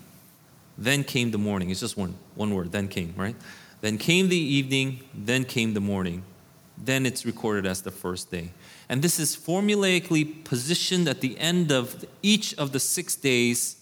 then 0.77 1.03
came 1.03 1.29
the 1.29 1.37
morning. 1.37 1.69
It's 1.69 1.79
just 1.79 1.95
one, 1.95 2.15
one 2.33 2.55
word, 2.55 2.71
then 2.71 2.87
came, 2.87 3.13
right? 3.15 3.35
Then 3.81 3.99
came 3.99 4.29
the 4.29 4.37
evening, 4.37 5.01
then 5.13 5.45
came 5.45 5.75
the 5.75 5.81
morning. 5.81 6.23
Then 6.75 7.05
it's 7.05 7.23
recorded 7.23 7.67
as 7.67 7.83
the 7.83 7.91
first 7.91 8.31
day. 8.31 8.49
And 8.89 9.03
this 9.03 9.19
is 9.19 9.37
formulaically 9.37 10.43
positioned 10.43 11.07
at 11.07 11.21
the 11.21 11.37
end 11.37 11.71
of 11.71 12.03
each 12.23 12.55
of 12.55 12.71
the 12.71 12.79
six 12.79 13.15
days. 13.15 13.75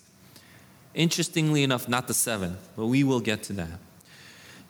Interestingly 0.93 1.63
enough, 1.63 1.87
not 1.87 2.07
the 2.07 2.13
seventh, 2.13 2.67
but 2.75 2.87
we 2.87 3.05
will 3.05 3.21
get 3.21 3.43
to 3.43 3.53
that. 3.53 3.79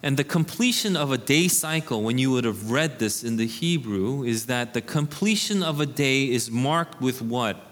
And 0.01 0.15
the 0.15 0.23
completion 0.23 0.95
of 0.95 1.11
a 1.11 1.17
day 1.17 1.49
cycle, 1.49 2.03
when 2.03 2.17
you 2.17 2.31
would 2.31 2.45
have 2.45 2.71
read 2.71 2.99
this 2.99 3.23
in 3.23 3.35
the 3.35 3.47
Hebrew, 3.47 4.23
is 4.23 4.45
that 4.45 4.73
the 4.73 4.81
completion 4.81 5.61
of 5.61 5.81
a 5.81 5.85
day 5.85 6.29
is 6.29 6.49
marked 6.49 7.01
with 7.01 7.21
what? 7.21 7.65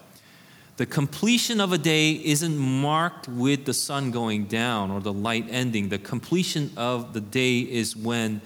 The 0.75 0.86
completion 0.86 1.59
of 1.61 1.71
a 1.71 1.78
day 1.78 2.11
isn't 2.11 2.57
marked 2.57 3.28
with 3.28 3.65
the 3.65 3.73
sun 3.73 4.11
going 4.11 4.45
down 4.45 4.91
or 4.91 4.99
the 4.99 5.13
light 5.13 5.47
ending. 5.49 5.89
The 5.89 5.97
completion 5.97 6.71
of 6.78 7.13
the 7.13 7.21
day 7.21 7.59
is 7.59 7.95
when 7.95 8.41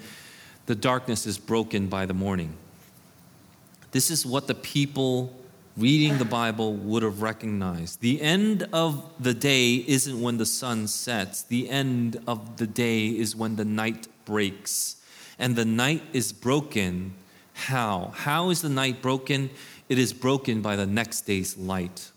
the 0.66 0.74
darkness 0.74 1.26
is 1.26 1.36
broken 1.36 1.88
by 1.88 2.06
the 2.06 2.14
morning. 2.14 2.56
This 3.90 4.10
is 4.10 4.24
what 4.24 4.46
the 4.46 4.54
people 4.54 5.41
reading 5.76 6.18
the 6.18 6.24
Bible 6.24 6.74
would 6.74 7.02
have 7.02 7.22
recognized. 7.22 8.00
The 8.00 8.20
end 8.20 8.68
of 8.72 9.10
the 9.18 9.34
day 9.34 9.76
isn't 9.76 10.20
when 10.20 10.36
the 10.36 10.46
sun 10.46 10.86
sets, 10.86 11.42
the 11.42 11.70
end 11.70 12.20
of 12.26 12.58
the 12.58 12.66
day 12.66 13.08
is 13.08 13.34
when 13.34 13.56
the 13.56 13.64
night 13.64 14.08
breaks. 14.24 14.96
And 15.38 15.56
the 15.56 15.64
night 15.64 16.02
is 16.12 16.32
broken. 16.32 17.14
How? 17.54 18.12
How 18.14 18.50
is 18.50 18.62
the 18.62 18.68
night 18.68 19.02
broken? 19.02 19.50
It 19.88 19.98
is 19.98 20.12
broken 20.12 20.62
by 20.62 20.76
the 20.76 20.86
next 20.86 21.22
day's 21.22 21.56
light. 21.56 22.10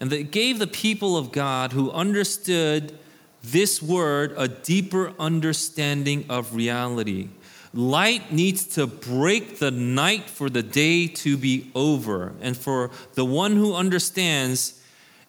And 0.00 0.10
that 0.10 0.30
gave 0.30 0.58
the 0.58 0.66
people 0.66 1.16
of 1.16 1.32
God 1.32 1.72
who 1.72 1.90
understood 1.90 2.96
this 3.42 3.82
word 3.82 4.32
a 4.36 4.48
deeper 4.48 5.12
understanding 5.18 6.24
of 6.28 6.54
reality. 6.54 7.28
Light 7.74 8.32
needs 8.32 8.66
to 8.74 8.86
break 8.86 9.58
the 9.58 9.70
night 9.70 10.30
for 10.30 10.48
the 10.48 10.62
day 10.62 11.06
to 11.06 11.36
be 11.36 11.70
over. 11.74 12.32
And 12.40 12.56
for 12.56 12.90
the 13.14 13.24
one 13.24 13.56
who 13.56 13.74
understands, 13.74 14.82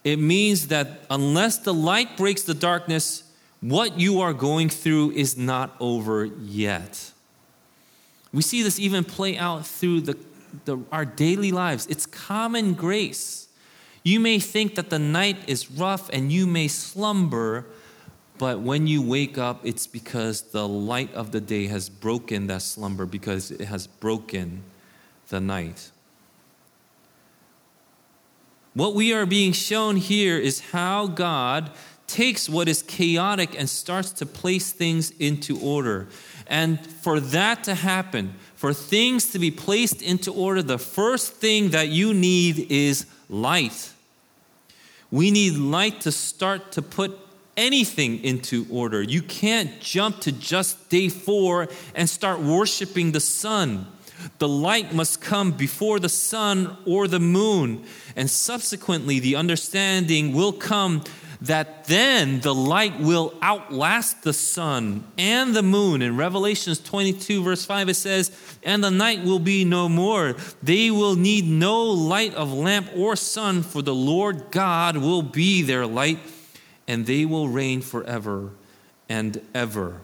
it 0.04 0.18
means 0.18 0.68
that 0.68 1.04
unless 1.10 1.58
the 1.58 1.74
light 1.74 2.16
breaks 2.16 2.42
the 2.42 2.54
darkness, 2.54 3.24
what 3.60 3.98
you 3.98 4.20
are 4.20 4.32
going 4.32 4.70
through 4.70 5.12
is 5.12 5.36
not 5.36 5.76
over 5.80 6.24
yet. 6.24 7.12
We 8.32 8.42
see 8.42 8.62
this 8.62 8.78
even 8.78 9.04
play 9.04 9.36
out 9.36 9.66
through 9.66 10.02
the, 10.02 10.18
the, 10.64 10.78
our 10.90 11.04
daily 11.04 11.52
lives. 11.52 11.86
It's 11.88 12.06
common 12.06 12.74
grace 12.74 13.48
you 14.02 14.18
may 14.18 14.38
think 14.38 14.76
that 14.76 14.90
the 14.90 14.98
night 14.98 15.36
is 15.46 15.70
rough 15.70 16.08
and 16.10 16.32
you 16.32 16.46
may 16.46 16.68
slumber, 16.68 17.66
but 18.40 18.60
when 18.60 18.86
you 18.86 19.02
wake 19.02 19.36
up, 19.36 19.60
it's 19.66 19.86
because 19.86 20.40
the 20.40 20.66
light 20.66 21.12
of 21.12 21.30
the 21.30 21.42
day 21.42 21.66
has 21.66 21.90
broken 21.90 22.46
that 22.46 22.62
slumber, 22.62 23.04
because 23.04 23.50
it 23.50 23.66
has 23.66 23.86
broken 23.86 24.62
the 25.28 25.38
night. 25.38 25.90
What 28.72 28.94
we 28.94 29.12
are 29.12 29.26
being 29.26 29.52
shown 29.52 29.96
here 29.96 30.38
is 30.38 30.60
how 30.70 31.06
God 31.06 31.70
takes 32.06 32.48
what 32.48 32.66
is 32.66 32.80
chaotic 32.80 33.54
and 33.58 33.68
starts 33.68 34.10
to 34.12 34.24
place 34.24 34.72
things 34.72 35.10
into 35.18 35.60
order. 35.60 36.08
And 36.46 36.80
for 36.80 37.20
that 37.20 37.62
to 37.64 37.74
happen, 37.74 38.36
for 38.54 38.72
things 38.72 39.32
to 39.32 39.38
be 39.38 39.50
placed 39.50 40.00
into 40.00 40.32
order, 40.32 40.62
the 40.62 40.78
first 40.78 41.34
thing 41.34 41.70
that 41.70 41.90
you 41.90 42.14
need 42.14 42.72
is 42.72 43.04
light. 43.28 43.90
We 45.10 45.30
need 45.30 45.58
light 45.58 46.00
to 46.00 46.10
start 46.12 46.72
to 46.72 46.80
put 46.80 47.18
anything 47.60 48.24
into 48.24 48.66
order. 48.70 49.02
You 49.02 49.22
can't 49.22 49.80
jump 49.80 50.20
to 50.20 50.32
just 50.32 50.88
day 50.88 51.08
four 51.08 51.68
and 51.94 52.08
start 52.08 52.40
worshiping 52.40 53.12
the 53.12 53.20
sun. 53.20 53.86
The 54.38 54.48
light 54.48 54.92
must 54.94 55.20
come 55.20 55.52
before 55.52 55.98
the 55.98 56.08
sun 56.08 56.76
or 56.86 57.06
the 57.06 57.20
moon, 57.20 57.84
and 58.16 58.28
subsequently, 58.28 59.18
the 59.18 59.36
understanding 59.36 60.32
will 60.32 60.52
come 60.52 61.02
that 61.40 61.84
then 61.84 62.40
the 62.40 62.54
light 62.54 63.00
will 63.00 63.32
outlast 63.40 64.22
the 64.22 64.32
sun 64.32 65.04
and 65.16 65.54
the 65.54 65.62
moon. 65.62 66.02
In 66.02 66.16
Revelations 66.16 66.78
22, 66.80 67.42
verse 67.42 67.64
5, 67.64 67.88
it 67.88 67.94
says, 67.94 68.30
And 68.62 68.84
the 68.84 68.90
night 68.90 69.24
will 69.24 69.38
be 69.38 69.64
no 69.64 69.88
more. 69.88 70.36
They 70.62 70.90
will 70.90 71.16
need 71.16 71.46
no 71.46 71.82
light 71.82 72.34
of 72.34 72.52
lamp 72.52 72.90
or 72.94 73.16
sun, 73.16 73.62
for 73.62 73.80
the 73.80 73.94
Lord 73.94 74.50
God 74.50 74.98
will 74.98 75.22
be 75.22 75.62
their 75.62 75.86
light, 75.86 76.18
and 76.90 77.06
they 77.06 77.24
will 77.24 77.48
reign 77.48 77.80
forever 77.80 78.50
and 79.08 79.40
ever. 79.54 80.00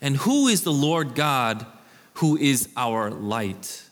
And 0.00 0.16
who 0.16 0.48
is 0.48 0.64
the 0.64 0.72
Lord 0.72 1.14
God 1.14 1.64
who 2.14 2.36
is 2.36 2.68
our 2.76 3.08
light? 3.08 3.84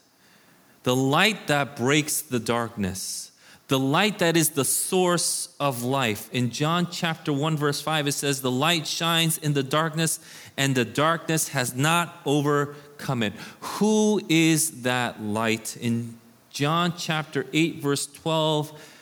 The 0.83 0.97
light 0.97 1.47
that 1.47 1.77
breaks 1.77 2.23
the 2.23 2.41
darkness 2.41 3.31
the 3.69 3.79
light 3.79 4.21
that 4.21 4.37
is 4.37 4.51
the 4.51 4.65
source 4.65 5.55
of 5.59 5.83
life. 5.83 6.33
In 6.33 6.51
John 6.51 6.89
chapter 6.91 7.33
1 7.33 7.57
verse 7.57 7.81
5 7.81 8.07
it 8.07 8.13
says 8.13 8.41
the 8.41 8.51
light 8.51 8.87
shines 8.87 9.39
in 9.39 9.55
the 9.55 9.63
darkness 9.63 10.21
and 10.57 10.75
the 10.75 10.85
darkness 10.85 11.49
has 11.49 11.75
not 11.75 12.21
overcome 12.25 13.23
it. 13.23 13.33
Who 13.61 14.21
is 14.29 14.83
that 14.83 15.21
light? 15.21 15.77
In 15.79 16.19
John 16.51 16.95
chapter 16.97 17.47
8 17.53 17.83
verse 17.83 18.07
12 18.07 18.96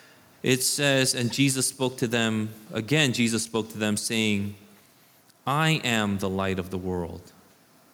it 0.44 0.62
says 0.62 1.14
and 1.14 1.32
Jesus 1.32 1.66
spoke 1.66 1.96
to 1.96 2.06
them 2.06 2.50
again 2.72 3.12
Jesus 3.12 3.42
spoke 3.42 3.70
to 3.70 3.78
them 3.78 3.96
saying 3.96 4.54
I 5.46 5.80
am 5.84 6.18
the 6.18 6.30
light 6.30 6.58
of 6.58 6.70
the 6.70 6.78
world. 6.78 7.32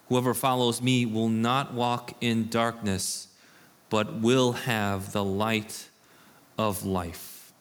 Whoever 0.07 0.33
follows 0.33 0.81
me 0.81 1.05
will 1.05 1.29
not 1.29 1.73
walk 1.73 2.13
in 2.21 2.49
darkness 2.49 3.27
but 3.89 4.13
will 4.13 4.53
have 4.53 5.11
the 5.11 5.23
light 5.23 5.89
of 6.57 6.85
life. 6.85 7.51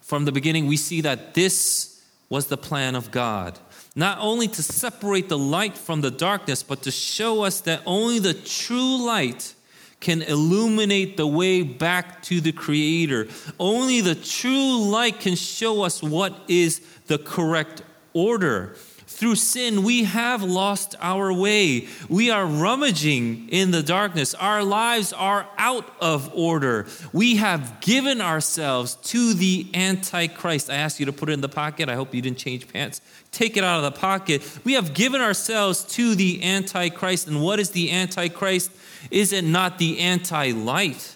From 0.00 0.24
the 0.24 0.32
beginning, 0.32 0.66
we 0.66 0.76
see 0.76 1.00
that 1.02 1.34
this 1.34 2.02
was 2.28 2.46
the 2.46 2.56
plan 2.56 2.96
of 2.96 3.10
God. 3.12 3.58
Not 3.94 4.18
only 4.20 4.48
to 4.48 4.62
separate 4.62 5.28
the 5.28 5.38
light 5.38 5.78
from 5.78 6.00
the 6.00 6.10
darkness, 6.10 6.62
but 6.62 6.82
to 6.82 6.90
show 6.90 7.42
us 7.42 7.60
that 7.62 7.82
only 7.86 8.18
the 8.18 8.34
true 8.34 9.04
light 9.04 9.54
can 10.02 10.20
illuminate 10.20 11.16
the 11.16 11.26
way 11.26 11.62
back 11.62 12.22
to 12.24 12.40
the 12.40 12.52
Creator. 12.52 13.28
Only 13.58 14.00
the 14.00 14.16
true 14.16 14.82
light 14.82 15.20
can 15.20 15.36
show 15.36 15.82
us 15.82 16.02
what 16.02 16.38
is 16.48 16.80
the 17.06 17.18
correct 17.18 17.82
order. 18.12 18.76
Through 19.22 19.36
sin, 19.36 19.84
we 19.84 20.02
have 20.02 20.42
lost 20.42 20.96
our 21.00 21.32
way. 21.32 21.86
We 22.08 22.32
are 22.32 22.44
rummaging 22.44 23.50
in 23.50 23.70
the 23.70 23.80
darkness. 23.80 24.34
Our 24.34 24.64
lives 24.64 25.12
are 25.12 25.46
out 25.58 25.88
of 26.00 26.34
order. 26.34 26.86
We 27.12 27.36
have 27.36 27.80
given 27.80 28.20
ourselves 28.20 28.96
to 28.96 29.32
the 29.34 29.70
Antichrist. 29.74 30.68
I 30.68 30.74
asked 30.74 30.98
you 30.98 31.06
to 31.06 31.12
put 31.12 31.28
it 31.28 31.34
in 31.34 31.40
the 31.40 31.48
pocket. 31.48 31.88
I 31.88 31.94
hope 31.94 32.12
you 32.12 32.20
didn't 32.20 32.38
change 32.38 32.66
pants. 32.66 33.00
Take 33.30 33.56
it 33.56 33.62
out 33.62 33.76
of 33.76 33.94
the 33.94 33.96
pocket. 33.96 34.42
We 34.64 34.72
have 34.72 34.92
given 34.92 35.20
ourselves 35.20 35.84
to 35.94 36.16
the 36.16 36.42
Antichrist. 36.42 37.28
And 37.28 37.40
what 37.40 37.60
is 37.60 37.70
the 37.70 37.92
Antichrist? 37.92 38.72
Is 39.12 39.32
it 39.32 39.44
not 39.44 39.78
the 39.78 40.00
anti 40.00 40.50
light? 40.50 41.14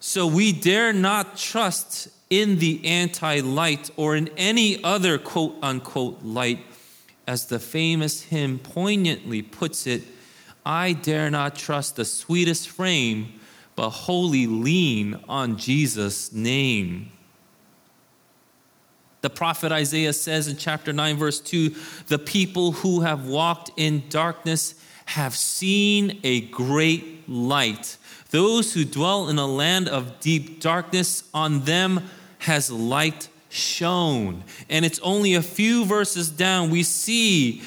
So 0.00 0.26
we 0.26 0.50
dare 0.50 0.92
not 0.92 1.36
trust 1.36 2.08
in 2.30 2.60
the 2.60 2.84
anti 2.86 3.40
light 3.40 3.90
or 3.96 4.16
in 4.16 4.28
any 4.36 4.82
other 4.82 5.18
quote 5.18 5.56
unquote 5.62 6.22
light. 6.22 6.60
As 7.26 7.46
the 7.46 7.58
famous 7.58 8.22
hymn 8.22 8.58
poignantly 8.58 9.42
puts 9.42 9.86
it, 9.86 10.02
I 10.64 10.92
dare 10.92 11.30
not 11.30 11.54
trust 11.54 11.96
the 11.96 12.04
sweetest 12.04 12.68
frame, 12.68 13.40
but 13.76 13.90
wholly 13.90 14.46
lean 14.46 15.20
on 15.28 15.56
Jesus' 15.56 16.32
name. 16.32 17.12
The 19.20 19.30
prophet 19.30 19.70
Isaiah 19.70 20.12
says 20.12 20.48
in 20.48 20.56
chapter 20.56 20.92
9, 20.92 21.16
verse 21.16 21.40
2 21.40 21.74
the 22.06 22.18
people 22.18 22.72
who 22.72 23.00
have 23.00 23.26
walked 23.26 23.70
in 23.76 24.04
darkness 24.08 24.74
have 25.04 25.36
seen 25.36 26.20
a 26.24 26.42
great 26.42 27.28
light. 27.28 27.96
Those 28.30 28.72
who 28.72 28.84
dwell 28.84 29.28
in 29.28 29.38
a 29.38 29.46
land 29.46 29.88
of 29.88 30.20
deep 30.20 30.60
darkness, 30.60 31.24
on 31.34 31.64
them 31.64 32.08
has 32.40 32.70
light 32.70 33.28
shone. 33.48 34.44
And 34.68 34.84
it's 34.84 34.98
only 35.00 35.34
a 35.34 35.42
few 35.42 35.84
verses 35.84 36.30
down 36.30 36.70
we 36.70 36.82
see 36.82 37.62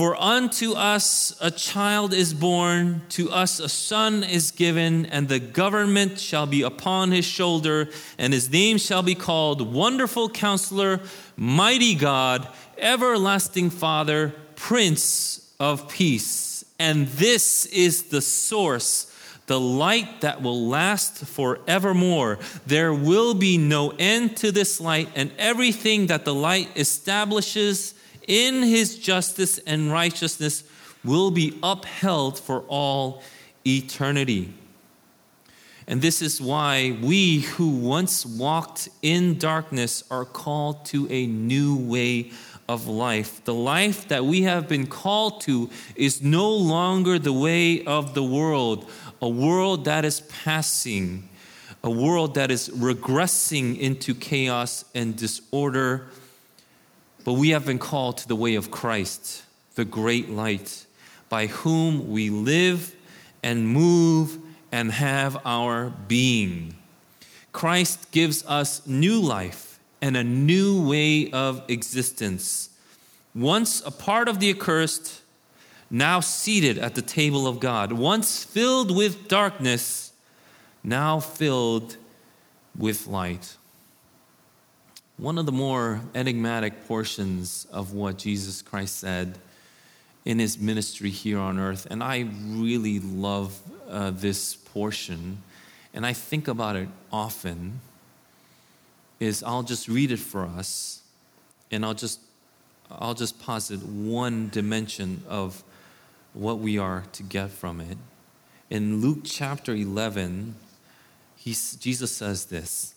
for 0.00 0.16
unto 0.18 0.72
us 0.72 1.36
a 1.42 1.50
child 1.50 2.14
is 2.14 2.32
born, 2.32 3.02
to 3.10 3.30
us 3.30 3.60
a 3.60 3.68
son 3.68 4.24
is 4.24 4.50
given, 4.50 5.04
and 5.04 5.28
the 5.28 5.38
government 5.38 6.18
shall 6.18 6.46
be 6.46 6.62
upon 6.62 7.10
his 7.10 7.26
shoulder, 7.26 7.90
and 8.16 8.32
his 8.32 8.50
name 8.50 8.78
shall 8.78 9.02
be 9.02 9.14
called 9.14 9.74
Wonderful 9.74 10.30
Counselor, 10.30 11.00
Mighty 11.36 11.94
God, 11.94 12.48
Everlasting 12.78 13.68
Father, 13.68 14.32
Prince 14.56 15.52
of 15.60 15.86
Peace. 15.90 16.64
And 16.78 17.06
this 17.08 17.66
is 17.66 18.04
the 18.04 18.22
source 18.22 19.09
the 19.50 19.58
light 19.58 20.20
that 20.20 20.40
will 20.40 20.68
last 20.68 21.24
forevermore. 21.24 22.38
There 22.66 22.94
will 22.94 23.34
be 23.34 23.58
no 23.58 23.92
end 23.98 24.36
to 24.36 24.52
this 24.52 24.80
light, 24.80 25.08
and 25.16 25.32
everything 25.38 26.06
that 26.06 26.24
the 26.24 26.32
light 26.32 26.68
establishes 26.76 27.94
in 28.28 28.62
his 28.62 28.96
justice 28.96 29.58
and 29.66 29.90
righteousness 29.90 30.62
will 31.04 31.32
be 31.32 31.58
upheld 31.64 32.38
for 32.38 32.60
all 32.68 33.24
eternity. 33.66 34.54
And 35.88 36.00
this 36.00 36.22
is 36.22 36.40
why 36.40 36.96
we 37.02 37.40
who 37.40 37.70
once 37.70 38.24
walked 38.24 38.88
in 39.02 39.36
darkness 39.36 40.04
are 40.12 40.24
called 40.24 40.84
to 40.86 41.08
a 41.10 41.26
new 41.26 41.74
way 41.76 42.30
of 42.68 42.86
life. 42.86 43.44
The 43.44 43.54
life 43.54 44.06
that 44.06 44.24
we 44.24 44.42
have 44.42 44.68
been 44.68 44.86
called 44.86 45.40
to 45.40 45.70
is 45.96 46.22
no 46.22 46.48
longer 46.48 47.18
the 47.18 47.32
way 47.32 47.82
of 47.82 48.14
the 48.14 48.22
world 48.22 48.88
a 49.20 49.28
world 49.28 49.84
that 49.84 50.04
is 50.04 50.20
passing, 50.22 51.28
a 51.84 51.90
world 51.90 52.34
that 52.34 52.50
is 52.50 52.68
regressing 52.70 53.78
into 53.78 54.14
chaos 54.14 54.84
and 54.94 55.16
disorder. 55.16 56.08
But 57.24 57.34
we 57.34 57.50
have 57.50 57.66
been 57.66 57.78
called 57.78 58.18
to 58.18 58.28
the 58.28 58.36
way 58.36 58.54
of 58.54 58.70
Christ, 58.70 59.42
the 59.74 59.84
great 59.84 60.30
light, 60.30 60.86
by 61.28 61.46
whom 61.46 62.10
we 62.10 62.30
live 62.30 62.94
and 63.42 63.68
move 63.68 64.38
and 64.72 64.90
have 64.92 65.38
our 65.44 65.90
being. 65.90 66.74
Christ 67.52 68.10
gives 68.10 68.44
us 68.46 68.86
new 68.86 69.20
life 69.20 69.78
and 70.00 70.16
a 70.16 70.24
new 70.24 70.88
way 70.88 71.30
of 71.30 71.62
existence. 71.68 72.70
Once 73.34 73.82
a 73.84 73.90
part 73.90 74.28
of 74.28 74.40
the 74.40 74.50
accursed, 74.50 75.20
now 75.90 76.20
seated 76.20 76.78
at 76.78 76.94
the 76.94 77.02
table 77.02 77.48
of 77.48 77.58
God, 77.58 77.92
once 77.92 78.44
filled 78.44 78.94
with 78.94 79.26
darkness, 79.26 80.12
now 80.84 81.18
filled 81.18 81.96
with 82.78 83.08
light. 83.08 83.56
One 85.16 85.36
of 85.36 85.46
the 85.46 85.52
more 85.52 86.00
enigmatic 86.14 86.86
portions 86.86 87.66
of 87.72 87.92
what 87.92 88.16
Jesus 88.16 88.62
Christ 88.62 88.98
said 88.98 89.38
in 90.24 90.38
his 90.38 90.58
ministry 90.58 91.10
here 91.10 91.38
on 91.38 91.58
earth, 91.58 91.86
and 91.90 92.02
I 92.02 92.28
really 92.46 93.00
love 93.00 93.58
uh, 93.88 94.10
this 94.10 94.54
portion, 94.54 95.42
and 95.92 96.06
I 96.06 96.12
think 96.12 96.46
about 96.46 96.76
it 96.76 96.88
often, 97.12 97.80
is 99.18 99.42
I'll 99.42 99.64
just 99.64 99.88
read 99.88 100.12
it 100.12 100.18
for 100.18 100.44
us, 100.44 101.02
and 101.70 101.84
I'll 101.84 101.94
just 101.94 102.20
I'll 102.90 103.14
just 103.14 103.40
posit 103.40 103.82
one 103.84 104.48
dimension 104.48 105.22
of 105.28 105.62
what 106.32 106.58
we 106.58 106.78
are 106.78 107.04
to 107.12 107.22
get 107.22 107.50
from 107.50 107.80
it. 107.80 107.98
In 108.68 109.00
Luke 109.00 109.20
chapter 109.24 109.74
11, 109.74 110.54
he's, 111.36 111.76
Jesus 111.76 112.12
says 112.12 112.46
this, 112.46 112.94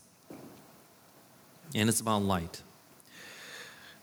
and 1.73 1.89
it's 1.89 1.99
about 1.99 2.21
light. 2.21 2.61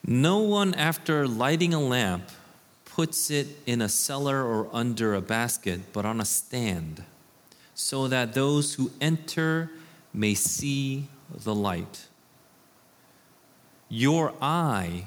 No 0.04 0.38
one, 0.38 0.74
after 0.74 1.28
lighting 1.28 1.74
a 1.74 1.80
lamp, 1.80 2.24
puts 2.84 3.30
it 3.30 3.46
in 3.66 3.80
a 3.80 3.88
cellar 3.88 4.42
or 4.42 4.68
under 4.72 5.14
a 5.14 5.20
basket, 5.20 5.80
but 5.92 6.04
on 6.04 6.20
a 6.20 6.24
stand, 6.24 7.04
so 7.74 8.08
that 8.08 8.34
those 8.34 8.74
who 8.74 8.90
enter 9.00 9.70
may 10.12 10.34
see 10.34 11.08
the 11.32 11.54
light. 11.54 12.06
Your 13.88 14.32
eye 14.40 15.06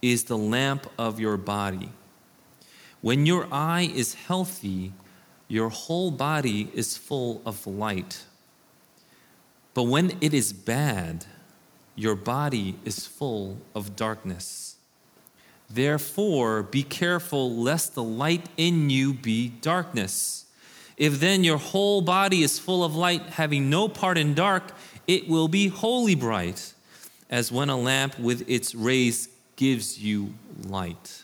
is 0.00 0.24
the 0.24 0.38
lamp 0.38 0.86
of 0.98 1.18
your 1.18 1.36
body. 1.36 1.90
When 3.04 3.26
your 3.26 3.46
eye 3.52 3.92
is 3.94 4.14
healthy, 4.14 4.94
your 5.46 5.68
whole 5.68 6.10
body 6.10 6.70
is 6.72 6.96
full 6.96 7.42
of 7.44 7.66
light. 7.66 8.24
But 9.74 9.82
when 9.82 10.16
it 10.22 10.32
is 10.32 10.54
bad, 10.54 11.26
your 11.96 12.14
body 12.14 12.78
is 12.82 13.06
full 13.06 13.58
of 13.74 13.94
darkness. 13.94 14.76
Therefore, 15.68 16.62
be 16.62 16.82
careful 16.82 17.54
lest 17.54 17.94
the 17.94 18.02
light 18.02 18.46
in 18.56 18.88
you 18.88 19.12
be 19.12 19.48
darkness. 19.48 20.46
If 20.96 21.20
then 21.20 21.44
your 21.44 21.58
whole 21.58 22.00
body 22.00 22.42
is 22.42 22.58
full 22.58 22.82
of 22.82 22.96
light, 22.96 23.20
having 23.26 23.68
no 23.68 23.86
part 23.86 24.16
in 24.16 24.32
dark, 24.32 24.72
it 25.06 25.28
will 25.28 25.48
be 25.48 25.68
wholly 25.68 26.14
bright, 26.14 26.72
as 27.28 27.52
when 27.52 27.68
a 27.68 27.76
lamp 27.76 28.18
with 28.18 28.48
its 28.48 28.74
rays 28.74 29.28
gives 29.56 29.98
you 29.98 30.32
light. 30.66 31.23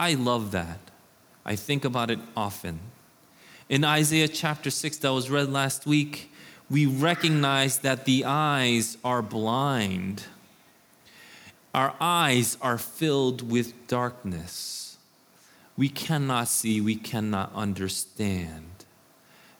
I 0.00 0.14
love 0.14 0.52
that. 0.52 0.78
I 1.44 1.56
think 1.56 1.84
about 1.84 2.10
it 2.10 2.20
often. 2.34 2.80
In 3.68 3.84
Isaiah 3.84 4.28
chapter 4.28 4.70
6, 4.70 4.96
that 4.96 5.12
was 5.12 5.28
read 5.28 5.50
last 5.52 5.84
week, 5.84 6.32
we 6.70 6.86
recognize 6.86 7.80
that 7.80 8.06
the 8.06 8.24
eyes 8.24 8.96
are 9.04 9.20
blind. 9.20 10.22
Our 11.74 11.92
eyes 12.00 12.56
are 12.62 12.78
filled 12.78 13.50
with 13.50 13.86
darkness. 13.88 14.96
We 15.76 15.90
cannot 15.90 16.48
see, 16.48 16.80
we 16.80 16.96
cannot 16.96 17.52
understand. 17.54 18.86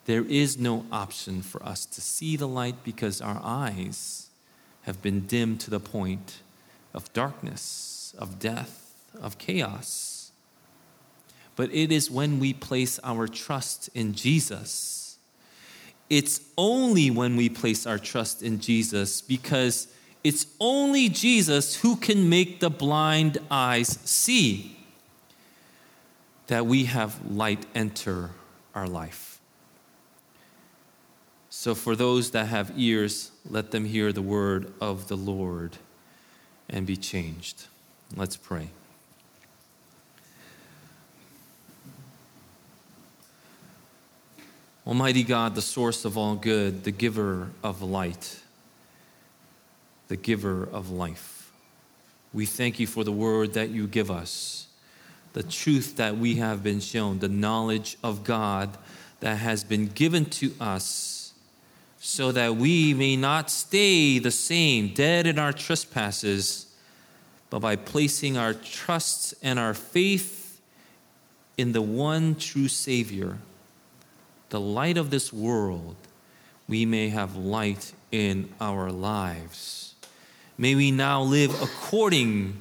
There 0.06 0.24
is 0.24 0.56
no 0.56 0.86
option 0.90 1.42
for 1.42 1.62
us 1.62 1.84
to 1.84 2.00
see 2.00 2.36
the 2.36 2.48
light 2.48 2.82
because 2.82 3.20
our 3.20 3.42
eyes 3.44 4.30
have 4.84 5.02
been 5.02 5.26
dimmed 5.26 5.60
to 5.60 5.70
the 5.70 5.80
point 5.80 6.40
of 6.94 7.12
darkness, 7.12 8.14
of 8.16 8.38
death, 8.38 8.94
of 9.20 9.36
chaos. 9.36 10.09
But 11.60 11.74
it 11.74 11.92
is 11.92 12.10
when 12.10 12.40
we 12.40 12.54
place 12.54 12.98
our 13.00 13.28
trust 13.28 13.90
in 13.94 14.14
Jesus. 14.14 15.18
It's 16.08 16.40
only 16.56 17.10
when 17.10 17.36
we 17.36 17.50
place 17.50 17.86
our 17.86 17.98
trust 17.98 18.42
in 18.42 18.60
Jesus 18.60 19.20
because 19.20 19.88
it's 20.24 20.46
only 20.58 21.10
Jesus 21.10 21.76
who 21.76 21.96
can 21.96 22.30
make 22.30 22.60
the 22.60 22.70
blind 22.70 23.36
eyes 23.50 23.98
see 24.04 24.74
that 26.46 26.64
we 26.64 26.84
have 26.84 27.30
light 27.30 27.66
enter 27.74 28.30
our 28.74 28.88
life. 28.88 29.38
So, 31.50 31.74
for 31.74 31.94
those 31.94 32.30
that 32.30 32.46
have 32.46 32.72
ears, 32.74 33.32
let 33.50 33.70
them 33.70 33.84
hear 33.84 34.14
the 34.14 34.22
word 34.22 34.72
of 34.80 35.08
the 35.08 35.16
Lord 35.18 35.76
and 36.70 36.86
be 36.86 36.96
changed. 36.96 37.66
Let's 38.16 38.38
pray. 38.38 38.70
Almighty 44.90 45.22
God, 45.22 45.54
the 45.54 45.62
source 45.62 46.04
of 46.04 46.18
all 46.18 46.34
good, 46.34 46.82
the 46.82 46.90
giver 46.90 47.52
of 47.62 47.80
light, 47.80 48.40
the 50.08 50.16
giver 50.16 50.68
of 50.72 50.90
life, 50.90 51.52
we 52.34 52.44
thank 52.44 52.80
you 52.80 52.88
for 52.88 53.04
the 53.04 53.12
word 53.12 53.52
that 53.52 53.70
you 53.70 53.86
give 53.86 54.10
us, 54.10 54.66
the 55.32 55.44
truth 55.44 55.94
that 55.94 56.16
we 56.16 56.34
have 56.34 56.64
been 56.64 56.80
shown, 56.80 57.20
the 57.20 57.28
knowledge 57.28 57.98
of 58.02 58.24
God 58.24 58.76
that 59.20 59.36
has 59.36 59.62
been 59.62 59.86
given 59.86 60.24
to 60.24 60.52
us 60.60 61.34
so 62.00 62.32
that 62.32 62.56
we 62.56 62.92
may 62.92 63.14
not 63.14 63.48
stay 63.48 64.18
the 64.18 64.32
same, 64.32 64.92
dead 64.92 65.24
in 65.24 65.38
our 65.38 65.52
trespasses, 65.52 66.66
but 67.48 67.60
by 67.60 67.76
placing 67.76 68.36
our 68.36 68.54
trust 68.54 69.34
and 69.40 69.56
our 69.56 69.72
faith 69.72 70.60
in 71.56 71.70
the 71.70 71.82
one 71.82 72.34
true 72.34 72.66
Savior, 72.66 73.38
the 74.50 74.60
light 74.60 74.96
of 74.96 75.10
this 75.10 75.32
world, 75.32 75.96
we 76.68 76.84
may 76.84 77.08
have 77.08 77.36
light 77.36 77.92
in 78.12 78.48
our 78.60 78.90
lives. 78.90 79.94
May 80.58 80.74
we 80.74 80.90
now 80.90 81.22
live 81.22 81.50
according 81.62 82.60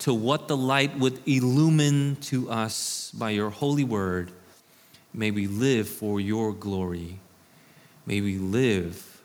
to 0.00 0.14
what 0.14 0.48
the 0.48 0.56
light 0.56 0.96
would 0.98 1.20
illumine 1.26 2.16
to 2.22 2.50
us 2.50 3.10
by 3.12 3.30
your 3.30 3.50
holy 3.50 3.84
word. 3.84 4.30
May 5.12 5.30
we 5.30 5.46
live 5.46 5.88
for 5.88 6.20
your 6.20 6.52
glory. 6.52 7.18
May 8.06 8.20
we 8.20 8.38
live 8.38 9.22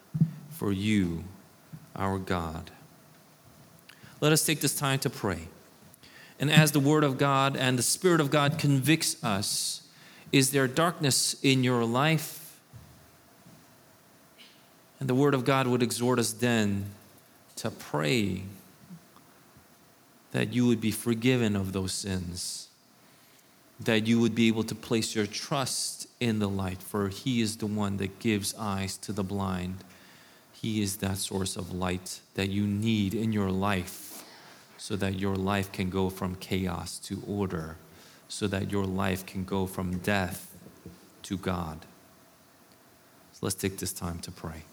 for 0.50 0.72
you, 0.72 1.24
our 1.96 2.18
God. 2.18 2.72
Let 4.20 4.32
us 4.32 4.46
take 4.46 4.62
this 4.62 4.76
time 4.76 5.00
to 5.00 5.10
pray. 5.10 5.48
And 6.40 6.52
as 6.52 6.72
the 6.72 6.80
Word 6.80 7.04
of 7.04 7.18
God 7.18 7.56
and 7.56 7.78
the 7.78 7.84
Spirit 7.84 8.20
of 8.20 8.32
God 8.32 8.58
convicts 8.58 9.22
us, 9.24 9.83
is 10.34 10.50
there 10.50 10.68
darkness 10.68 11.36
in 11.44 11.64
your 11.64 11.86
life? 11.86 12.60
And 15.00 15.08
the 15.08 15.16
Word 15.16 15.36
of 15.36 15.46
God 15.46 15.68
would 15.68 15.84
exhort 15.84 16.18
us 16.18 16.34
then 16.34 16.88
to 17.58 17.70
pray 17.70 18.42
that 20.32 20.52
you 20.52 20.66
would 20.66 20.82
be 20.82 20.90
forgiven 20.90 21.56
of 21.56 21.72
those 21.72 21.94
sins, 21.94 22.68
that 23.80 24.08
you 24.08 24.20
would 24.20 24.34
be 24.34 24.48
able 24.48 24.64
to 24.64 24.74
place 24.74 25.16
your 25.16 25.28
trust 25.28 26.08
in 26.20 26.40
the 26.40 26.50
light, 26.50 26.82
for 26.82 27.10
He 27.10 27.40
is 27.40 27.58
the 27.58 27.68
one 27.68 27.98
that 27.98 28.18
gives 28.18 28.56
eyes 28.58 28.98
to 28.98 29.12
the 29.12 29.24
blind. 29.24 29.84
He 30.52 30.82
is 30.82 30.98
that 30.98 31.18
source 31.18 31.56
of 31.56 31.74
light 31.74 32.22
that 32.34 32.50
you 32.50 32.66
need 32.66 33.14
in 33.14 33.34
your 33.34 33.52
life 33.52 34.24
so 34.80 34.96
that 34.96 35.20
your 35.20 35.36
life 35.36 35.72
can 35.72 35.92
go 35.92 36.10
from 36.10 36.36
chaos 36.36 36.98
to 37.00 37.22
order, 37.28 37.76
so 38.34 38.48
that 38.48 38.72
your 38.72 38.84
life 38.84 39.28
can 39.28 39.44
go 39.44 39.68
from 39.68 40.00
death 40.00 40.50
to 41.22 41.38
God. 41.38 41.78
So 43.34 43.40
let's 43.44 43.54
take 43.54 43.78
this 43.78 43.94
time 43.94 44.18
to 44.22 44.32
pray. 44.32 44.64